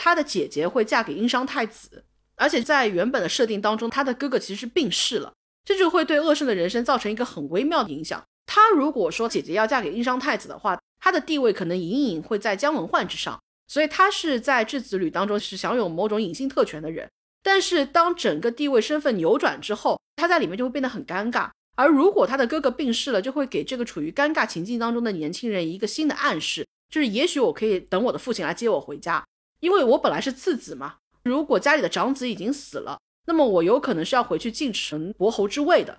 [0.00, 2.04] 他的姐姐会嫁给殷商太子，
[2.36, 5.32] 而且在原本的设定当中，他的哥哥其实是病逝了，
[5.64, 8.22] 这就会对鄂胜的人生造成一个很微妙的影响。
[8.46, 17.10] 他如果说姐姐要嫁给殷商太子的话，他的地位可能隐隐会在姜文焕之上，所以他是在质子旅当中是享有某种隐性特权的人。
[17.42, 21.50] 但是当整个地位身份扭转之后，他在里面就会变得很尴尬。
[21.76, 29.24] 而如果他的哥哥病逝了，就会给这个处于尴尬情境当中的年轻人一个新的暗示，就是也许我可以等我的父亲来接我回家，
[29.60, 30.96] 因为我本来是次子嘛。
[31.22, 35.98] 如果家里的长子已经死了，那么我有可能是要回去继承伯侯之位的。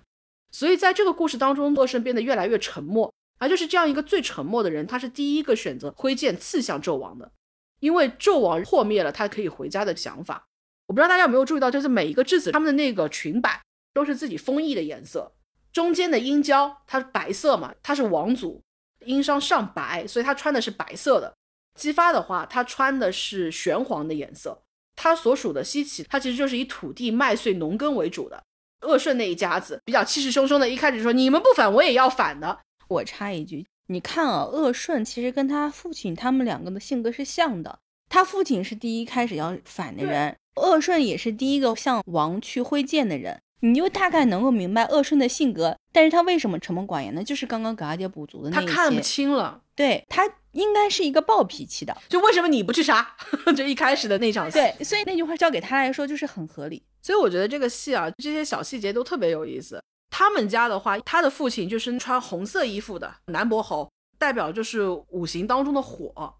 [0.51, 7.31] 所以在这个故事当中，洛胜变得越来越沉默，而就是这样一个最沉默的人，他是第一个选择挥剑刺向纣王的，
[7.79, 10.47] 因为纣王破灭了他可以回家的想法。
[10.87, 13.61] 我不知道大家有没有注意到，就是每一个质子他们的那个裙摆
[13.93, 15.31] 都是自己封邑的颜色。
[15.71, 18.59] 中间的殷郊，它是白色嘛，他是王族，
[19.05, 21.31] 殷商上白，所以他穿的是白色的。
[21.79, 24.61] 姬发的话，他穿的是玄黄的颜色。
[24.95, 28.43] 他所属的西岐，他其实就是以土地、麦穗、农耕为主的。
[28.81, 32.59] 鄂顺那一家子比较气势汹汹的，一开始说你们不反，我也要反的。
[32.89, 37.79] 我插一句，你看啊，鄂顺其实跟他父亲他们两个的性格是像的。
[38.09, 43.39] 他父亲是第一开始要反的人，鄂顺也是第一个向王去挥剑的人。
[43.61, 47.21] 你就大概能够明白鄂顺的性格，但是他为什么沉默寡言呢？
[47.21, 49.61] 就是刚刚葛阿姐补足的那些，他看不清了。
[49.75, 50.23] 对他
[50.53, 53.15] 应该是一个暴脾气的，就为什么你不去杀？
[53.55, 54.57] 就一开始的那场戏。
[54.57, 56.83] 对，所以那句话交给他来说就是很合理。
[57.01, 59.81] 所以我觉得这个戏啊，这些小细节都特别有意思。
[60.09, 66.35] 他们家的话，他的父亲就是穿红色衣服的南伯侯，代表就是五行当中的火。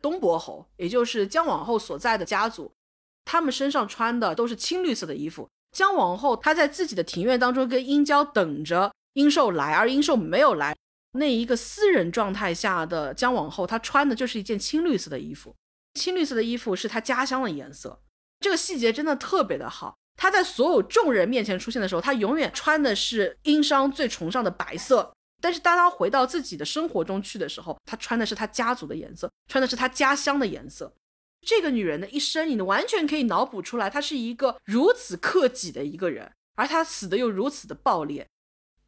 [0.00, 2.72] 东伯侯，也就是姜王后所在的家族，
[3.24, 5.48] 他们身上穿的都是青绿色的衣服。
[5.76, 10.74] 姜王后，她在自己的庭院当中跟殷郊等着殷寿来，而殷寿没有来。
[11.12, 15.54] 那一个私人状态下的姜王后，她穿的就是一件青绿色的衣服。
[15.94, 18.00] 青绿色的衣服是她家乡的颜色。
[18.40, 19.96] 这个细节真的特别的好。
[20.16, 25.12] 她在所有众人面前出现的时候，她永远穿的是殷商最崇尚的白色。
[25.40, 30.92] 但是当她回到自己的生活中去的时候，她穿的是她家族的颜色，穿的是她家乡的颜色。
[31.40, 38.26] 这个女人的一生，你完全可以脑补出来，她是一个如此克己的一个人，而她死的又如此的暴烈。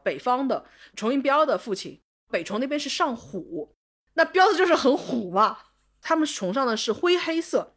[0.03, 0.67] 北方的
[0.97, 2.01] 崇云彪的父亲，
[2.31, 3.75] 北虫那边是上虎，
[4.15, 5.59] 那彪子就是很虎嘛。
[6.01, 7.75] 他们崇尚的是灰黑色，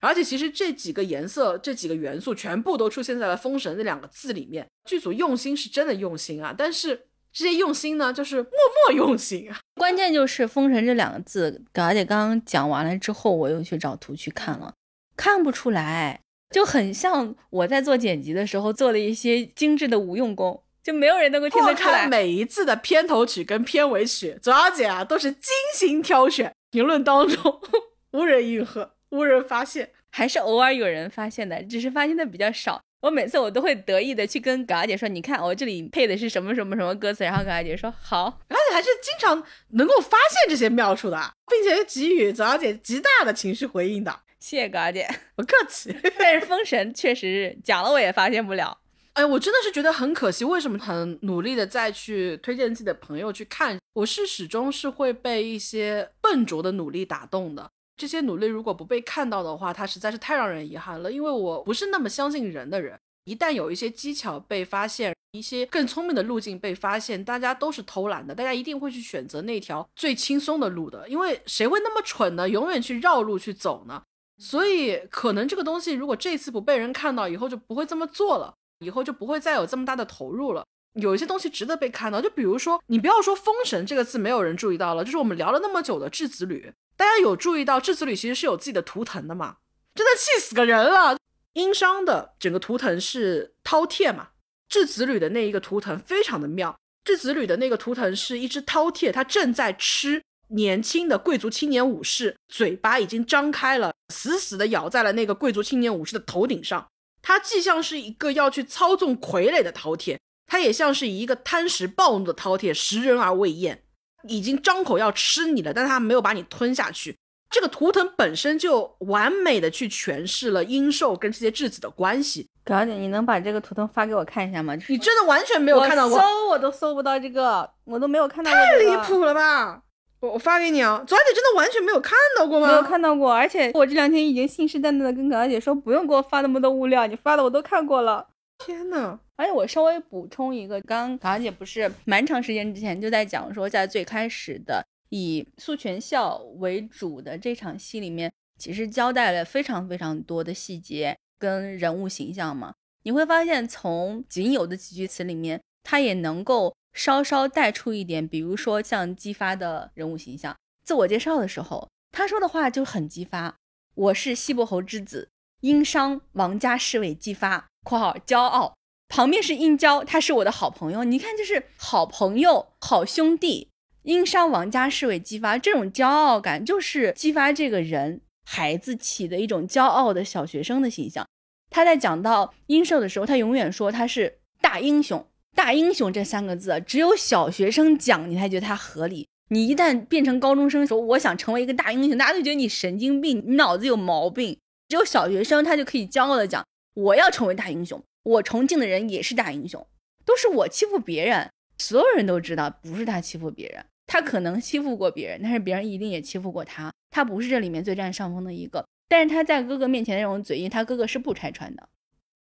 [0.00, 4.66] 而且其实这几个颜色、这几个元素全部都出现在了“封神”那两个字里面。
[4.84, 7.08] 剧组用心是真的用心啊，但是。
[7.38, 8.50] 这些用心呢，就是默
[8.88, 9.60] 默用心啊。
[9.76, 14.72] 关键就是“封神”这两个字，而且刚刚讲完了之后，我又去找图去看了，
[15.18, 22.06] 看不出来，就很像我在做剪辑的时候做了一些精致的无用功，就没有人能够听得出来。
[22.06, 27.60] 每一次的片头曲跟片尾曲，左小姐啊都是精心挑选，评论当中
[28.12, 32.80] 无人应和，无人发现，还是偶尔有人发现的，只是发现的比较少。
[33.00, 41.20] 我每次我都会得意的去跟葛小姐说，你看我这里配的是什么什么什么歌词，然后葛小姐说好，而且还是经常能够发现这些妙处的，
[41.50, 44.20] 并且给予左小姐极大的情绪回应的。
[44.38, 45.08] 谢谢葛小姐。
[45.34, 45.92] 不客气。
[46.16, 48.78] 但是封神确实是讲了我也发现不了。
[49.16, 57.70] 哎，我真的是觉得很可惜，为什么很努力的再去推荐自己的朋友去看，我是始终是会被一些笨拙的努力打动的。
[57.96, 61.10] 这些努力如果不被看到的话，它实在是太让人遗憾了。
[61.10, 71.08] 因为我不是那么相信人的人，一旦有一些技巧被发现，一些更聪明的路径被发现，大家都是偷懒的，大家一定会去选择那条最轻松的路的。
[71.08, 72.46] 因为谁会那么蠢呢？
[72.46, 74.02] 永远去绕路去走呢？
[74.36, 78.52] 所以可能这个东西如果这次不被人看到，以后就不会这么做了。
[78.80, 80.64] 以后就不会再有这么大的投入了。
[80.94, 89.56] 有一些东西值得被看到，就比如说，你不要说“封神”这个字没有人注意到了，就是我们聊了那么久的质子旅，大家有注意到质子旅其实是有自己的图腾的嘛？
[89.94, 91.18] 真的气死个人了！
[91.52, 94.28] 殷商的整个图腾是饕餮嘛？
[94.68, 96.74] 质子旅的那一个图腾非常的妙，
[97.04, 106.86] 质子旅的那个图腾是一只饕餮，它正在吃年轻的贵族青年武士，嘴巴已经张开了，死死的咬在了那个贵族青年武士的头顶上。
[107.28, 110.16] 它既像是一个要去操纵傀儡的饕餮，
[110.46, 113.82] 它也像是一个贪食暴怒的饕餮，食人而未厌，
[114.28, 117.16] 已经张口要吃你了，但它没有把你吞下去。
[117.50, 122.48] 这个图腾本身就完美的去诠释了阴兽跟这些质子的关系。
[122.64, 124.76] 葛小姐，你能把这个图腾发给我看一下吗？
[124.88, 126.20] 你真的完全没有看到过？
[126.20, 128.60] 搜我都搜不到这个，我都没有看到过。
[128.60, 129.82] 太离谱了吧！
[130.20, 132.68] 我我发给你啊，左小姐真的完全没有看到过吗？
[132.68, 138.26] 没有看到过，而且我这两天已经信誓旦旦的跟葛小姐说，不用给我发那么多物料，你发的我都看过了。
[138.58, 139.18] 天呐！
[139.36, 152.72] 而且我稍微补充一个，刚刚葛小姐不是蛮长时间之前就在讲说，在最开始的以素全孝为主的这场戏里面，其实交代了非常非常多的细节跟人物形象嘛。
[153.02, 156.74] 你会发现，从仅有的几句词里面，他也能够。
[156.96, 163.54] 稍稍带出一点，比如说像姬发的人物形象，自我介绍的时候，他说的话就很姬发。
[163.94, 165.28] 我是西伯侯之子，
[165.60, 168.74] 殷商王家侍卫姬发（括号骄傲）。
[169.08, 171.04] 旁边是殷郊，他是我的好朋友。
[171.04, 173.68] 你看，就是好朋友、好兄弟。
[174.02, 181.28] 殷商王家侍卫姬发，这种骄傲感就是姬发这个人孩子起的一种骄傲的小学生的形象。
[181.68, 185.26] 他在讲到殷寿的时候，他永远说他是大英雄。
[185.56, 189.26] 大英雄这三个字，只有小学生讲，你才觉得它合理。
[189.48, 194.58] 你一旦变成高中生，说我想成为一个大英雄，大家都觉得你神经病，你脑子有毛病。
[194.86, 196.62] 只有小学生，他就可以骄傲的讲，
[196.94, 199.84] 我要成为大英雄，我崇敬的人也是大英雄，
[200.26, 208.84] 都是我欺负别人，所有人都知道不是他欺负别人，他可能欺负过别人，但是别人一定也欺负过他，他不是这里面最占上风的一个。
[209.08, 211.88] 但是他在哥哥面前那种嘴硬，他哥哥是不拆穿的。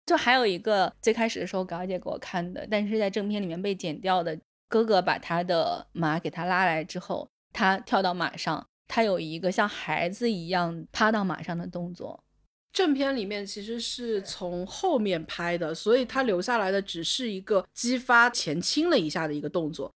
[0.05, 4.39] 就还有一个最开始的时候，高姐给我看的，但是在正片里面被剪掉的。
[4.67, 12.23] 哥哥把他的马给他拉来之后，他跳到马上，他有一个像孩子一样趴到马上的动作。
[12.73, 19.93] 正片里面其实是从后面拍的，所以他留下来的只是一个激发前倾了一下的一个动作。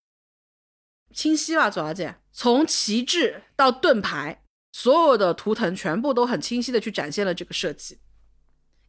[1.13, 2.15] 清晰吧，左小姐？
[2.31, 7.97] 从旗帜到盾牌，所有的图腾全部都很清晰的去展现了这个设计。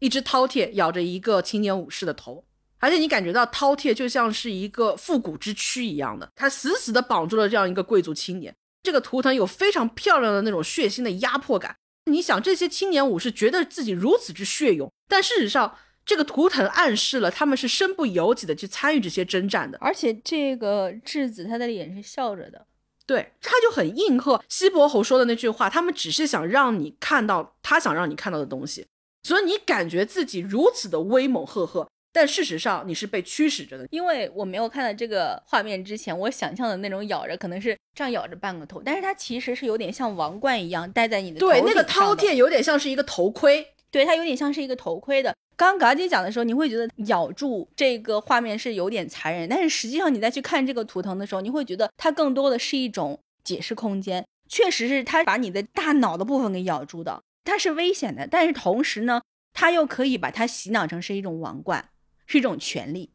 [0.01, 2.45] 一只饕餮咬着一个青年武士的头，
[2.79, 8.55] 而且你感觉到饕餮就像是一个复古之躯一样的，它死死的绑住了这样一个贵族青年。
[8.83, 11.77] 这个图腾有非常漂亮的那种血腥的压迫感。
[12.07, 15.77] 你想，这些青年武士觉得自己如此之血勇，但事实上，
[16.07, 19.77] 这个图腾暗示了他们是身不由己的去参与这些征战的。
[19.83, 22.67] 而且，这个质子他的脸是笑着的，
[23.07, 28.87] 对，他就很应和西伯侯说的那句话，他们只是想让你看到他想让你看到的东西。
[29.23, 33.87] 所以你感觉自己如此的威猛赫赫，但事实上你是被驱使着的。
[33.91, 45.35] 因为我没有看到这个画面之前，我想象的那种咬着可能是这样咬着半个头，但是它其实是有点像王冠一样戴在你的对那个饕餮有点像是一个头盔，对它有点像是一个头盔的。
[45.57, 54.25] 刚刚嘎姐讲的时候，你会觉得咬住这个画面是有点残忍，但是实际上你再去看这个图腾的时候，你会觉得它更多的是一种解释空间。
[54.49, 57.21] 确实是它把你的大脑的部分给咬住的。
[57.45, 59.23] 它是危险的，但是同时呢，
[59.53, 61.91] 它又可以把它洗脑成是一种王冠，
[62.27, 63.11] 是一种权利。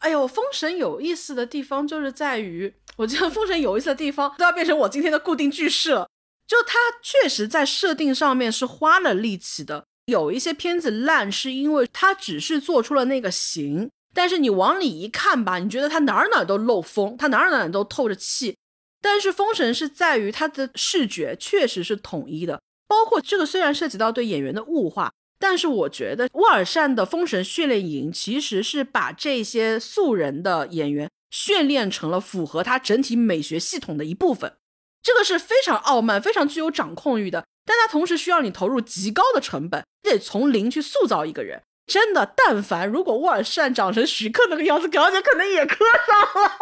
[0.00, 6.08] 哎呦，封神有意思的地方就是在于，我觉得封神有意思的地方都要变成我今天的固定句式了。
[6.46, 9.84] 就它确实在设定上面是花了力气的。
[10.04, 18.56] 有一些片子烂，是因为它只是做出了那个形，但是你往里一看吧，你觉得它哪儿哪儿都漏风，它哪儿哪儿都透着气。
[19.00, 22.60] 但是封神是在于它的视觉确实是统一的。
[22.86, 34.56] 包括这个虽然涉及到对演员的物化，但是我觉得沃尔善的封神训练营其实是把这些素人的演员训练成了符合他整体美学系统的一部分，
[35.02, 37.44] 这个是非常傲慢、非常具有掌控欲的。
[37.64, 41.62] 但他同时需要你投入极高的成本，你得从零去塑造一个人。
[41.86, 46.52] 真的，但凡如果沃尔善长成徐克那个样子，表姐可能也磕上了。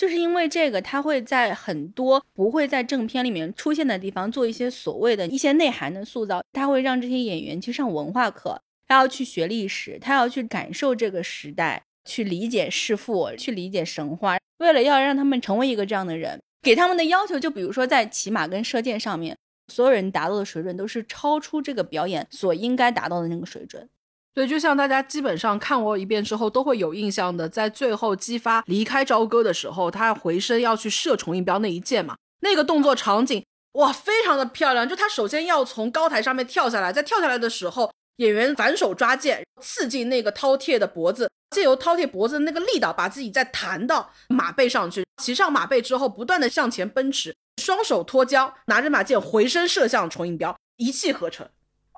[0.00, 8.58] 就是因为这个，他会在很多不会在正片里面出现的地方做一些所谓的一些内涵的塑造，他会让这些演员去上文化课，
[8.88, 14.38] 他要去学历史，他要去感受这个时代，去理解弑父，去理解神话。
[14.60, 19.36] 为了要让他们成为一个这样的人，给他们的要求，就比如说在骑马跟射箭上面，
[19.70, 23.86] 所有人达到的水准都是超出这个表演所应该达到的那个水准。
[24.32, 34.88] 对，就像大家基本上看过一遍之后都会有印象的，在最后姬发离开朝歌的时候，他回身要去射崇印镖那一箭嘛，那个动作场景哇，非常的漂亮。
[34.88, 51.48] 就他首先要从高台上面跳下来，在跳下来的时候，演员反手抓剑刺进那个饕餮的脖子，借由饕餮脖子那个力道，把自己再弹到马背上去，骑上马背之后，不断的向前奔驰，双手托缰，拿着马剑回身射向崇印镖，一气呵成。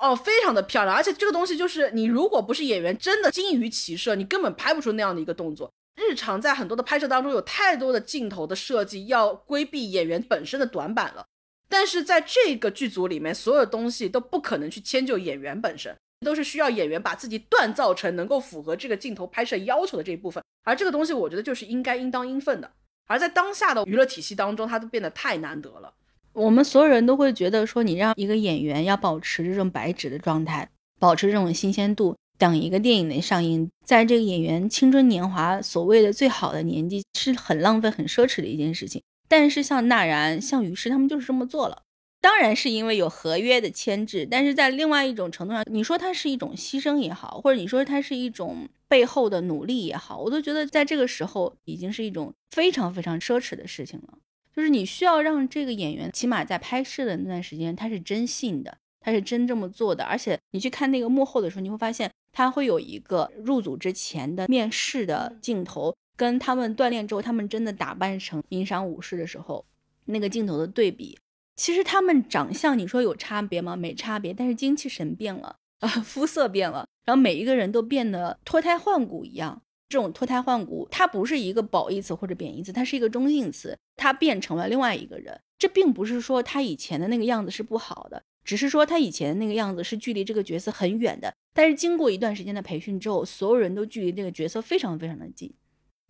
[0.02, 5.70] 哦，非常的漂亮，而且这个东西就是你如果不是演员，真的精于骑射，你根本拍不出那样的一个动作。
[5.94, 11.24] 日常在很多的拍摄当中，有太多的镜头的设计要规避演员本身的短板了。
[11.68, 15.96] 但是在这个剧组里面，所有东西都不可能去迁就演员本身，
[16.26, 20.42] 都是需要演员把自己锻造成能够符合这个镜头拍摄要求的这一部分。
[20.64, 22.72] 而这个东西，我觉得就是应该应当应分的。
[23.06, 25.94] 而在当下的娱乐体系当中，它都变得太难得了。
[26.34, 30.68] 我们所有人都会觉得说，你让一个演员要保持这种白纸的状态，
[30.98, 39.02] 保持这种新鲜度，等一个电影的上映，在这个演员青春年华所谓的最好的年纪，是很浪费、很奢侈的一件事情。
[39.28, 41.82] 但是像纳然、像于适他们就是这么做了，
[42.20, 54.18] 当然是因为有合约的牵制，但是在另外一种程度上，你说它是一种牺牲也好，或者你说它是一种背后的努力也好，我都觉得在这个时候已经是一种非常非常奢侈的事情了。
[54.54, 60.04] 就是你需要让这个演员，起码在拍摄的那段时间，他是真信的，他是真这么做的。
[60.04, 69.64] 而且你去看那个幕后的时候，你会发现他会有一个入组之前的面试的镜头，跟他们锻炼之后，他们真的打扮成名赏武士的时候，
[70.04, 71.18] 那个镜头的对比。
[71.56, 73.76] 其实他们长相，你说有差别吗？
[73.76, 79.62] 没差别，但是精气神变了啊， 肤色变了，然后每一个人都变得脱胎换骨一样。
[79.92, 83.78] 这种脱胎换骨，它不是一个褒义词或者贬义词，它是一个中性词。
[83.94, 91.32] 他变成了另外一个人，这并不是说他以前的那个样子是不好的，只是说他以前的那个样子是距离这个角色很远的。
[91.54, 95.52] 但是经过一段时间的培训之后，所有人都距离这个角色非常非常的近，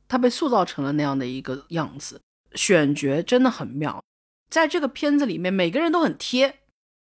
[0.07, 2.21] 他被塑造成了那样的一个样子。
[2.55, 4.03] 选角真的很妙，
[4.49, 6.61] 在这个片子里面，每个人都很贴。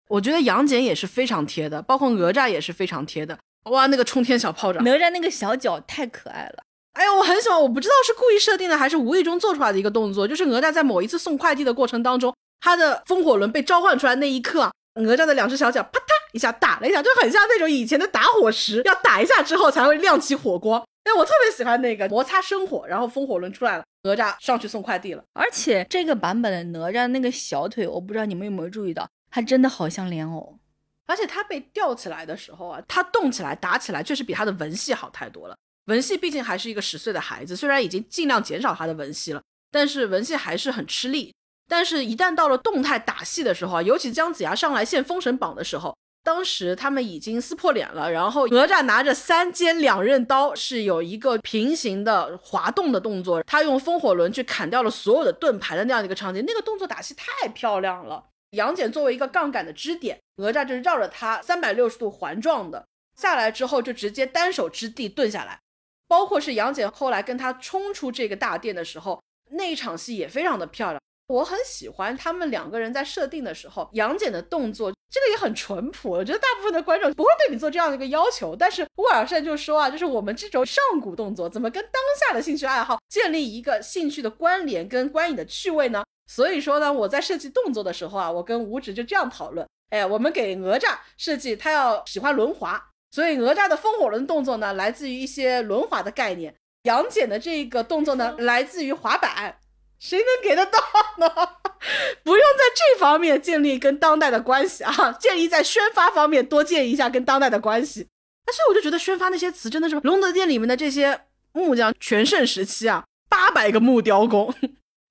[0.09, 3.39] 我觉得杨戬也是非常贴的，包括哪吒也是非常贴的。
[3.71, 6.63] 哇，那个冲天小炮仗，哪吒那个小脚太可爱了。
[6.93, 14.71] 哎呦，我很喜欢，我不知道是故意设定的还是无意中做出来的一个动作，就是哪吒在某一次送快递的过程当中，他的风火轮被召唤出来那一刻，
[15.01, 20.81] 哪吒的两只小脚啪嗒一下打了一下，就很像那种以前的打火石，要打一下之后才会亮起火光。
[21.05, 25.23] 哎，我特别喜欢那个摩擦生火，然后风火轮出来了，哪吒上去送快递了。
[25.33, 30.59] 而且这个版本的哪吒那个小腿，我不知道你们有没有注意到，它真的好像莲藕。
[31.07, 35.57] 而且他被吊起来的时候啊，他动起来、打起来，确实比他的文戏好太多了。
[35.87, 41.35] 文戏毕竟还是一个十岁的孩子，虽然已经尽量减少他的文戏了，但是文戏还是很吃力。
[41.67, 58.25] 但是，一旦到了动态打戏的时候啊，尤其姜子牙上来献封神榜的时候，当时他们已经撕破脸了，然后哪吒拿着三尖两刃刀，是有一个平行的滑动的动作，他用风火轮去砍掉了所有的盾牌的那样的一个场景，那个动作打戏太漂亮了。
[58.55, 62.87] 杨戬作为一个杠杆的支点，哪吒就绕着他三百六十度环状的
[63.17, 65.59] 下来之后，就直接单手支地遁下来。
[66.07, 71.01] 包括是杨戬后来跟他冲出这个大殿的时候，那一场戏也非常的漂亮。
[71.27, 76.11] 我很喜欢他们两个人在设定的时候，杨戬的动作，这个也很淳朴。
[76.11, 86.05] 我觉得大部分的观众不会对你做这样的一个要求，但是乌尔善就说啊，就是我们这种上古动作，怎么跟当下的兴趣爱好建立一个兴趣的关联跟观影的趣味呢？
[86.27, 96.53] 所以说呢，我在设计动作的时候啊，我跟五指就这样讨论，哎，我们给哪吒设计，他要喜欢轮滑，所以哪吒的风火轮动作呢，来自于一些轮滑的概念；
[96.83, 99.59] 杨戬的这个动作呢，来自于滑板。
[100.05, 100.79] 谁能给得到
[101.17, 101.27] 呢？
[102.23, 108.07] 不用在这方面建立跟当代的关系啊， 建议在宣发方面多建一下跟当代的关系。
[108.47, 111.23] 那所以我就觉得宣发那些词真的是龙德殿里面的这些
[111.53, 114.55] 木匠全盛时期啊，八百个木雕工。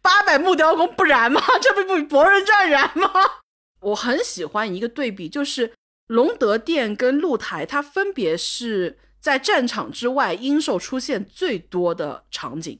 [0.03, 1.41] 八百木雕工不燃吗？
[1.60, 3.10] 这不比《博人传》燃吗？
[3.80, 5.74] 我很喜欢一个对比，就是
[6.06, 12.80] 隆德殿跟露台，它分别是在战场之外阴兽出现最多的场景。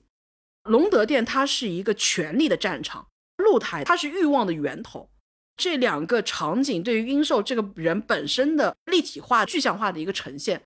[0.64, 3.07] 隆德殿它是一个权力的战场，
[3.38, 5.10] 露台它是欲望的源头。
[5.56, 10.61] 这两个场景对于殷寿这个人本身的立体化、具象化的一个呈现。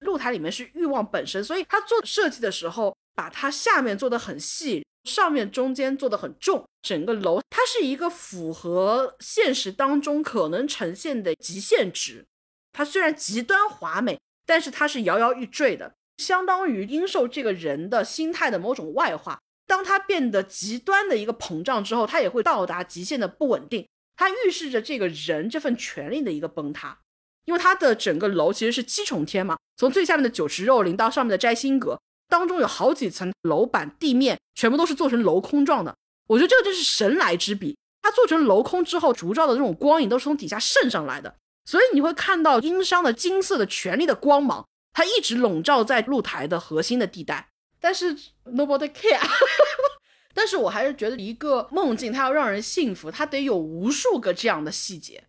[0.00, 6.64] 露台里面是欲望本身，所以他做设计的时候，把它下面做的很细，上面中间做的很重。
[6.82, 12.24] 整个楼它是一个符合现实当中可能呈现的极限值。
[12.72, 19.38] 它虽然极端华美，但是它是摇摇欲坠的，相当于阴兽这个人的心态的某种外化。
[19.66, 23.86] 当他变得极端的一个膨胀之后，他也会到达极限的不稳定。
[24.16, 26.98] 它预示着这个人这份权力的一个崩塌，
[27.46, 31.98] 因为他的整个楼其实是七重天嘛，从最下面的九池肉林到上面的摘星阁，
[32.28, 35.94] 当中有好几层楼板，地面全部都是做成镂空状的。
[36.28, 37.76] 我觉得这个真是神来之笔。
[38.02, 41.34] 它做成镂空之后，烛照的这种光影都是从底下渗上来的，
[41.64, 47.48] 所以你会看到殷商的金色的权力的光芒，它一直笼罩在露台的核心的地带。
[47.80, 48.14] 但是
[48.44, 49.20] nobody care。
[50.34, 55.22] 但是我还是觉得一个梦境，它要让人幸福，它得有无数个这样的细节，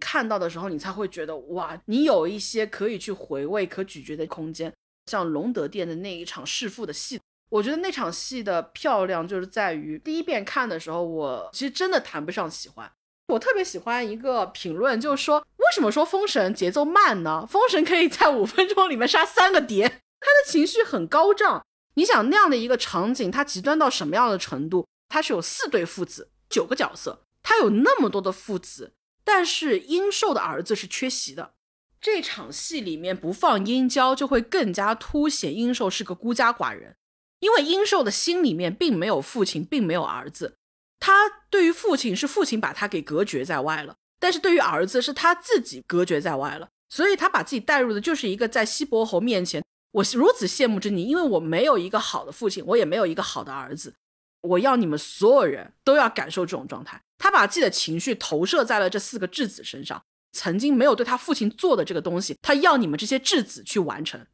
[0.00, 4.72] 看到的时候你才会觉得哇，你有一些可以去回味、可咀嚼的空间。
[5.10, 7.20] 像隆德殿的那一场弑父的戏，
[7.50, 12.90] 我觉得那场戏的漂亮就是在于第一遍看的时候，我其实真的谈不上喜欢。
[13.28, 17.46] 我特别喜欢一个评论，就是说为什么说封神节奏慢呢？
[17.46, 21.64] 封神可以在五分钟里面杀三个蝶，他的情绪很高涨。
[21.94, 24.86] 你想那样的一个场景，他极端到什么样的程度？
[25.08, 28.94] 他是有四对父子，九个角色，他有那么多的父子，
[29.24, 31.54] 但是殷寿的儿子是缺席的。
[32.00, 36.96] 这场戏里面不放殷郊，就会更加凸显殷寿是个孤家寡人，
[37.40, 40.58] 因为殷寿的心里面并没有父亲，并没有儿子。
[41.00, 49.62] 他对于父亲是父亲把他给隔绝在外了，但是对于儿子是他自己隔绝在外了，所以他把自己带入的就是一个在西伯侯面前。
[49.92, 53.94] 我如此羡慕着你，因为我没有一个好的父亲，我也没有一个好的儿子。
[54.42, 57.00] 我要你们所有人都要感受这种状态。
[57.18, 60.02] 他把自己的情绪投射在了这四个质子身上，
[60.32, 64.26] 曾经没有对他父亲做的这个东西，他要你们这些质子去完成。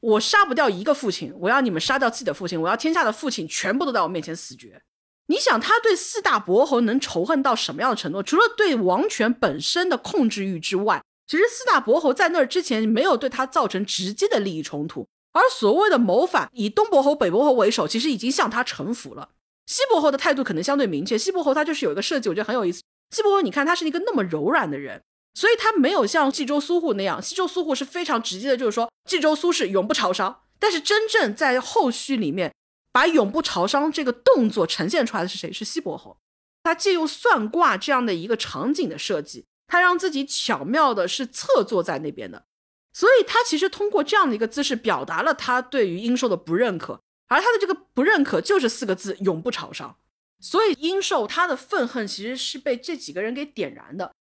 [0.00, 4.82] 我杀不掉一个父亲，我要你们杀掉自己的父亲，我要天下的父亲全部都在我面前死绝。
[5.26, 8.22] 你想，他对四大伯侯能仇恨到什么样的程度？
[8.22, 11.02] 除了对王权本身的控制欲之外。
[11.24, 19.30] 其实四大伯侯在那儿之前没有对他造成直接的利益冲突，而所谓的谋反，以东伯侯、北伯侯为首，其实已经向他臣服了。
[19.66, 22.82] 西伯侯的态度可能相对明确，西伯侯他就是有一个设计，我觉得很有意思。
[23.10, 25.00] 西伯侯，你看他是一个那么柔软的人，
[25.32, 30.40] 所以他没有像冀州苏护那样，冀州苏护是非常直接的，就是说冀州苏氏永不朝商。
[30.58, 32.52] 但是真正在后续里面
[32.92, 35.52] 把永不朝商这个动作呈现出来的是谁？
[35.52, 36.18] 是西伯侯，
[36.62, 39.46] 他借用算卦这样的一个场景的设计。
[39.66, 42.44] 他让自己巧妙的是侧坐在那边的，
[42.92, 49.96] 所以他其实通过这样的一个姿势表达了他对于殷寿的不认可，而他的这个不认可就是四个字：永不朝上。
[50.40, 54.12] 所以殷寿他的愤恨其实是被这几个人给点燃的，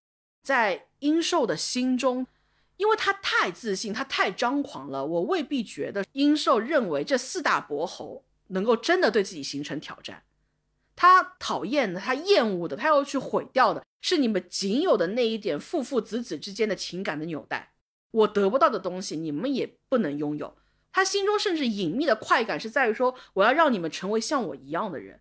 [0.45, 2.25] 在殷寿的心中，
[2.77, 10.23] 因为他太自信，他太张狂了，我未必觉得殷寿认为这四大伯侯能够真的对自己形成挑战。
[10.95, 17.73] 他讨厌的，他厌恶的，他要去毁掉的，是你们仅有的那一点父父子子之间的情感的纽带。
[18.11, 20.57] 我得不到的东西，你们也不能拥有。
[20.93, 25.21] 他心中甚至隐秘的快感是在于说，我要让你们成为像我一样的人。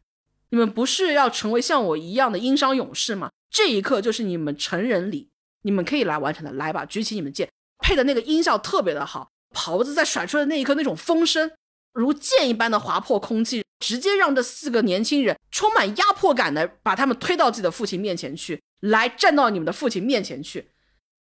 [0.50, 3.30] 你们不是要成为像我一样的殷商勇士吗？
[3.52, 5.30] 这一刻就是你们成人礼，
[5.62, 6.52] 你们可以来完成的。
[6.52, 7.48] 来吧，举起你们剑，
[7.78, 11.52] 配的那个音效特别的好，袍子在甩出的那一刻，那种风声
[11.94, 13.64] 如剑一般的划破空气。
[13.80, 20.72] 直接让这四个年轻人充满压迫感的把他们推到自己的父亲面前去，来站到你们的父亲面前去，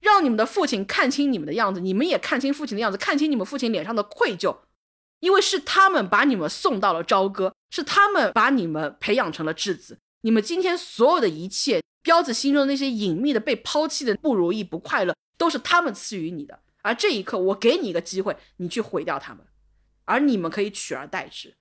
[0.02, 4.58] 让你们的父亲看清你们的样子，你们也看清父亲的样子，看清你们父亲脸上的愧疚，
[5.22, 16.60] 因为是他们把你们送到了朝歌，是他们把你们培养成了质子，你们今天所有的一切，彪子心中的那些隐秘的被抛弃的不如意、不快乐，都是他们赐予你的。
[16.82, 19.46] 而这一刻，我给你一个机会，你去毁掉他们，
[20.10, 21.56] 而你们可以取而代之。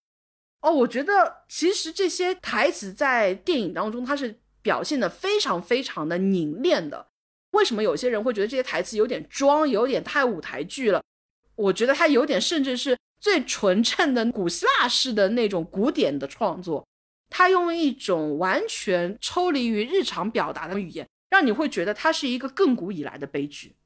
[0.63, 7.09] 哦，我觉得其实这些台词在电影当中，它是表现的非常非常的凝练的。
[7.51, 11.03] 为什么有些人会觉得这些台词有点装，有点太舞台剧了？
[11.55, 16.87] 我觉得它有点甚至是最纯正的古希腊式的那种古典的创作。
[17.31, 23.77] 他用一种完全抽离于日常表达的语言，让你会觉得它是一个亘古以来的悲剧。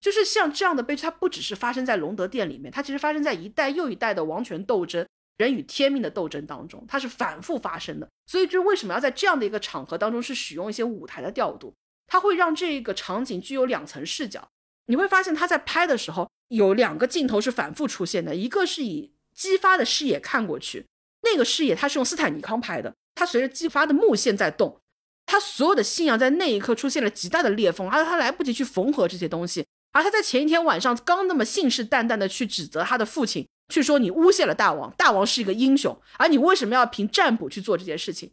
[0.00, 5.06] 就是像这样的悲剧，它不只是发生在隆德殿里面，它其实发生在一代又一代的王权斗争。
[5.38, 8.08] 人与天命的斗争当中，它是反复发生的。
[8.26, 11.72] 所以，就为什么要在这样的一个场合当中是使用一些舞台的调度？
[12.08, 14.48] 它会让这个场景具有两层视角。
[14.86, 20.86] 你会发现他在拍的时候有两个镜头是反复出现的，一个是以激发的视野看过去，
[21.22, 24.80] 那个视野他是用斯坦尼康拍的，他随着激发的目线在动，
[25.26, 38.32] 他所有的信仰在那一刻出现了极大的裂缝，而他来不及去缝合这些东西，而他在前一天晚上刚那么信誓旦旦的去指责他的父亲，去说你诬陷了大王，大王是一个英雄，而你为什么要凭占卜去做这件事情？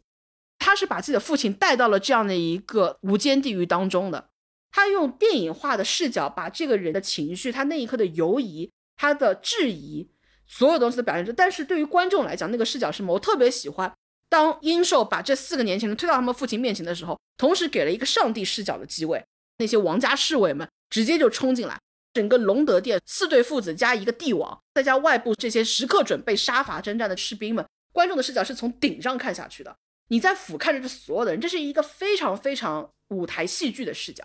[0.59, 4.29] 他是把自己的父亲带到了这样的一个无间地狱当中的。
[4.71, 10.09] 他用电影化的视角，把这个人的情绪，他那一刻的犹疑，他的质疑，
[10.47, 11.31] 所有东西都表现出。
[11.31, 13.93] 但是对于观众来讲，那个视角是什么我特别喜欢。
[14.27, 19.23] 当殷寿把这四个年轻人推到他们父亲面前的时候，同时给了一个上帝视角的机位，
[19.59, 21.79] 那些王家侍卫们直接就冲进来，
[22.13, 29.75] 整个隆德殿四对父子加一个帝王，再加外部这些时刻准备杀伐征战的士兵们，观众的视角是从顶上看下去的，
[30.09, 34.23] 你在俯瞰着这所有的人，这是一个非常非常舞台戏剧的视角。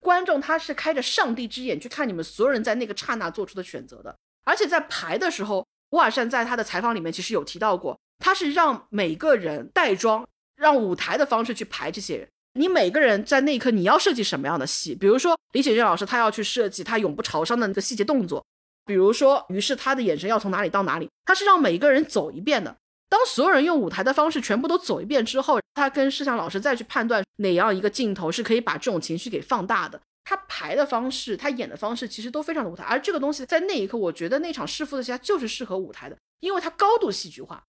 [0.00, 12.28] 观众他是开着上帝之眼去看你们所有人在那个刹那做出的选择的，而且在排的时候，乌尔善在他的采访里面其实有提到过，他是让每个人带妆，让舞台的方式去排这些人。
[12.54, 14.94] 你每个人在那一刻你要设计什么样的戏？
[14.94, 18.44] 比如说李雪健老师他要去设计他永不朝商的那个细节动作，
[18.84, 22.76] 比如说于是他的眼神要从哪里到哪里，他是让每一个人走一遍的。
[23.08, 30.00] 当所有人用舞台的方式全部都走一遍之后，他跟摄像老师再去判断哪样一个镜头是可以把这种情绪给放大的。
[30.24, 32.84] 他排的方式，他演的方式其实都非常的舞台。
[32.84, 37.62] 而这个东西在那一刻，我觉得那场弑父的戏它就是适合舞台的，因为它高度戏剧化。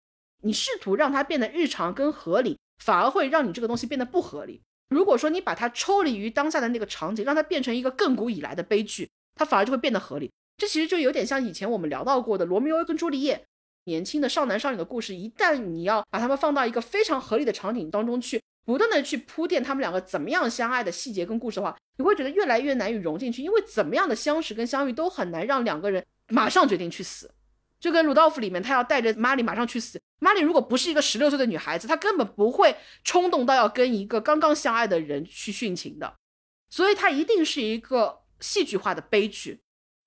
[0.42, 4.60] 你试图让它变得日常跟合理，反而会让你这个东西变得不合理。
[4.88, 10.30] 如果说你把它抽离于当下的那个场景，让它变成一个亘古以来的悲剧，它反而就会变得合理。
[10.56, 13.44] 这其实就有点像以前我们聊到过的罗密欧跟朱丽叶。
[13.84, 27.30] 年轻的少男少女的故事，一旦你要把他们放到一个非常合理的场景当中去，不断的去铺垫他们两个怎么样相爱的细节跟故事的话，你会觉得越来越难以融进去，因为怎么样的相识跟相遇都很难让两个人马上决定去死。
[27.80, 36.16] 就跟鲁道夫里面，他要带着玛丽马上去死，玛丽如果不是一个十六岁的女孩子，她根本不会冲动到要跟一个刚刚相爱的人去殉情的，
[36.68, 39.60] 所以她一定是一个戏剧化的悲剧。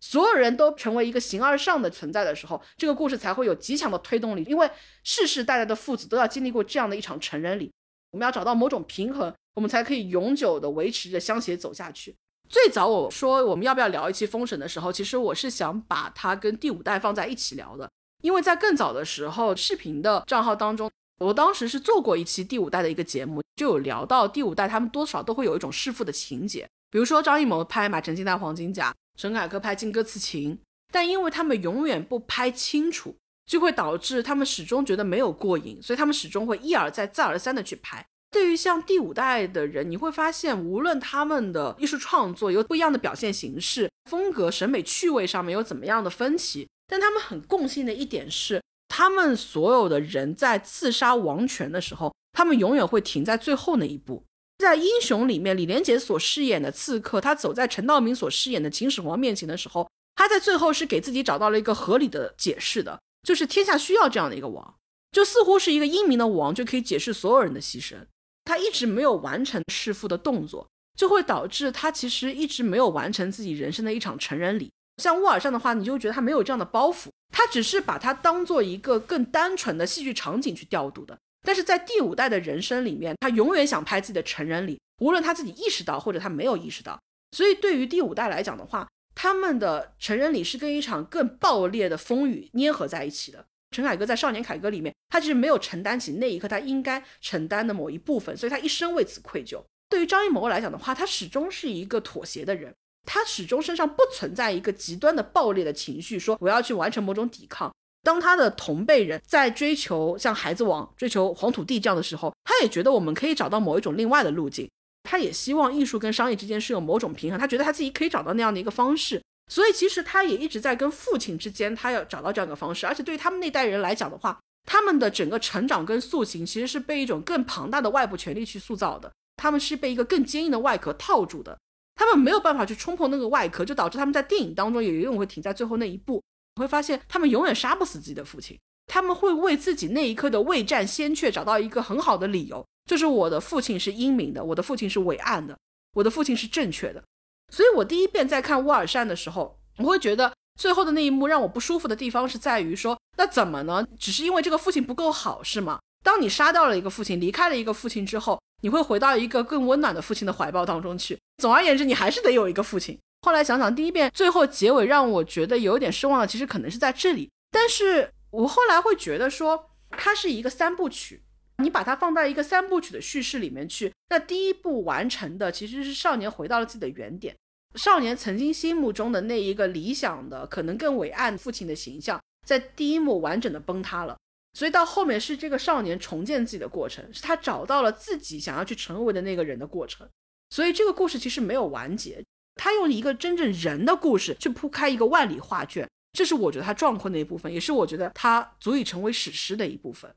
[0.04, 4.44] 所有人都成为一个形而上的存在的时候，这个故事才会有极强的推动力。
[4.46, 4.68] 因为
[5.04, 7.72] 世世代代的父子都要经历过这样的一场成人礼，
[8.10, 12.16] 我们要找到某种平衡，我们才可以永久的维持着相携走下去。
[12.52, 17.90] 最早我说我们要不要聊一期《封神》的时候，其实我是想把它跟第五代放在一起聊的，
[18.22, 28.92] 因为在更早的时候，视频的账号当中，我当时是做过一期第五代的一个节目，就有聊到第五代他们多少都会有一种弑父的情节，比如说张艺谋拍《马成金戴黄金甲》。
[29.18, 30.56] 陈凯歌拍《金戈刺秦》，
[30.92, 33.16] 但因为他们永远不拍清楚，
[33.46, 38.06] 就会导致他们始终觉得没有过瘾，所以他们始终会一而再、再而三的去拍。
[38.32, 54.24] 对于像第五代的人，你会发现，无论他们的艺术创作有不一样的表现形式、风格、审美趣味上面有怎么样的分歧，但他们很共性的一点是，他们所有的人在刺杀王权的时候，他们永远会停在最后那一步。
[54.58, 64.76] 在英雄里面，李连杰所饰演的刺客，他走在陈道明所饰演的秦始皇面前的时候，他在最后是给自己找到了一个合理的解释的，就是天下需要这样的一个王，
[65.12, 67.98] 就似乎是一个英明的王就可以解释所有人的牺牲。
[68.46, 74.72] 他一直没有完成弑父的动作，就会导致他其实一直没有完成自己人生的一场成人礼。
[74.98, 81.18] 像沃尔善的话，你就觉得他没有这样的包袱，他只是把它当做一个更单纯的戏剧场景去调度的。
[81.44, 87.00] 但是在第五代的人生里面，他永远想拍自己的成人礼，无论他自己意识到或者他没有意识到。
[87.32, 93.46] 所以对于第五代来讲的话，他们的成人礼是跟一场更爆裂的风雨捏合在一起的。
[93.72, 99.64] 陈凯歌在《少年凯歌》里面，他其实没有承担起那一刻他应该承担的某一部分，所以他一生为此愧疚。
[99.90, 102.74] 对于张艺谋来讲的话，他始终是一个妥协的人，
[103.06, 107.74] 他始终身上不存在一个极端的爆裂的情绪，说我要去完成某种抵抗。
[108.04, 114.70] 当他的同辈人在追求像孩子王、追求黄土地这样的时候，他也觉得我们可以找到某一种另外的路径。
[115.04, 119.22] 他也希望艺术跟商业之间是有某种平衡，他觉得他自己可以找到那样的一个方式。
[119.48, 122.88] 所以其实他也一直在跟父亲之间，他要找到这样一个方式。
[122.88, 129.12] 而且对于他们那代人来讲的话，他们的整个成长跟塑形其实是被一种更庞大的外部权力去塑造的。
[129.38, 131.58] 他们是被一个更坚硬的外壳套住的，
[131.96, 136.22] 他们没有办法去冲破那个外壳，就导致他们在电影当中也永远会停在最后那一步。
[136.56, 145.58] 你会发现，他们永远杀不死自己的父亲，他们会为自己那一刻的未战先怯找到一个很好的理由，就是我的父亲是英明的，我的父亲是伟岸的，
[145.94, 147.04] 我的父亲是正确的。
[147.52, 153.86] 所以我第一遍在看乌尔善的时候，我会觉得最后的那一幕让我不舒服的地方是在于说，那怎么呢？
[154.00, 155.80] 只是因为这个父亲不够好是吗？
[156.04, 161.20] 当你杀掉了一个父亲，离开了一个父亲之后，你会回到一个更温暖的父亲的怀抱当中去。
[161.38, 162.98] 总而言之，你还是得有一个父亲。
[163.22, 167.30] 后来想想，第一遍最后结尾让我觉得有点失望的，其实可能是在这里。
[167.52, 171.22] 但是我后来会觉得说，它是一个三部曲，
[171.58, 177.36] 你把它放在一个三部曲的叙事里面去，那第一部完成的其实是少年回到了自己的原点，
[177.76, 184.18] 少年曾经心目中的那一个理想的、可能更伟岸父亲的形象，在第一幕完整的崩塌了。
[184.54, 190.06] 所以到后面是这个少年重建自己的过程，是他找到了自己想要去成为的那个人的过程。
[190.50, 192.22] 所以这个故事其实没有完结，
[192.56, 200.14] 他用一个真正人的故事去铺开一个万里画卷，这是我觉得他壮阔的一部分，也是我觉得他足以成为史诗的一部分。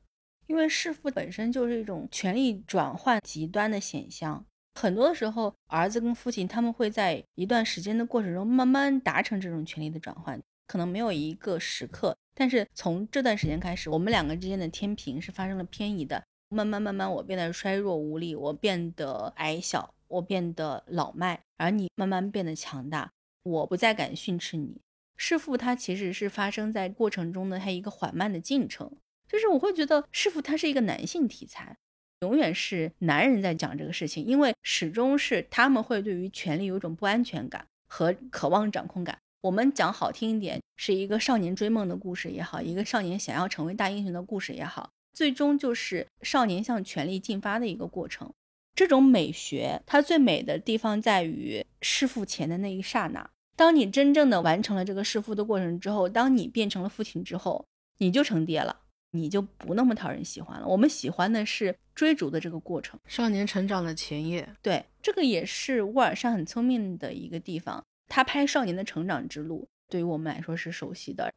[0.47, 4.45] 因为弑父本身就是一种权力转换极端的现象，
[4.75, 19.91] 很多的时候，儿子跟父亲他们会在一段时间的过程中慢慢达成这种权力的转换，可能没有一个时刻，但是从这段时间开始，我们两个之间的天平是发生了偏移的，慢慢慢慢，我变得衰弱无力，我变得矮小。
[20.07, 23.11] 我变得老迈，而你慢慢变得强大。
[23.41, 24.79] 我不再敢训斥你。
[25.17, 28.89] 弑父，它其实是发生在过程中的它一个缓慢的进程。
[29.27, 31.75] 就是我会觉得弑父它是一个男性题材，
[32.21, 39.17] 永远是男人在讲这个事情，因为始终是他们会对于权力有一种不安全感和渴望掌控感。
[39.41, 48.31] 我们讲好听一点，是一个少年追梦的故事也好，一个少年想要成为大英雄的故事也好，最终就是少年向权力进发的一个过程。
[48.73, 53.29] 这种美学，它最美的地方在于弑父前的那一刹那。
[53.55, 57.65] 当你真正的完成了这个弑父的过程之后，当你变成了父亲之后，
[57.99, 58.81] 你就成爹了，
[59.15, 60.67] 你就不那么讨人喜欢了。
[60.67, 64.47] 我们喜欢的是追逐的这个过程，少年成长的前夜。
[64.61, 67.83] 对，这个也是沃尔善很聪明的一个地方。
[68.07, 71.33] 他拍少年的成长之路，对于我们来说是熟悉的。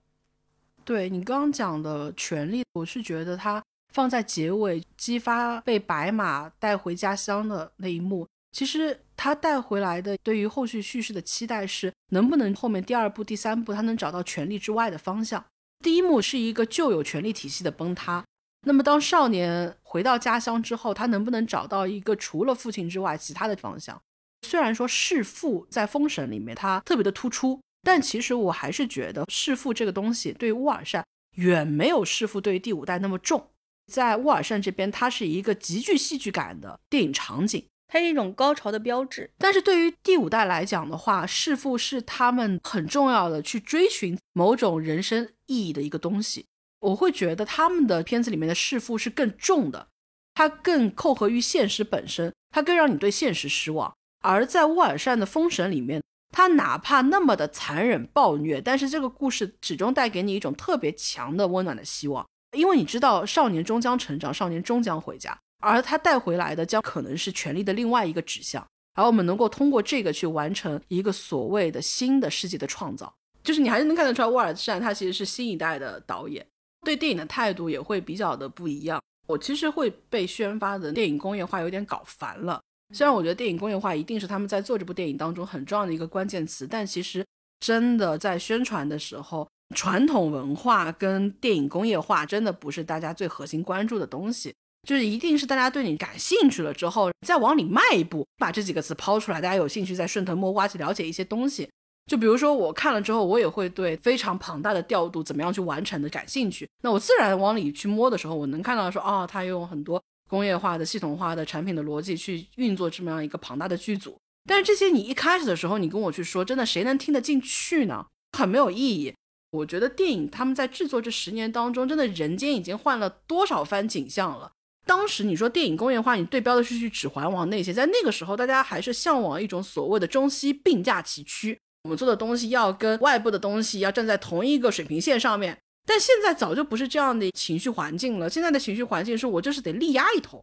[0.84, 3.62] 对你刚刚讲的权利，我是觉得他。
[3.94, 15.42] 放在结尾激发被白马带回家乡的那一幕，其实他带回来的对于后续叙事的期待是，能不能后面第二部、第三部他能找到权力之外的方向。
[15.80, 18.24] 第一幕是一个旧有权力体系的崩塌，
[18.66, 24.00] 那么当少年回到家乡之后，他能不能找到一个除了父亲之外其他的方向？
[24.46, 31.04] 虽然说弑父在封神里面他特别的突出，但其实我还是觉得弑父这个东西对于乌尔善
[31.36, 33.48] 远没有弑父对于第五代那么重。
[33.92, 39.30] 在沃尔善这边，它是一个极具戏剧感的电影场景，它是一种高潮的标志。
[39.38, 46.46] 但是对于第五代来讲的话，弑父是他们很重要的去追寻某种人生意义的一个东西。
[46.80, 49.88] 我会觉得他们的片子里面的弑父是更重的，
[50.34, 53.92] 它更扣合于现实本身，它更让你对现实失望。
[54.20, 62.26] 而在沃尔善的《封神》里面，他哪怕那么的残忍暴虐，但是这个故事始终带给你一种特别强的温暖的希望。
[62.56, 73.12] 因为你知道，少年终将成长，少年终将回家，而他带回来的将可能是权力的另外一个指向，而我们能够通过这个去完成一个所谓的新的世界的创造。
[73.42, 76.46] 就是你还是能看得出来，沃尔善他其实是新一代的导演，
[76.84, 79.00] 对电影的态度也会比较的不一样。
[79.26, 82.60] 我其实会被宣发的电影工业化有点搞烦了。
[82.94, 87.24] 虽然我觉得电影工业化一定是他们在做这部电影当中很重要的一个关键词，但其实
[87.60, 89.48] 真的在宣传的时候。
[89.74, 94.54] 传统文化跟电影工业化真的不是大家最核心关注的东西，
[94.88, 101.68] 就是一定是大家对你感兴趣了之后，再往里迈一步，把这几个词抛出来，大家有兴趣再顺藤摸瓜去了解一些东西。
[102.06, 106.66] 就比如说我看了之后，我也会对非常庞大的调度怎么样去完成的感兴趣。
[106.82, 114.16] 那我自然往里去摸的时候，我能看到说，哦，他用很多工业化的、系统化的产品的逻辑去运作这么样一个庞大的剧组。
[114.48, 118.06] 但是这些你一开始的时候，你跟我去说，真的谁能听得进去呢？
[118.38, 119.12] 很没有意义。
[119.50, 124.52] 我觉得电影他们在制作这十年当中，真的人间已经换了多少番景象了。
[124.88, 135.58] 当时你说电影工业化，你对标的是去《指环王》那些，在那个时候大家还是向往一种所谓的中西并驾齐驱，我们做的东西要跟外部的东西要站在同一个水平线上面。
[135.84, 140.42] 但现在早就不是这样的情绪环境了，现在的情绪环境是我就是得力压一头，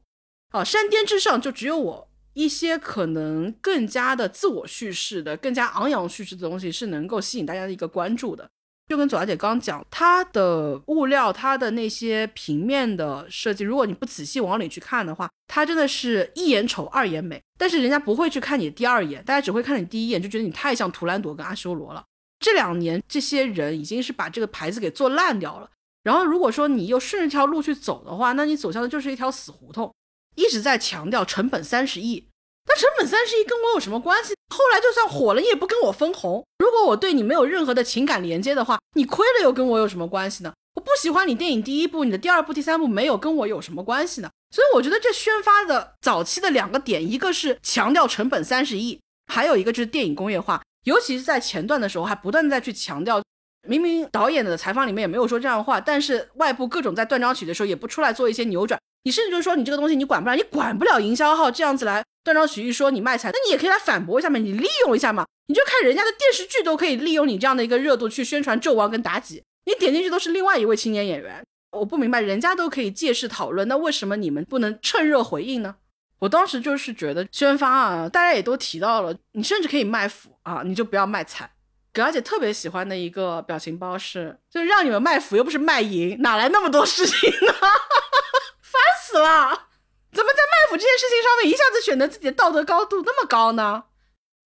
[0.51, 2.07] 啊，山巅之上就只有我。
[2.35, 8.47] 一些可能更加的自我叙事的、更加昂扬叙事的东西是能够吸引大家的一个关注的。
[8.87, 17.41] 就跟左小姐刚刚讲，它的物料，它的那些平面的设计，如果你不仔细往里去看的话，它真的是一眼丑，二眼美。
[17.57, 22.03] 但是人家不会去看你第二眼，大家只会看你第一眼，就觉得你太像图兰朵跟阿修罗了。
[22.39, 25.69] 这两年，这些人已经是把这个牌子给做烂掉了。
[26.03, 29.91] 然后，如果说你又顺着这条路去走的话，那你走向的就是一条死胡同。
[30.35, 32.27] 一直在强调成本三十亿。
[32.67, 34.33] 那成本三十亿跟我有什么关系？
[34.49, 36.43] 后来就算火了，你也不跟我分红。
[36.59, 40.53] 如果我对你没有任何的情感连接的话，你亏了又跟我有什么关系呢？
[40.75, 44.29] 我不喜欢你电影第一部，你的第二部、第三部没有跟我有什么关系呢？
[44.51, 50.61] 所以我觉得这宣发的早期的两个点，一个是强调成本三十亿，还有一个就是电影工业化。
[50.83, 53.21] 尤其是在前段的时候，还不断的在去强调，
[53.67, 58.79] 明明导演的采访里面也没有说这样的话，但是外部各种在断章取义的时候也不出来做一些扭转。
[59.05, 75.75] 你甚至就是说你这个东西你管不了，你管不了营销号这样子来断章取义说你卖惨，那你也可以来反驳一下嘛，你利用一下嘛，你就看人家的电视剧都可以利用你这样的一个热度去宣传纣王跟妲己，你点进去都是另外一位青年演员，我不明白人家都可以借势讨论，那为什么你们不能趁热回应呢？
[76.17, 81.47] 我当时就是觉得宣发啊，大家也都提到了，你甚至可以卖腐啊，你就不要卖惨。
[81.93, 87.53] 葛小姐特别喜欢的一个表情包是，就是让你们卖腐又不是卖淫，哪来那么多事情呢？
[88.75, 89.69] 烦死了！
[90.11, 93.85] 怎么在卖腐这件事情上面一下子选择自己的道德高度那么高呢？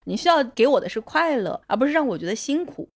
[0.06, 2.90] 你需要给我的是快乐，而不是让我觉得辛苦。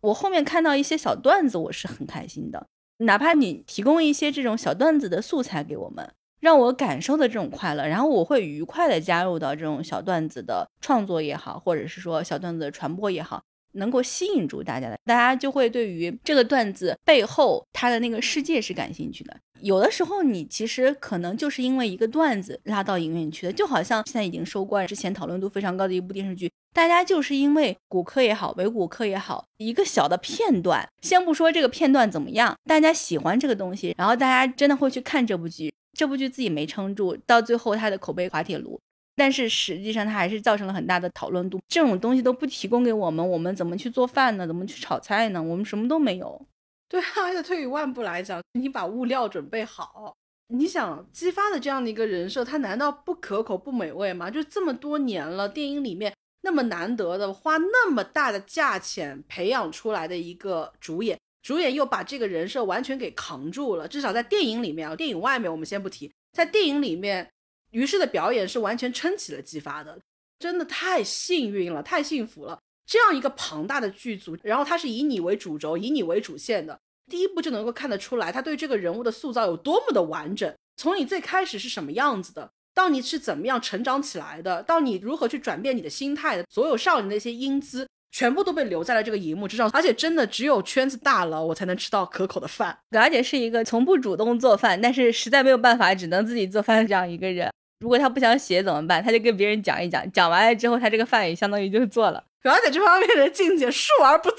[0.00, 2.66] 我后面看到一些小段子，我是很开心的。
[2.98, 13.42] 哪怕你提供一些这种小段子的素材给我们，让我感受的这种快乐，然后我会愉快的加入到这种小段子的创作也好，或者是说小段子的传播也好。
[13.72, 19.36] 能够吸引住大家的，大家就会对于这个段子背后它的那个世界是感兴趣的。
[19.60, 38.78] 有的时候，你其实可能就是因为一个段子拉到影院去的，就好像现在已经收官，之前讨论度非常高的一部电视剧，大家就是因为骨科也好，伪骨科也好，一个小的片段，先不说这个片段怎么样，大家喜欢这个东西，然后大家真的会去看这部剧，这部剧自己没撑住，到最后它的口碑滑铁卢。
[39.18, 41.60] 但是实际上，它还是造成了很大的讨论度。
[41.68, 44.46] 这种东西都不提供给我们，我们怎么去做饭呢？
[44.46, 45.42] 怎么去炒菜呢？
[45.42, 46.40] 我们什么都没有。
[46.88, 50.14] 对啊，而且退一万步来讲，你把物料准备好，
[50.54, 54.30] 你想激发的这样的一个人设，它难道不可口不美味吗？
[54.30, 63.86] 就这么多年了，电影里面那么难得的花那么大的价钱培养出来的一个主演，主演又把这个人设完全给扛住了。
[63.86, 67.28] 至少在电影里面啊，电影外面我们先不提，在电影里面。
[67.70, 69.98] 于是的表演是完全撑起了姬发的，
[70.38, 72.58] 真的太幸运了，太幸福了。
[72.86, 76.78] 这样一个庞大的剧组，然后他是以你为主轴，以你为主线的，
[77.10, 80.50] 第一部就能够看得出来，他对这个人物的塑造有多么的完整。
[80.76, 89.68] 从你最开始是什么样子的，到你是怎么样成长起来的，到你如何去转变你的心态的，所有少年的一些英姿，全部都被留在了这个荧幕之上。
[89.70, 92.78] 而且真的只有圈子大了，我才能吃到可口的饭。
[92.92, 97.52] 而姐是一个从不主动做饭，但是实在没有办法，只能自己做饭的这样一个人。
[97.80, 99.02] 如果他不想写怎么办？
[99.02, 102.24] 他就跟别人讲一讲，讲完了之后，他这个饭也相当于就是做了。
[102.42, 104.38] 主要在这方面的境界，述而不作。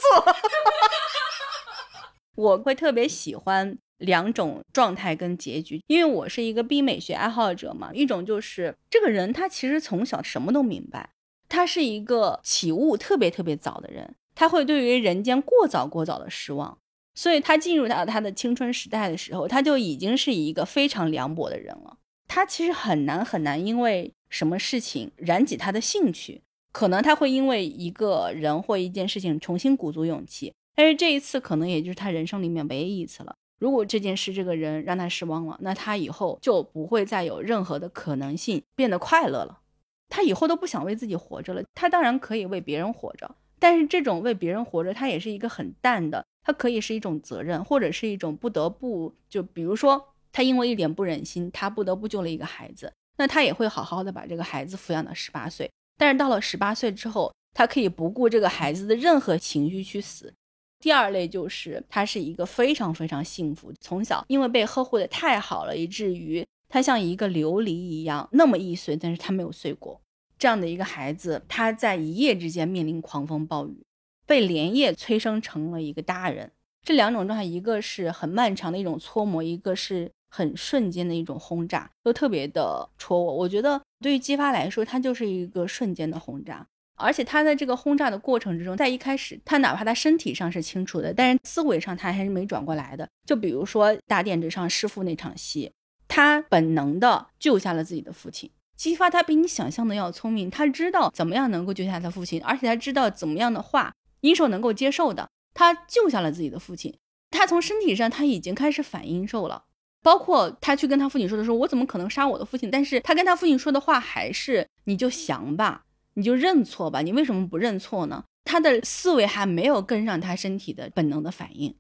[2.35, 7.91] 我会特别喜欢两种状态跟结局，因为我是一个冰美学爱好者嘛。
[7.93, 11.09] 一种就是这个人他其实从小什么都明白，
[11.47, 16.77] 他是一个起悟特别特别早的人，他会对于人间过早过早的失望，
[17.13, 21.97] 所以他进入到他的青春时代的时候，他就已经是一个非常凉薄的人了。
[22.30, 26.43] 他其实很难很难，因为什么事情燃起他的兴趣？
[26.72, 33.35] 可能他会因为一个人或一件事情重新鼓足勇气，但是这一次可能也就是他人生里面唯一一次了。
[33.57, 39.61] 如果这件事这个人让他失望了，那他以后就不会再有任何的可能性变得快乐了。
[40.07, 41.64] 他以后都不想为自己活着了。
[41.73, 49.15] 他当然可以为别人活着，但是这种为别人活着，他也是一个很淡的，它可以是一种责任，或者是一种不得不。
[49.27, 50.14] 就比如说。
[50.31, 52.91] 他因为一点不忍心，他不得不救了一个孩子。
[53.18, 55.69] 那他也会好好的把这个孩子抚养到十八岁。
[55.97, 60.34] 但是到了十八岁之后，他可以不顾这个孩子的任何情绪去死。
[60.80, 69.99] 第二类就是他是一个非常非常幸福，从小因为被呵护的太好了，以至于他像一个琉璃一样那么易碎，但是他没有碎过。
[70.38, 73.84] 这样的一个孩子，他在一夜之间面临狂风暴雨，
[74.26, 76.49] 被连夜催生成了一个大人。
[76.81, 80.10] 这两种状态，一个是很漫长的一种搓磨，一个是。
[80.30, 83.35] 很瞬间的一种轰炸，都特别的戳我。
[83.35, 86.65] 我觉得对于姬发来说，他就是一个瞬间的轰炸，
[86.95, 93.10] 而且他在这个轰炸的过程之中，在一开始，他哪怕他身体上是清楚的，但是思维上他还是没转过来的。
[93.26, 95.72] 就比如说大殿之上弑父那场戏，
[96.07, 98.49] 他本能的救下了自己的父亲。
[98.76, 106.97] 姬发他比你想象的要聪明，他知道怎么样能够救下他父亲，而且他知道怎么样的话殷寿能够接受的，他救下了自己的父亲。
[107.31, 109.65] 他从身体上他已经开始反殷寿了。
[110.01, 112.71] 包括他去跟他父亲说的时候，我怎么可能杀我的父亲？
[112.71, 118.23] 但是他跟他父亲说的话还是你就降吧，你就认错吧，你为什么不认错呢？
[118.45, 121.76] 他的思维还没有跟上他身体的本能的反应。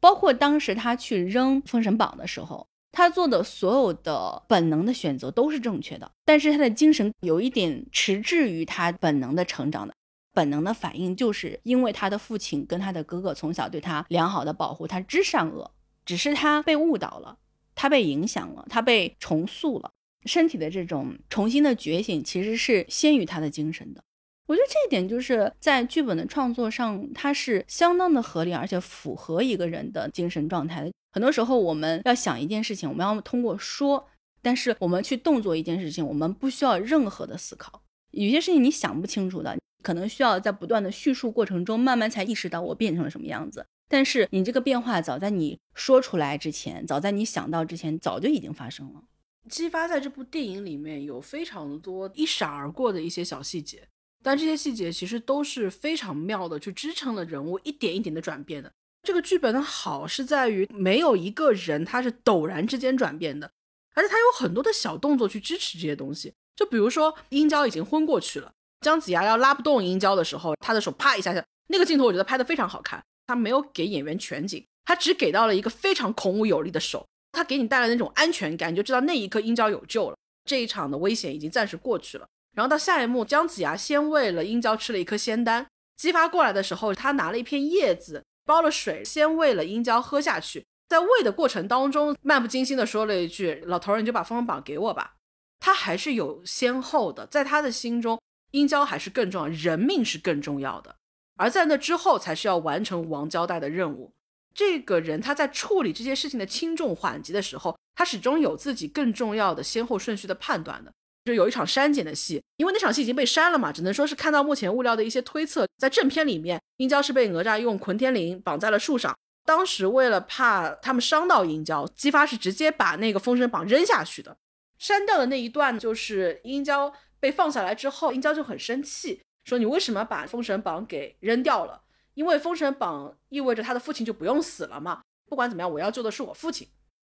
[0.00, 9.94] 包括当时他去扔封神榜的时候，他做的所有的本能的选择都是正确的，但是他的精神有一点迟滞于他本能的成长的，
[10.34, 15.70] 本能的反应就是因为他的父亲跟他的哥哥从小对他良好的保护，他知善恶，
[16.04, 17.38] 只是他被误导了。
[17.74, 19.90] 他被影响了，他被重塑了，
[20.26, 24.02] 身体的这种重新的觉醒其实是先于他的精神的。
[24.46, 30.90] 我觉得这一点就是在剧本的创作上，它是相当的合理，而且符合一个人的精神状态。
[31.12, 34.06] 很多时候，我们要想一件事情，我们要通过说，
[34.42, 37.82] 但是我们去动作一件事情，我们不需要任何的思考。
[38.10, 43.64] 有些事情你想不清楚的，可能需要在不断的叙述过程中，慢慢才意识到我变成了什么样子。
[43.92, 49.02] 但是你这个变化，早在你说出来之前，早在你想到之前，早就已经发生了。
[49.50, 53.86] 姬发在这部电影里面有非常多一闪而过的一些小细节，
[54.22, 58.72] 但这些细节其实都是非常妙的，去支撑了人物一点一点的转变的。
[59.02, 63.52] 这个剧本的好是在于没有一个人他是陡然之间转变的，
[63.92, 66.32] 而且他有很多的小动作去支持这些东西。
[66.56, 73.04] 就比如说殷郊已经昏过去了，姜子牙要拉不动殷郊的时候，他的手啪一下下，那个镜头我觉得拍的非常好看。
[73.32, 77.06] 他没有给演员全景，他只给到了一个非常孔武有力的手。
[77.32, 82.28] 他给你带来那种安全感，你就知道那一刻殷郊有救了，这一场的危险已经暂时过去了。
[82.54, 90.66] 然后到下一幕，姜子牙先喂了殷郊吃了一颗仙丹，姬发过来的时候，他拿了一片叶子包了水，先喂了殷郊喝下去。
[90.90, 95.14] 在喂的过程当中，漫不经心的说了一句：“老头儿，你就把封神榜给我吧。”
[95.58, 100.96] 他还是有先后的，在他的心中，殷郊还是更重要，人命是更重要的，
[101.36, 104.12] 而在那之后才是要完成王交代的任务。
[104.54, 110.92] 这个人他在处理这些事情的轻重缓急的时候，他始终有自己更重要的先后顺序的判断的。
[111.24, 115.64] 就有一场删减的戏，因为那场戏已经被删了嘛，只能说是看到目前物料的一些推测。
[115.78, 124.36] 在正片里面，殷郊是被哪吒用捆天绫绑在了树上，当时为了怕他们伤到殷郊，姬发是直接把那个封神榜扔下去的。
[124.78, 131.82] 删掉的那一段就是殷郊被放下来之后，殷郊就很生气，说你为什么把封神榜给扔掉了？
[132.14, 135.02] 因为封神榜意味着他的父亲就不用死了嘛。
[135.28, 136.68] 不管怎么样，我要救的是我父亲。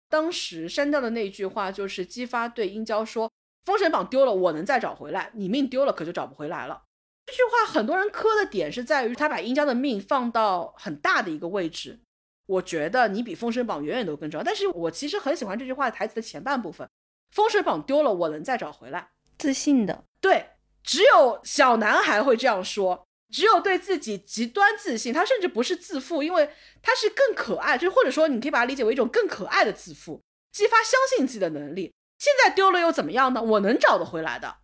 [0.10, 3.32] 当时删掉的那句话就是姬发对殷郊说
[3.66, 6.84] ：“封神榜丢了，我能再找回来，你命丢了可就找不回来了。”
[7.26, 12.00] 这句话很多人磕的点是在于他把殷郊的命放到很大的一个位置。
[12.46, 14.44] 我觉得你比封神榜远远都更重要。
[14.44, 16.88] 但是我其实很喜欢这句话台词的前半部分
[17.32, 20.46] ：“封神榜丢了，我能再找回来。”自信的，对，
[20.84, 23.06] 只有小男孩会这样说。
[23.34, 26.50] 只有对自己极端自信，他甚至不是自负，因为
[26.82, 30.22] 他是更可爱，就或者说你可以把它理解为一种更可爱的自负，
[30.52, 31.94] 激发相信自己的能力。
[32.20, 33.42] 现在丢了又怎么样呢？
[33.42, 34.58] 我能找得回来的。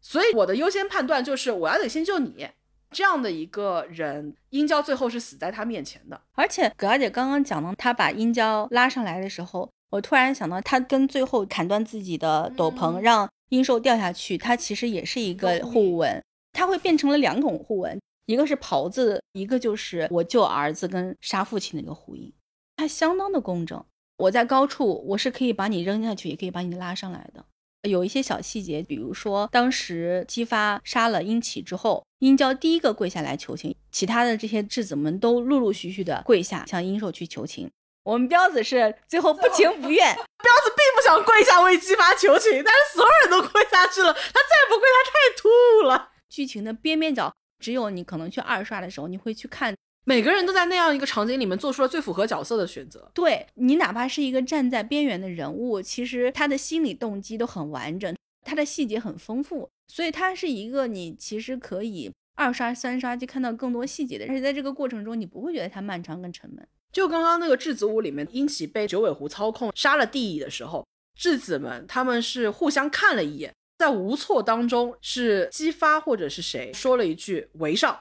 [0.00, 2.48] 所以我的优先判断就是我要得先救你
[2.92, 4.36] 这样的一个人。
[4.50, 16.22] 殷郊最后是死在他面前的，而且葛小姐刚刚讲到她把殷郊拉上来的时候，我突然想到她跟最后砍断自己的斗篷，让殷寿掉下去，它其实也是一个互文。
[16.52, 22.32] 它会变成了两种互文，一个是袍子，一个就是我救儿子跟杀父亲的一个呼应，
[22.76, 23.84] 它相当的工整。
[24.16, 27.44] 我在高处，我是可以把你扔下去，也可以把你拉上来的。
[27.88, 37.70] 有一些小细节，比如说当时姬发杀了殷启之后，殷郊第一个跪下来求情，其他的这些质子们都陆陆续续的跪下向殷寿去求情。
[38.08, 46.08] 我们彪子是最后不情不愿， 彪子并不想跪下为姬发求情，但是所有人都跪下去了，他再不跪，他太突兀了。
[46.30, 49.74] 剧情的边边角，只有你可能去二刷的时候，你会去看。
[50.06, 53.10] 每个人都在那样一个场景里面做出了最符合角色的选择。
[53.12, 64.24] 对你，哪怕是一个站在边缘的人物，其实他的心理动机都很完整，他的细节很丰富，所以他是一个你其实可以二刷、三刷就看到更多细节的。
[64.24, 66.66] 而且在这个过程中，你不会觉得它漫长跟沉闷。
[66.92, 70.86] 就刚刚那个质子屋里面，殷启被九尾狐操控杀了帝乙的时候，
[71.18, 73.52] 质子们他们是互相看了一眼。
[73.78, 77.96] 在无措当中，是姬发或者是谁说了一句“围上”，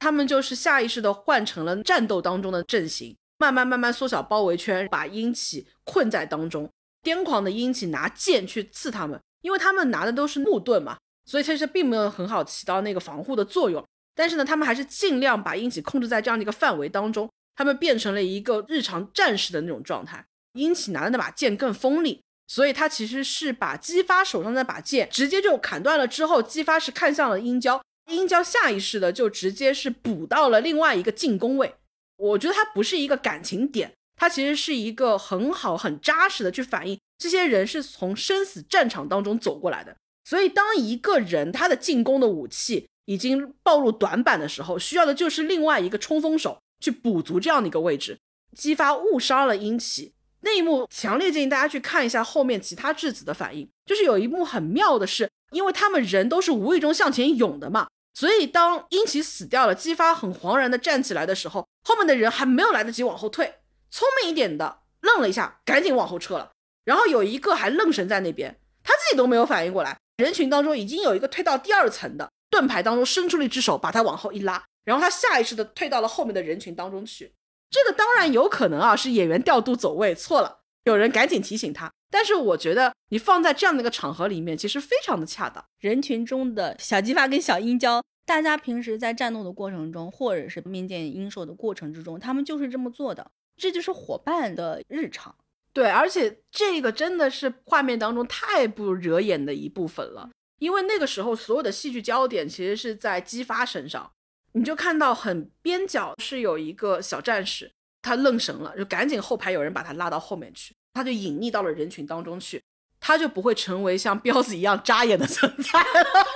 [0.00, 6.70] 他们就是下意识的换成了战斗当中的阵型，慢慢慢慢缩小包围圈，把殷启困在当中。
[7.02, 10.96] 癫狂的殷启拿剑去刺他们，因为他们拿的都是木盾嘛，
[11.26, 13.84] 所以其实并没有很好起到那个防护的作用。
[14.14, 20.24] 但是呢，他们还是尽量把殷启控制在这样的一个范围当中，他们变成了一个日常战士的那种状态。
[20.52, 22.22] 殷启拿的那把剑更锋利。
[22.50, 31.74] 所以他其实是把姬发手上那把剑直接就砍断了，之后姬发是看向了殷郊，殷郊下意识的就直接是补到了另外一个进攻位。
[32.16, 39.94] 我觉得他不是一个感情点，他其实是一个很好很扎实的去反映这些人是从生死战场当中走过来的。
[40.24, 48.18] 所以当一个人他的进攻的武器已经暴露短板的时候，需要的就是另外一个冲锋手去补足这样的一个位置。
[48.56, 50.14] 姬发误杀了殷启。
[50.42, 63.56] 那一幕强烈建议大家去看一下后面其他质子的反应，就是有一幕很妙的是，因为他们人都是无意中向前涌的嘛，所以当殷启死掉了，姬发很惶然的站起来的时候，后面的人还没有来得及往后退，
[63.90, 66.52] 聪明一点的愣了一下，赶紧往后撤了，
[66.84, 77.30] 然后有一个还愣神在那边，他自己都没有反应过来，人群当中已经有一个退到第二层的，盾牌当中伸出了一只手，把他往后一拉，然后他下意识的退到了后面的人群当中去。
[77.68, 81.92] 这个当然有可能啊，是演员调度走位错了，有人赶紧提醒他。
[82.10, 85.62] 但是我觉得你放在这样的一个场合里面，其实非常的恰当。
[85.78, 95.36] 人群中的小鸡发跟小鹰娇，大家平时在战斗的过程中，或者是面见鹰兽的过程之中，他们就是这么做的，这就是伙伴的日常。
[95.74, 104.10] 对，而且这个真的是画面当中太不惹眼的一部分了，因为那个时候所有的戏剧焦点其实是在姬发身上，
[104.58, 107.70] 你就看到很边角是有一个小战士，
[108.02, 110.74] 他愣神了，就赶紧后排有人把他拉到后面去。
[110.94, 112.60] 他就隐匿到了人群当中去，
[112.98, 116.26] 他就不会成为像彪子一样扎眼的存在了。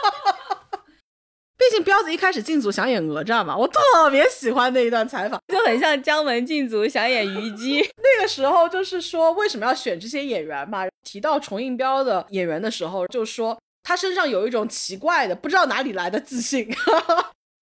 [1.59, 7.81] 毕竟彪子一开始进组想演哪吒嘛，我特别喜欢那一段采访，就很像姜文进组想演虞姬。
[8.03, 10.87] 那个时候就是说为什么要选这些演员嘛？
[11.03, 16.69] 提到重映彪的演员的时候，就说他身上有一种奇怪的不知道哪里来的自信。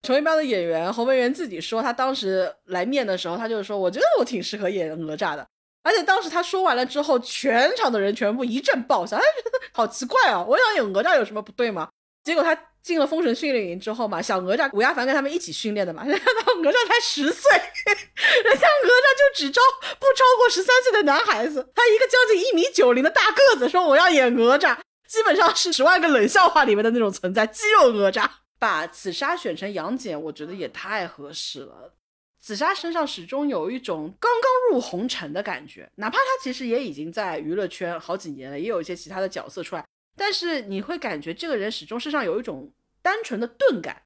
[0.03, 5.47] 重映彪的演员侯文元自己说，他当时来面的时候，他就是说我觉得我挺适合演哪吒的。
[5.83, 10.45] 而且当时他说完了之后，全场的人全部一阵爆笑，哎，觉得好奇怪啊！
[10.47, 11.89] 我想演哪吒有什么不对吗？
[12.23, 16.25] 结果他进了封神训练营之后嘛，小哪吒吴亚凡跟他们一起训练的嘛， 人家
[16.63, 19.63] 哪吒才十岁， 人家哪吒就只招
[19.99, 24.77] 不超过十三岁的男孩子，他一个将近一米九零的大个子说我要演哪吒，
[25.09, 28.29] 基本上是十万个冷笑话里面的那种存在，肌肉哪吒。
[28.61, 31.95] 把紫砂选成杨戬，我觉得也太合适了。
[32.39, 39.85] 紫砂身上始终有一种刚刚入红尘的感觉，哪怕他其实也已经在娱乐圈好几年了，也有一些其他的角色出来，
[40.15, 42.71] 但是你会感觉这个人始终身上有一种
[43.03, 44.03] 单纯的钝感。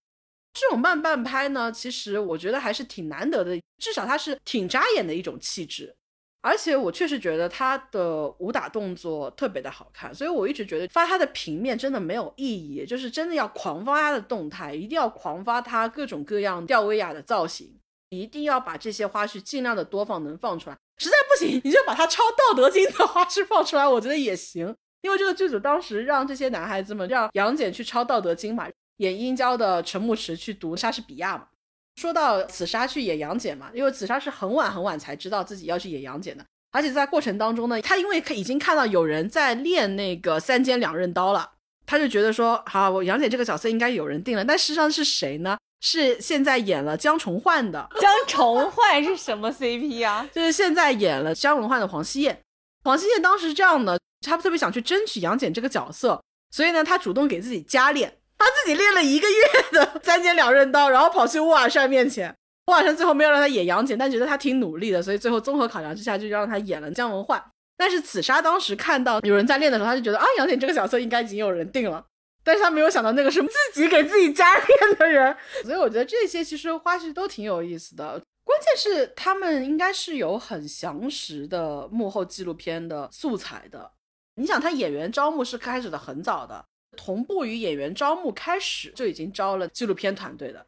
[0.52, 5.96] 这种慢半拍呢，其实我觉得还是挺难得的，至少他是挺扎眼的一种气质。
[6.44, 17.74] 而且我确实觉得他的武打动作特别的好看，所以我一直觉得发他的平面真的没有意义，就是真的要狂发他的动态，一定要狂发他各种各样吊威亚的造型。
[18.10, 20.76] 一定要把这些花絮尽量的多放，能放出来。
[20.98, 24.72] 实在不行，你就把他抄《道德经》的花絮放出来，我觉得也行。
[25.02, 28.68] 因为这个剧组当时让这些男孩子们让杨戬去抄《道德经》嘛，
[28.98, 31.48] 演殷郊的陈牧驰去读莎士比亚嘛。
[31.96, 41.52] 说到紫砂去演杨戬嘛，因为紫砂是很晚很晚才知道自己要去演杨戬的，而且在过程当中呢，他因为已经看到有人在练那个三尖两刃刀了，
[41.86, 45.56] 他就觉得说，好，我杨戬这个角色应该有人定了，但事实上是谁呢？
[45.80, 50.26] 是现在演了江崇焕的江崇焕是什么 CP 啊？
[50.32, 52.40] 就是现在演了江崇焕的黄熙燕。
[52.82, 59.36] 黄熙燕当时是这样的，他特别想去争取杨戬这个角色，所以呢，他主动给自己加练，他自己练了一个月
[59.72, 62.34] 的三尖两刃刀，然后跑去乌尔善面前。
[62.66, 67.42] 乌尔善最后没有让他演杨戬，但觉得他挺努力的，所以最后综合考量之下，就让他演了姜文焕。
[67.76, 72.04] 但是紫砂当时看到有人在练的时候，他就觉得啊，杨戬这个角色应该已经有人定了。
[72.44, 78.20] 但是他没有想到那个是自己给自己加练的人，所以我觉得这些其实花絮都挺有意思的。
[78.44, 83.90] 关键是他们应该是有很详实的幕后纪录片的素材的。
[84.36, 86.62] 你想，他演员招募是开始的很早的，
[86.94, 90.66] 同步于演员招募开始就已经招了纪录片团队的。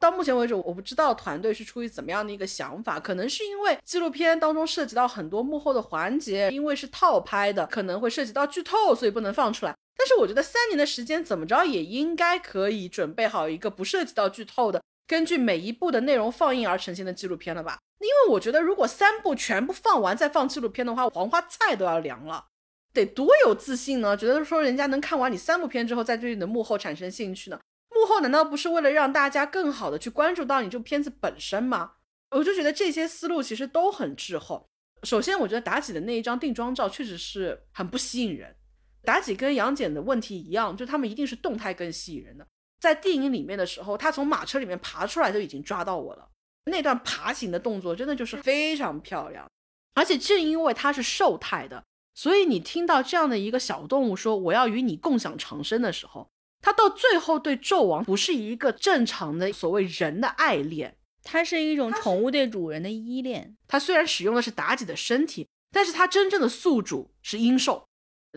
[0.00, 9.74] 到目前为止，我不知道团队是出于怎么样的一个想法，可能是因为纪录片当中涉及到很多幕后的环节，因为是套拍的，可能会涉及到剧透，所以不能放出来。
[9.96, 17.78] 但是我觉得三年的时间怎么着也应该可以准备好一个不涉及到剧透的，根据每一部的内容放映而呈现的纪录片了吧？
[18.00, 22.44] 因为我觉得如果三部全部放完再放纪录片的话，黄花菜都要凉了，
[22.94, 24.16] 得多有自信呢？
[24.16, 27.60] 觉得说人家能看完你三部片之后再对你的幕后产生兴趣呢？
[27.90, 31.92] 幕后难道不是为了让大家更好的去关注到你这部片子本身吗？
[32.30, 34.66] 我就觉得这些思路其实都很滞后。
[35.02, 38.56] 首先，我觉得妲己的那一张定妆照确实是很不吸引人。
[39.04, 42.46] 妲己跟杨戬的问题一样，就他们一定是动态更吸引人的。
[42.80, 46.28] 在电影里面的时候，他从马车里面爬出来就已经抓到我了。
[46.70, 49.46] 那段爬行的动作真的就是非常漂亮，
[49.94, 51.84] 而且正因为它是瘦态的，
[52.14, 56.28] 所以你听到这样的一个小动物说我要与你共享长生的时候，
[56.62, 63.56] 它到最后对纣王不是一个正常的所谓人的爱恋，它是一种宠物对主人的依恋。
[63.66, 67.84] 它虽然使用的是妲己的身体，但是它真正的宿主是殷寿。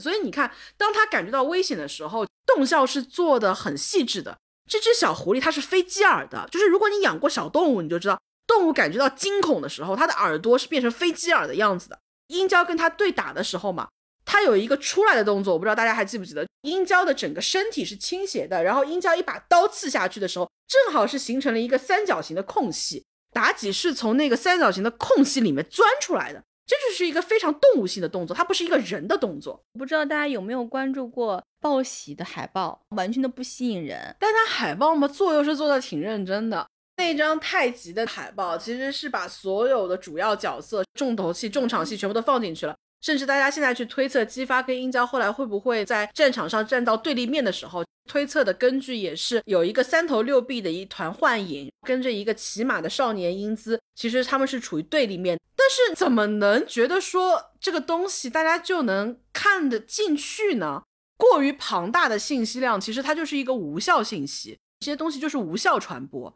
[0.02, 4.38] 所以你看，当它感觉到危险的时候，动效是做的很细致的。
[4.70, 12.00] 这只小狐狸它是飞机耳的，就是如果你养过小动物，你就知道，动物感觉到惊恐的时候，它的耳朵是变成飞机耳的样子的。
[12.28, 13.88] 殷郊跟他对打的时候嘛，
[14.26, 26.44] 他有一个出来的动作，我不知道大家还记不记得，殷郊的整个身体是倾斜的，然后殷郊一把刀刺下去的时候，正好是形成了一个三角形的空隙，妲己是从那个三角形的空隙里面钻出来的。
[26.66, 29.64] 这就是一个非常动物性的动作，它不是一个人的动作。
[29.72, 34.14] 我不知道大家有没有关注过报喜的海报，完全的不吸引人。
[34.20, 36.68] 但它海报嘛，做又是做的挺认真的。
[36.98, 42.76] 那张太极的海报其实是把所有的主要角色、重头戏、重场戏全部都放进去了。
[43.02, 55.40] 甚至大家现在去推测姬发跟殷郊后来会不会在战场上站到对立面的时候，推测的根据也是有一个三头六臂的一团幻影，跟着一个骑马的少年英姿，其实他们是处于对立面。
[55.56, 60.82] 但是怎么能觉得说这个东西大家就能看得进去呢？
[61.16, 66.36] 过于庞大的信息量，其实它就是一个无效信息，这些东西就是无效传播。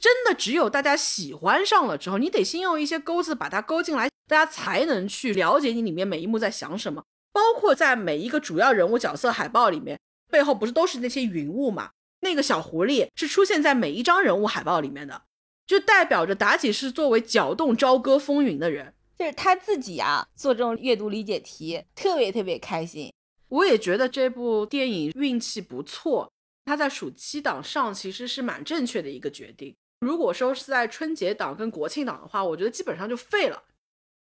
[0.00, 7.04] 真的只有大家喜欢上了之后，你得先用一些钩子把它勾进来，大家才能去了解你里面每一幕在想什么。
[7.32, 11.90] 包括在每一个主要人物角色海报里面，背后不是都是那些云雾嘛？
[12.20, 15.22] 那个小狐狸是出现在每一张人物海报里面的，
[15.66, 23.12] 就代表着妲己是作为搅动朝歌风云的人，就是他自己啊，做这种阅读理解题特别特别开心。
[23.48, 26.32] 我也觉得这部电影运气不错，
[26.64, 29.74] 它在暑期档上其实是蛮正确的一个决定。
[30.00, 33.62] 如果说是在春节档跟国庆档的话，我觉得基本上就废了，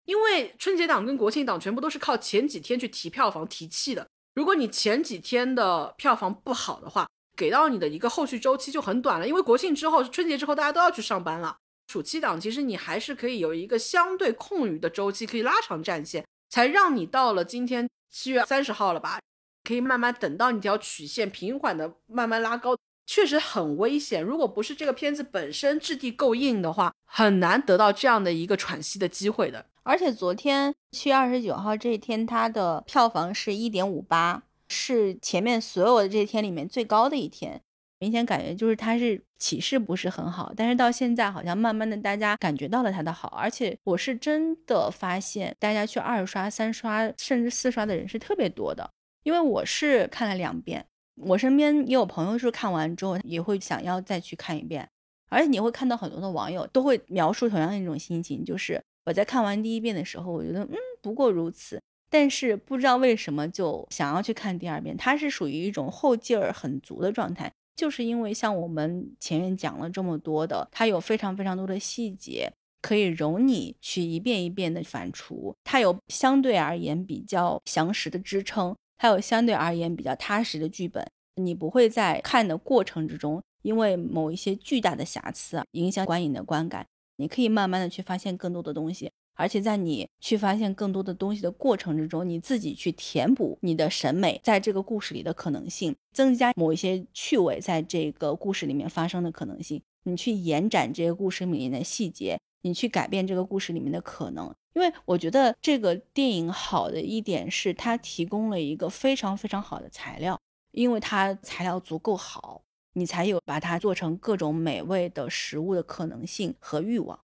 [0.05, 4.07] 因为春节档跟国庆档全部都是靠前几天去提票房提气的。
[4.35, 9.27] 如果你前几天的票房不好的话，给到你的一个后续周期就很短了。
[9.27, 11.57] 因为国庆之后、春节之后大家都要去上班了，
[11.87, 19.21] 暑期档其实你还是可以有一个相对空余的周期，可以拉长战线，才让你到了今天七月三十号了吧，
[19.63, 22.77] 可以慢慢等到你条曲线平缓的慢慢拉高。
[23.09, 24.23] 确实很危险。
[24.23, 29.65] 如果不是这个片子本身质地够硬的话，很难得到这样的一个喘息的机会的。
[29.83, 37.63] 而且昨天七月二十九号这一天，它的票房是一点五八，是前面所有的这些天里面最高的一天。
[38.01, 43.29] 明显感觉就是它是起势不是很好，但是到现在好像慢慢的大家感觉到了它的好。
[43.31, 48.89] 而且我是真的发现，大家去二刷、三刷甚至四刷的人是特别多的，
[49.23, 50.85] 因为我是看了两遍。
[51.21, 54.89] 我身边也有朋友是看完之后也会想要再去看一遍，
[55.29, 61.81] 而且你会看到很多的网友都会描述同样的一种心情，就是我在看完第一遍的时候，我觉得嗯不过如此，
[62.11, 64.97] 但是不知道为什么就想要去看第二遍。
[64.97, 78.75] 它是属于一种后劲儿很足的状态，就是因为像我们前面讲了这么多的，它有非常非常多的细节可以容你去一遍一遍的反刍，它有相对而言比较详实的支撑。
[78.99, 86.87] 还有相对而言比较踏实的剧本，你不会在看的过程之中，因为某一些巨大的瑕疵啊，影响观影的观感。
[87.17, 102.39] 你可以慢慢的去发现更多的东西，而且在你去发现更多的东西的过程之中，你自己去填补你的审美，在这个故事里的可能性，增加某一些趣味在这个故事里面发生的可能性，你去延展这个故事里面的细节。
[102.63, 110.41] 你去改变这个故事里面的可能，因为我觉得这个电影好的一点是它提供了一个非常非常好的材料，
[110.73, 112.63] 因为它材料足够好，
[112.95, 117.19] 你才有把它做成各种美味的食物的可能性和欲望。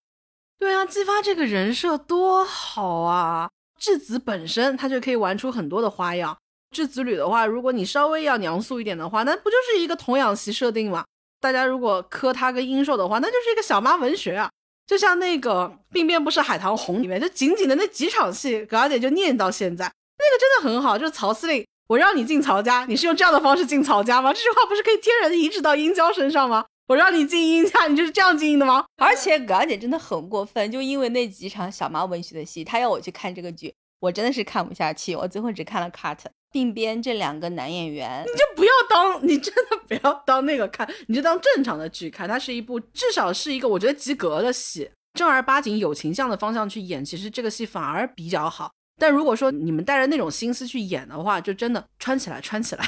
[0.59, 3.51] 对啊，姬发这个人设多好啊！
[3.79, 6.39] 质子本身他就可以玩出很多的花样。
[6.71, 11.05] 质子旅的话，如果你稍微要娘素一点的话，那不就是一个童养媳设定吗？
[11.41, 14.51] 大家如果磕他跟殷寿的话，那就是一个小妈文学啊。
[14.87, 20.99] 就像那个《鬓边不是海棠红》里面，就仅仅的那几场戏，葛小姐就念到现在，那个真的很好。
[20.99, 24.33] 就是曹司令，我让你进曹家，你是用这样的方式进曹家吗？
[24.33, 26.65] 这句话不是可以天然的移植到殷郊身上吗？
[26.87, 28.85] 我让你进殷家，你就是这样进的吗？
[28.99, 36.19] 而且葛小姐真的很过分，就因为那几场小妈文学的戏，她要我去看这个剧，我真的是看不下去，我最后只看了 cut。
[36.55, 42.29] 鬓边这两个男演员，你就不要当，你真的不要当那个看，你就当正常的剧看。
[42.29, 48.71] 它是一部至少是一个我觉得及格的戏，正儿八经有形象的方向去演，其实这个戏反而比较好。
[49.01, 52.87] 但如果说你们带着那种心思去演的话，就真的穿起来穿起来。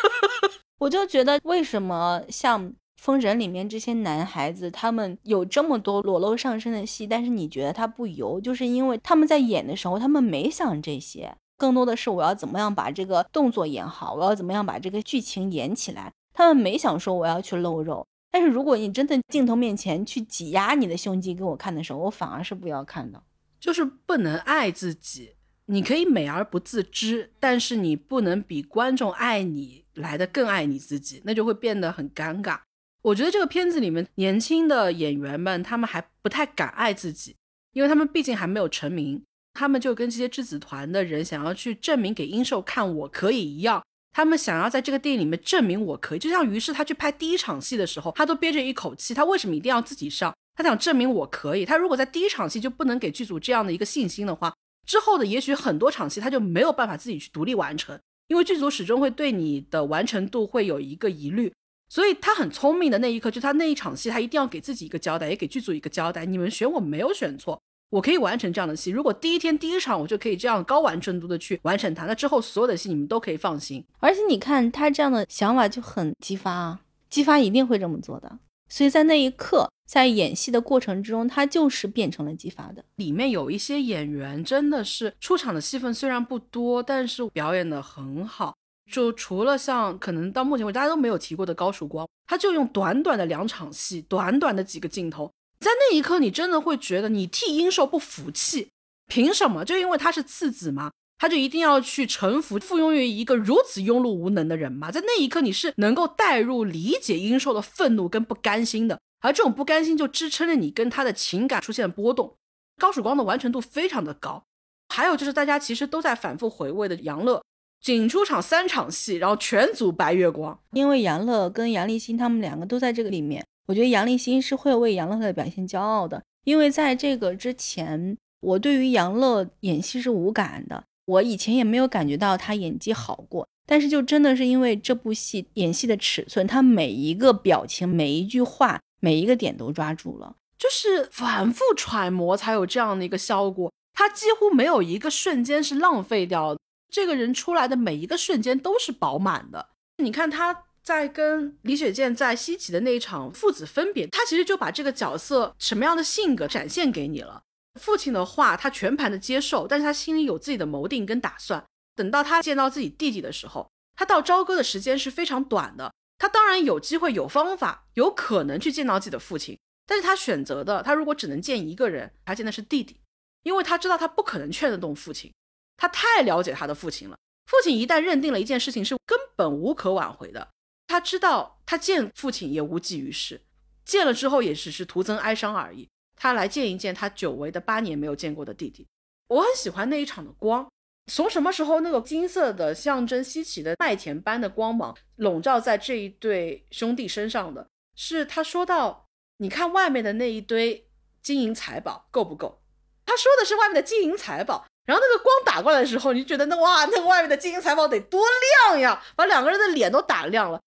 [0.78, 2.62] 我就觉得为什么像
[3.02, 11.34] 《封神》里面这些男孩子，他们有这么多裸露上身的戏，但是你觉得他不油，就是因为他们在演的时候，他们没想这些。
[11.60, 16.10] 更多的是我要怎么样把这个动作演好，我要怎么样把这个剧情演起来。
[16.32, 23.22] 他们没想说我要去露肉，但是如果你真的镜头面前去挤压你的胸肌给我看的时候，我反而是不要看的。
[23.58, 25.34] 就是不能爱自己，
[25.66, 32.60] 你可以美而不自知，但是你不能比观众爱你来的更爱你自己，那就会变得很尴尬。
[33.02, 37.36] 我觉得这个片子里面年轻的演员们，他们还不太敢爱自己，
[37.74, 39.22] 因为他们毕竟还没有成名。
[39.52, 43.82] 他们就跟这些质子团的人想要去证明给英寿看我可以一样，
[44.12, 46.18] 他们想要在这个电影里面证明我可以。
[46.18, 50.34] 就像于是他去拍第一场戏的时候，他都憋着一口气，他为什么一定要自己上？
[50.54, 51.64] 他想证明我可以。
[51.64, 54.52] 他如果在第一场戏就不能给剧组这样的一个信心的话，
[54.86, 57.98] 之后的也许很多场戏他就没有办法自己去独立完成，
[58.28, 61.52] 因为剧组始终会对你的完成度会有一个疑虑。
[61.88, 66.24] 所以他很聪明的那一刻，就他那一场戏，他一定要给自己一个交代，也给剧组一个交代。
[66.24, 67.60] 你们选我没有选错，
[67.90, 68.90] 我可以完成这样的戏。
[68.90, 73.84] 如果第一天第一场我就可以这样高完成度的去完成它，那之后所有的戏你们都可以放心。
[73.98, 78.38] 而且你看他这样的想法就很激发啊，激发一定会这么做的。
[78.68, 82.84] 所以在那一刻，在演戏的过程之中，他就是变成了激发的。
[82.94, 88.54] 里面有一些演员真的是出场的戏份虽然不多，但是表演的很好。
[88.90, 95.30] 就除了像可能到目前为止大家都没有提过的高曙光，他就用短短的两场戏，短短的几个镜头，
[95.60, 98.70] 在那一刻你真的会觉得你替殷寿不服气，
[99.06, 99.64] 凭什么？
[99.64, 100.90] 就因为他是次子吗？
[101.18, 104.90] 他就一定要去臣服、附庸于一个如此庸碌无能的人吗？
[104.90, 112.34] 在那一刻你是能够代入、理解殷寿的愤怒跟不甘心的，而这种不甘心就支撑着你跟他的情感出现波动。
[112.78, 114.42] 高曙光的完成度非常的高，
[114.88, 117.42] 还有就是大家其实都在反复回味的杨乐。
[117.82, 120.58] 仅出场三场戏，然后全组白月光。
[120.72, 126.20] 因为杨乐跟杨立新他们两个都在这个里面，我觉得杨立新是会为杨乐的表现骄傲的。
[126.44, 133.46] 因为在这个之前，我对于杨乐演戏是无感的，我以前也没有感觉到他演技好过。
[133.66, 143.72] 但是就真的是因为这部戏演戏的尺寸，他每一个表情、每一句话、每一个点都抓住了，就是反复揣摩才有这样的一个效果。
[143.94, 146.60] 他几乎没有一个瞬间是浪费掉的。
[146.92, 149.68] 这个人出来的每一个瞬间都是饱满的。
[149.98, 157.42] 你看他在跟李雪健在西岐的那一场父子分别，他其实就把这个角色什么样的性格展现给你了。
[157.80, 161.64] 父亲的话他全盘的接受，但是他心里有自己的谋定跟打算。
[161.94, 165.92] 等到他见到自己弟弟的时候，他到朝歌的时间是非常短的。
[166.18, 173.00] 他当然有机会、有方法、有可能去见到自己的父亲，但是他选择的，他如果只能见一个人，他见的是弟弟，
[173.42, 175.32] 因为他知道他不可能劝得动父亲。
[175.76, 177.16] 他太了解他的父亲了。
[177.46, 180.48] 父亲一旦认定了一件事情是根本无可挽回的，
[180.90, 183.40] 他知道他见父亲也无济于事，
[183.84, 185.88] 见了之后也只是徒增哀伤而已。
[186.16, 188.84] 他来见一见他久违的八年没有见过的弟弟。
[189.28, 190.68] 我很喜欢那一场的光，
[191.06, 197.68] 从什么时候那个金色的象征稀奇的麦田般的光芒笼罩在这一对兄弟身上的？
[197.94, 199.06] 是他说到
[199.38, 200.88] ：“你看外面的那一堆
[201.22, 202.60] 金银财宝够不够？”
[203.06, 204.66] 他说的是外面的金银财宝。
[204.86, 208.24] 然后那个光打过来的时候，你就觉得那哇，那个外面的金银财宝得多
[208.66, 210.60] 亮呀，把两个人的脸都打亮了。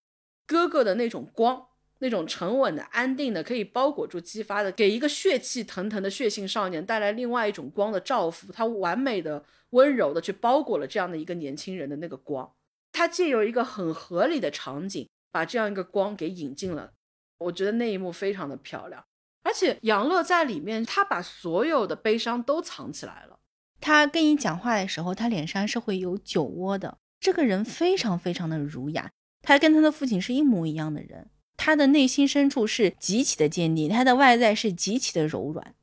[0.45, 1.67] 哥哥的那种光，
[1.99, 8.51] 那种沉稳的、安定的，可以包裹住、激发的，给一个血气腾腾的血性少年带来另外一种光的照拂。
[8.51, 12.53] 他完美的、温柔的去包裹了这样的一个年轻人的那个光。
[12.91, 16.91] 他借由一个很合理的场景，把这样一个光给引进了。
[17.39, 19.03] 我觉得那一幕非常的漂亮，
[19.41, 23.39] 而且杨乐在里面，他把所有的悲伤都藏起来了。
[23.81, 26.99] 他跟你讲话的时候，他脸上是会有酒窝的。
[27.19, 29.11] 这个人非常非常的儒雅，
[29.43, 31.29] 他跟他的父亲是一模一样的人。
[31.55, 35.75] 他的内心深处是极其的坚定，他的外在是极其的柔软。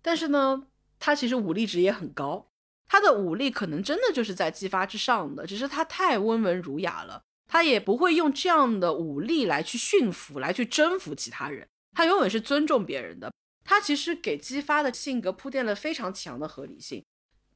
[0.00, 0.68] 但是呢，
[1.00, 2.48] 他其实武力值也很高，
[2.86, 11.66] 他的武力可能真的就是在激发之上的，只是他太温文儒雅了，他也不会用这样的武力来去驯服、来去征服其他人。
[11.92, 13.32] 他永远是尊重别人的。
[13.64, 17.04] 他其实给激发的性格铺垫了非常强的合理性。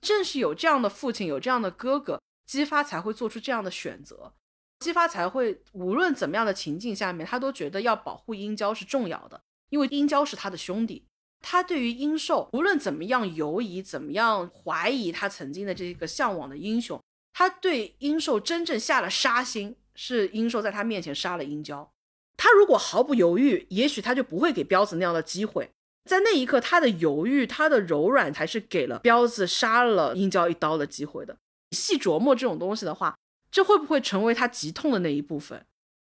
[0.01, 4.35] 正是有这样的父亲，有这样的哥哥，姬发才会做出这样的选择。
[4.81, 11.05] 姬发才会无论怎么样的情境下面，他都觉得要保护殷郊是重要的，因为殷郊是他的兄弟。
[11.43, 17.01] 他对于殷寿无论怎么样犹疑，怎么样怀疑他曾经的这个向往的英雄，
[17.33, 21.91] 他对殷寿真正下了杀心，是殷寿在他面前杀了殷郊。
[22.37, 25.71] 他如果毫不犹豫，也许他就不会给彪子那样的机会。
[26.05, 31.37] 在那一刻，他的犹豫，他的柔软，才是给了彪子杀了殷郊一刀的机会的。
[31.71, 33.15] 细琢磨这种东西的话，
[33.51, 35.65] 这会不会成为他极痛的那一部分？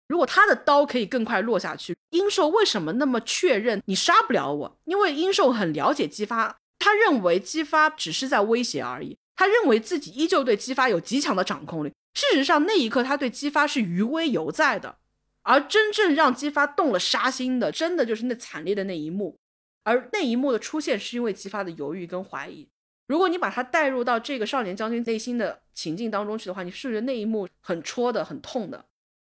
[0.09, 4.79] 如果他的刀可以更快落下去，殷寿为什么那么确认你杀不了我？
[4.85, 11.93] 因为殷寿很了解姬发，他认为姬发只是在威胁而已，他认为自己依旧对姬发有极强的掌控力。
[12.15, 14.97] 事实上，那一刻他对姬发是余威犹在的，
[15.43, 19.37] 而真正让姬发动了杀心的，真的就是那惨烈的那一幕。
[19.83, 22.69] 而那一幕的出现，是因为姬发的犹豫跟怀疑。
[23.07, 28.87] 如果你把他带入到这个少年将军内心的情境当中去的话，你是不是那一幕很戳的、很痛的？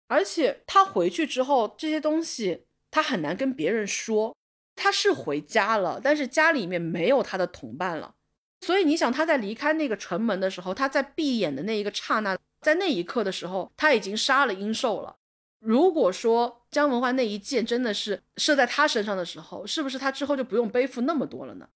[0.09, 4.37] 而且他回去之后，这些东西他很难跟别人说。
[4.79, 8.15] 他是回家了，但是家里面没有他的同伴了。
[8.61, 15.17] 所以你想，他在离开那个城门的时候，他在闭眼的那一个刹那，在那一刻的时候，他已经杀了殷寿了。
[15.61, 21.67] 如果说姜文焕那一箭真的是射在他身上的时候，是不是他之后就不用背负那么多了呢？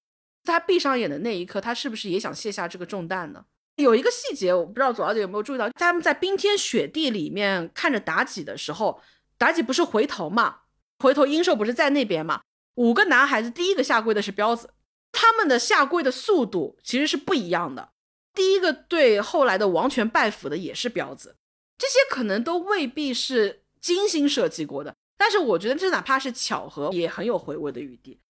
[0.50, 3.44] 他闭上眼的那一刻，他是不是也想卸下这个重担呢？
[3.76, 9.00] 有一个细节，我不知道左小姐有没有注意到，他们在冰天雪地里面看着妲己的时候，
[9.38, 10.58] 妲己不是回头嘛？
[10.98, 12.42] 回头殷寿不是在那边嘛？
[12.74, 14.70] 五个男孩子第一个下跪的是彪子，
[15.12, 17.90] 他们的下跪的速度其实是不一样的。
[18.34, 21.36] 第一个对后来的王权拜服的也是彪子，
[21.78, 28.20] 这些可能都未必是精心设计过的，但是我觉得这哪怕是巧合，也很有回味的余地。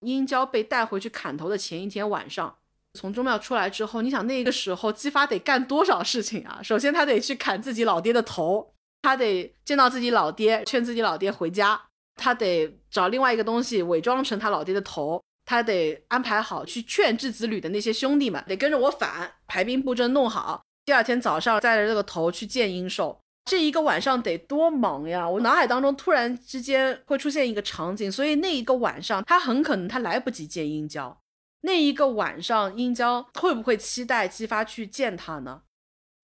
[0.00, 2.56] 殷郊被带回去砍头的前一天晚上，
[2.94, 6.60] 从宗庙出来之后，你想那个时候姬发得干多少事情啊？
[6.62, 8.72] 首先他得去砍自己老爹的头，
[9.02, 11.80] 他得见到自己老爹，劝自己老爹回家，
[12.16, 15.22] 他得找另外一个东西伪装成他老爹的头。
[15.46, 20.62] 他得安排好去劝质子吕的那些兄弟们，得跟着我反，排兵布阵弄好。
[20.84, 23.20] 第二天早上带着这个头去见殷寿，
[23.50, 25.28] 这一个晚上得多忙呀！
[25.28, 31.20] 我脑海当中突然之间会出现一个场景，所以那一个晚上他很可能他来不及见殷郊。
[31.62, 35.62] 那一个晚上，殷郊会不会期待姬发去见他呢？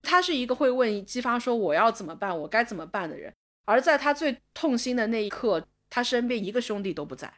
[0.02, 3.34] 他是一个会问姬发说我要怎么办，我该怎么办的人。
[3.64, 7.34] 而在他最痛心的那一刻，他身边一个兄弟都不在。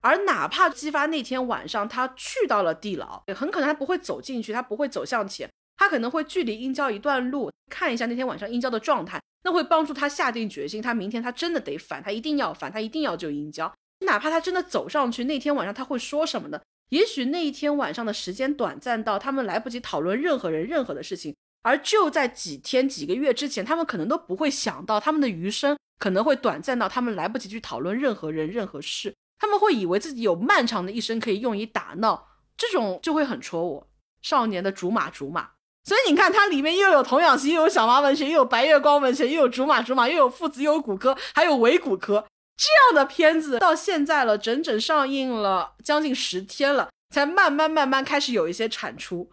[0.00, 13.72] 而哪怕姬发那天晚上他去到了地牢，也很可能他不会走进去，他不会走向前，他可能会距离殷郊一段路，看一下那天晚上殷郊的状态，那会帮助他下定决心，他明天他真的得反，他一定要反，他一定要救殷郊。
[14.00, 16.60] 哪怕他真的走上去，那天晚上他会说什么呢？
[16.90, 29.14] 也许那一天晚上的时间短暂到他们来不及讨论任何人任何的事情，而就在几天几个月之前，他们可能都不会想到他们的余生可能会短暂到他们来不及去讨论任何人任何事。
[29.38, 33.88] 他们会以为自己有漫长的一生可以用以打闹，这种就会很戳我。
[34.22, 35.50] 少年的竹马竹马，
[35.86, 42.26] 所以你看，它里面又有童养媳，又有小妈文学，又有白月光文学，又有竹马竹马，又有父子，又有骨科，还有伪骨科。
[42.56, 49.30] 这样的片子到现在了，整整上映了将近十天了，才慢慢慢慢开始有一些产出，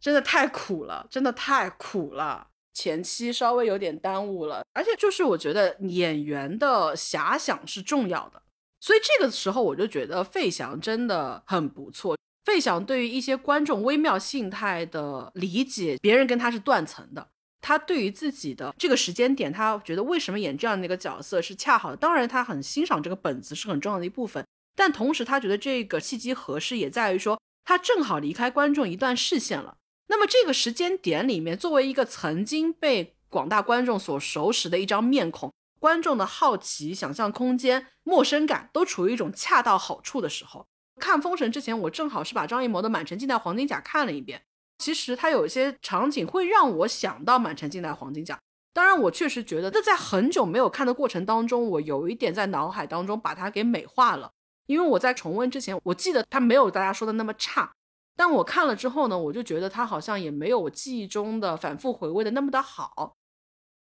[0.00, 2.46] 真的太苦了，真的太苦了。
[2.72, 8.40] 前期稍微有点耽误了，而且就是我觉得演员的遐想是重要的。
[8.78, 12.16] 所以这个时候我就觉得费翔真的很不错。
[12.48, 17.28] 费翔对于一些观众微妙性态的理解，别人跟他是断层的。
[17.60, 21.96] 他对于自己的这个时间点，他觉得为什么演这样的一个角色是恰好的。
[21.98, 24.42] 当然，他很欣赏这个本子是很重要的一部分，
[24.74, 29.76] 但同时他觉得这个契机合适也在于说他正好离开观众一段视线了。
[30.06, 35.52] 那么这个时间点里面，作为一个曾经被广大观众所熟识的一张面孔。
[35.78, 40.66] 观众的好奇、想象空间、陌生感都处于一种恰到好处的时候。
[40.98, 44.42] 看《封神》之前，我正好是把张艺谋的《满城尽带黄金甲》看了一遍。
[44.76, 48.34] 其实他有一些场景会让我想到《满城尽带黄金甲》。
[48.74, 54.30] 当然，我确实觉得，那在很久没有看的过程当中，我有一点在脑海当中把它给美化了。
[54.66, 57.72] 因为我在重温之前，我记得它没有大家说的那么差。
[58.14, 63.14] 但我看了之后呢，我就觉得它好像也没有我记忆中的反复回味的那么的好。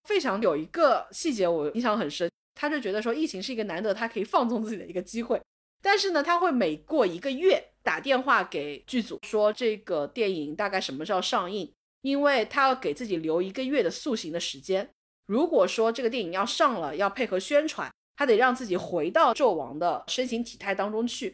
[0.04, 5.42] 费翔有一个细节我印象很深，他就觉得说疫情是一个难得他可以放纵自己的一个机会，
[5.90, 14.90] 但是呢，他会每过一个月打电话给剧组说这个电影大概什么时候上映，因为他要给自己留一个月的塑形的时间。
[15.28, 21.34] 如果说这个电影要上了，要配合宣传，他得让自己回到纣王的身形体态当中去。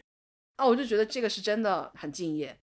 [0.54, 2.56] 啊，我就觉得这个是真的很敬业。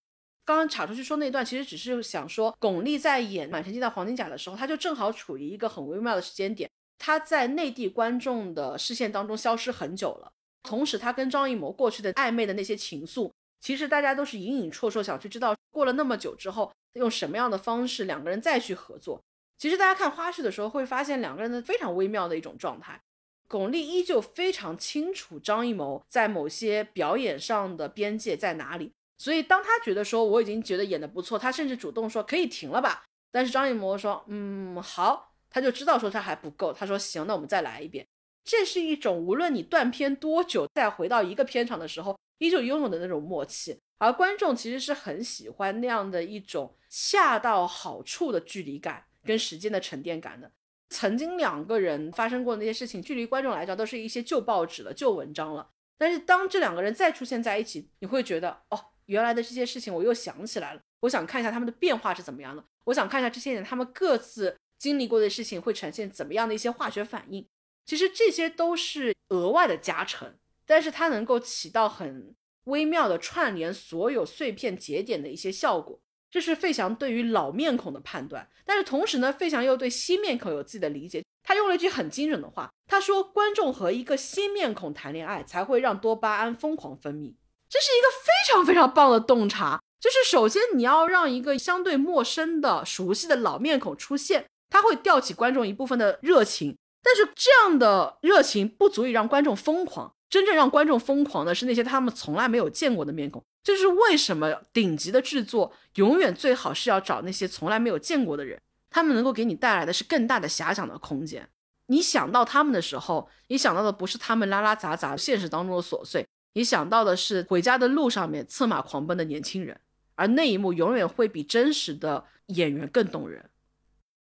[0.45, 10.31] 刚刚查出去说那段，其实只是想说，巩俐在演《满城尽带黄金甲》的时候，她就正好处于一个很微妙的时间点，她在内地观众的视线当中消失很久了。
[10.63, 19.21] 同时，他跟张艺谋过去的暧昧的那些情愫，其实大家都是隐隐绰绰想去知道，过了那么久之后，用什么样的方式两个人再去合作。
[19.57, 22.99] 其实大家看花絮的时候会发现，两个人的非常微妙的一种状态。
[23.47, 28.91] 巩俐依旧非常清楚张艺谋在某些表演上的边界在哪里。
[29.17, 33.03] 所以，当他觉得说我已经觉得演的不错，他甚至主动说可以停了吧。
[33.31, 36.73] 但是张艺谋说，嗯，好，他就知道说他还不够。
[36.73, 38.07] 他说行，那我们再来一遍。
[38.43, 43.79] 这是一种无论你断片多久，再回到一个片场的时候，依旧拥有的那种默契。
[43.97, 50.51] 而观众其实是很喜欢那样的一种恰到好处的距离感跟时间的沉淀感的。
[50.89, 55.69] 曾经两个人发生过的那些事情，距离观众来讲都是一些旧报纸了、旧文章了。
[55.97, 58.85] 但是当这两个人再出现在一起，你会觉得哦。
[59.07, 67.45] 原来的这些事情我又想起来了，我想看一下他们的变化是怎么样的，我想看一下这些年他们各自经历过的事情会呈现怎么样的一些化学反应。
[67.85, 70.35] 其实这些都是额外的加成，
[70.65, 72.35] 但是它能够起到很
[72.65, 75.99] 微妙的串联所有碎片节点的一些效果。
[76.29, 81.21] 这是费翔对于老面孔的判断，但是同时呢，费翔又对新面孔有自己的理解。
[81.43, 87.33] 他用了一句很精准的话，他说：“观众和一个新面孔谈恋爱，才会让多巴胺疯狂分泌。”
[87.67, 96.77] 这是一个非常非常棒的洞察，就是首先你要让一个相对陌生的、熟悉的老面孔出现，他会吊起观众一部分的热情。
[97.13, 103.43] 但是这样的热情不足以让观众疯狂，真正让观众疯狂的是那些他们从来没有见过的面孔。
[103.61, 108.57] 这是为什么顶级的制作永远最好是要找那些从来没有见过的人，
[108.89, 111.49] 他们能够给你带来的是更大的遐想的空间。
[111.87, 119.77] 你想到他们的时候，你想到的不是他们拉拉杂杂现实当中的琐碎，你想到的是回家的路上面策马狂奔的年轻人，
[120.15, 123.50] 而那一幕永远会比真实的演员更动人。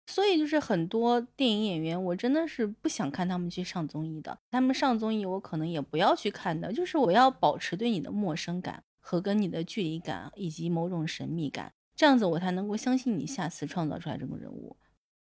[0.06, 4.38] 所以就是很多电影演员，我真的是不想看他们去上综艺的。
[4.52, 6.72] 他们上综艺，我可能也不要去看的。
[6.74, 14.76] 就是我要保持对你的陌生感和跟你的距离感，以及某种神秘感，这样子我才能够相信你下次创造出来这种人物。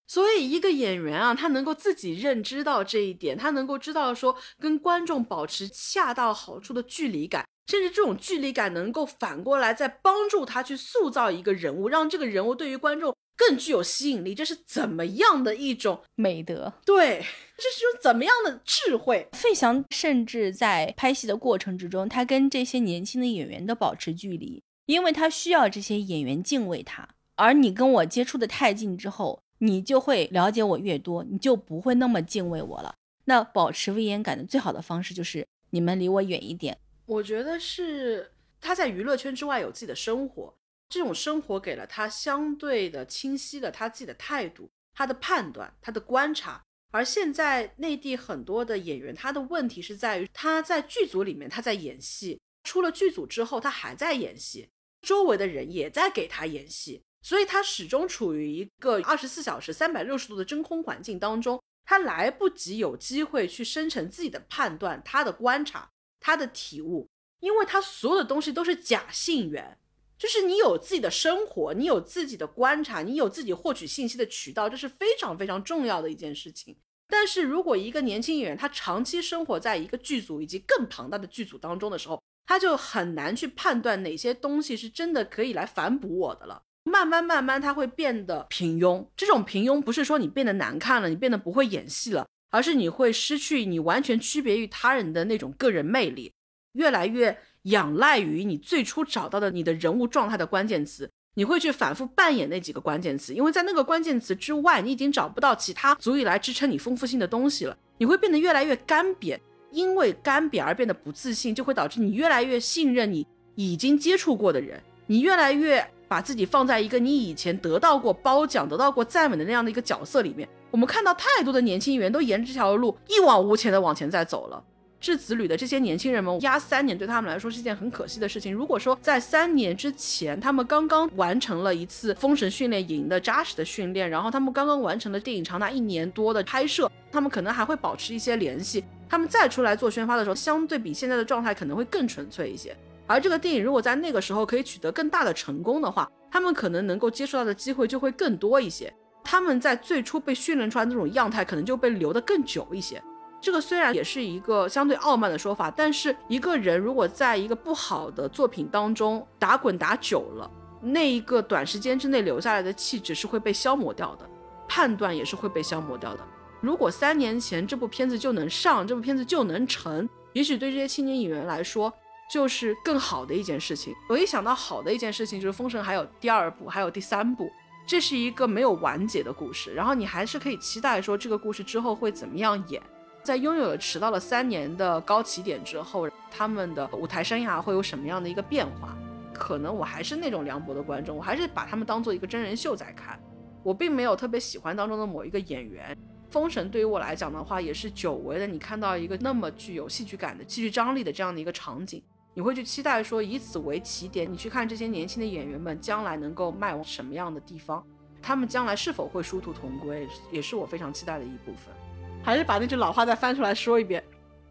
[0.05, 13.15] 所以一个演员啊，他能够自己认知到这一点，他能够知道说跟观众保持恰到好处的距离感，甚至这种距离感能够反过来再帮助他去塑造一个人物，让这个人物对于观众。
[13.37, 16.73] 更具有吸引力，这是怎么样的一种美德？
[16.85, 17.23] 对，
[17.55, 19.29] 这是种怎么样的智慧？
[19.31, 27.07] 费翔甚至在拍戏的过程之中，他跟这些年轻的演员都保持距离，因为他需要这些演员敬畏他。
[27.35, 32.93] 而你跟我接触的太近之后，你就会了解我越多，你就不会那么敬畏我了。
[33.23, 36.77] 那保持威严感的最好的方式就是你们离我远一点。
[37.09, 38.31] 我觉得是
[38.61, 40.55] 他在娱乐圈之外有自己的生活。
[40.87, 46.63] 这种生活给了他相对的清晰的他自己的态度、他的判断、他的观察。
[46.91, 54.69] 而现在内地很多的演员，他的问题是在于他在剧组里面他在演戏，出了剧组之后他还在演戏，
[55.01, 67.07] 周围的人也在给他演戏，所以他始终处于一个二十四小时、三百六十度的真空环境当中，他来不及有机会去生成自己的判断、他的观察、他的体悟，
[67.39, 69.77] 因为他所有的东西都是假信源。
[70.17, 76.75] 就是你有自己的生活，你有自己的观察，你有自己获取信息的渠道，这是非常非常重要的一件事情。
[77.07, 86.63] 但是如果一个年轻演员他长期生活在一个剧组以及更庞大的剧组当中的时候，他就很难去判断哪些东西是真的可以来反哺我的了。
[86.83, 89.07] 慢慢慢慢，他会变得平庸。
[89.15, 96.31] 这种平庸不是说你变得难看了，你变得不会演戏了，而是你会失去你完全区别于他人的那种个人魅力，
[96.73, 97.37] 越来越。
[97.63, 107.77] 仰赖于你最初找到的你的人物状态的关键词，你会去反复扮演那几个关键词，因为在那个关键词之外，你已经找不到其他足以来支撑你丰富性的东西了。
[107.97, 109.37] 你会变得越来越干瘪，
[109.71, 120.47] 因为干瘪而变得不自信，就会导致你越来越信任你已经接触过的人，你越来越把自己放在一个你以前得到过褒奖、得到过赞美的那样的一个角色里面。
[120.71, 124.63] 我们看到太多的年轻演员都沿着这条路一往无前的往前在走了。
[124.99, 128.53] 质子旅的这些年轻人们压三年，对他们来说是一件很可惜的事情。
[128.53, 138.83] 如果说在三年之前，他们刚刚完成了一次封神训练营的扎实的训练，然后他们刚刚完成了电影长达一年多的拍摄，他们可能还会保持一些联系。
[139.07, 142.75] 他们再出来做宣发的时候，相对比现在的状态可能会更纯粹一些。
[143.07, 148.93] 而这个电影如果在那个时候可以取得更大的成功的话，他们可能能够接触到的机会就会更多一些。
[149.31, 152.99] 他们在最初被训练出来的那种样态，可能就被留得更久一些。
[153.39, 160.49] 这个虽然也是一个相对傲慢的说法，但是一个人如果在一个不好的作品当中打滚打久了，
[160.81, 164.27] 那一个短时间之内留下来的气质是会被消磨掉的，
[164.67, 166.23] 判断也是会被消磨掉的。
[166.59, 171.93] 如果三年前这部片子就能上，这部片子就能成，也许对这些青年演员来说
[172.31, 173.93] 就是更好的一件事情。
[174.09, 177.47] 我一想到好的一件事情，就是《封神》还有第二部，还有第三部，
[177.89, 182.79] 这是一个没有完结的故事，然后你还是可以期待说这个故事之后会怎么样演。
[183.23, 188.95] 在拥有了迟到了三年的高起点之后，他们的舞台生涯会有什么样的一个变化？
[189.33, 193.19] 可能我还是那种凉薄的观众，我还是把他们当做一个真人秀在看。
[193.63, 195.97] 我并没有特别喜欢当中的某一个演员。
[196.29, 198.45] 封神对于我来讲的话，也是久违的。
[198.45, 202.03] 你看到一个那么具有戏剧感的、戏剧张力的这样的一个场景，
[202.39, 207.83] 你会去期待说，以此为起点，你去看这些年轻的演员们将来能够迈往什么样的地方？
[208.21, 211.75] 他们将来是否会殊途同归，也是我非常期待的一部分。
[212.23, 214.01] 还是把那句老话再翻出来说一遍，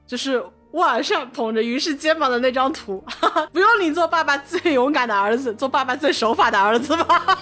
[0.06, 3.02] 就是晚上捧着于氏肩膀的那张图，
[3.54, 7.38] 不用你做爸爸最勇敢的儿子，做爸爸最守法的儿子吧。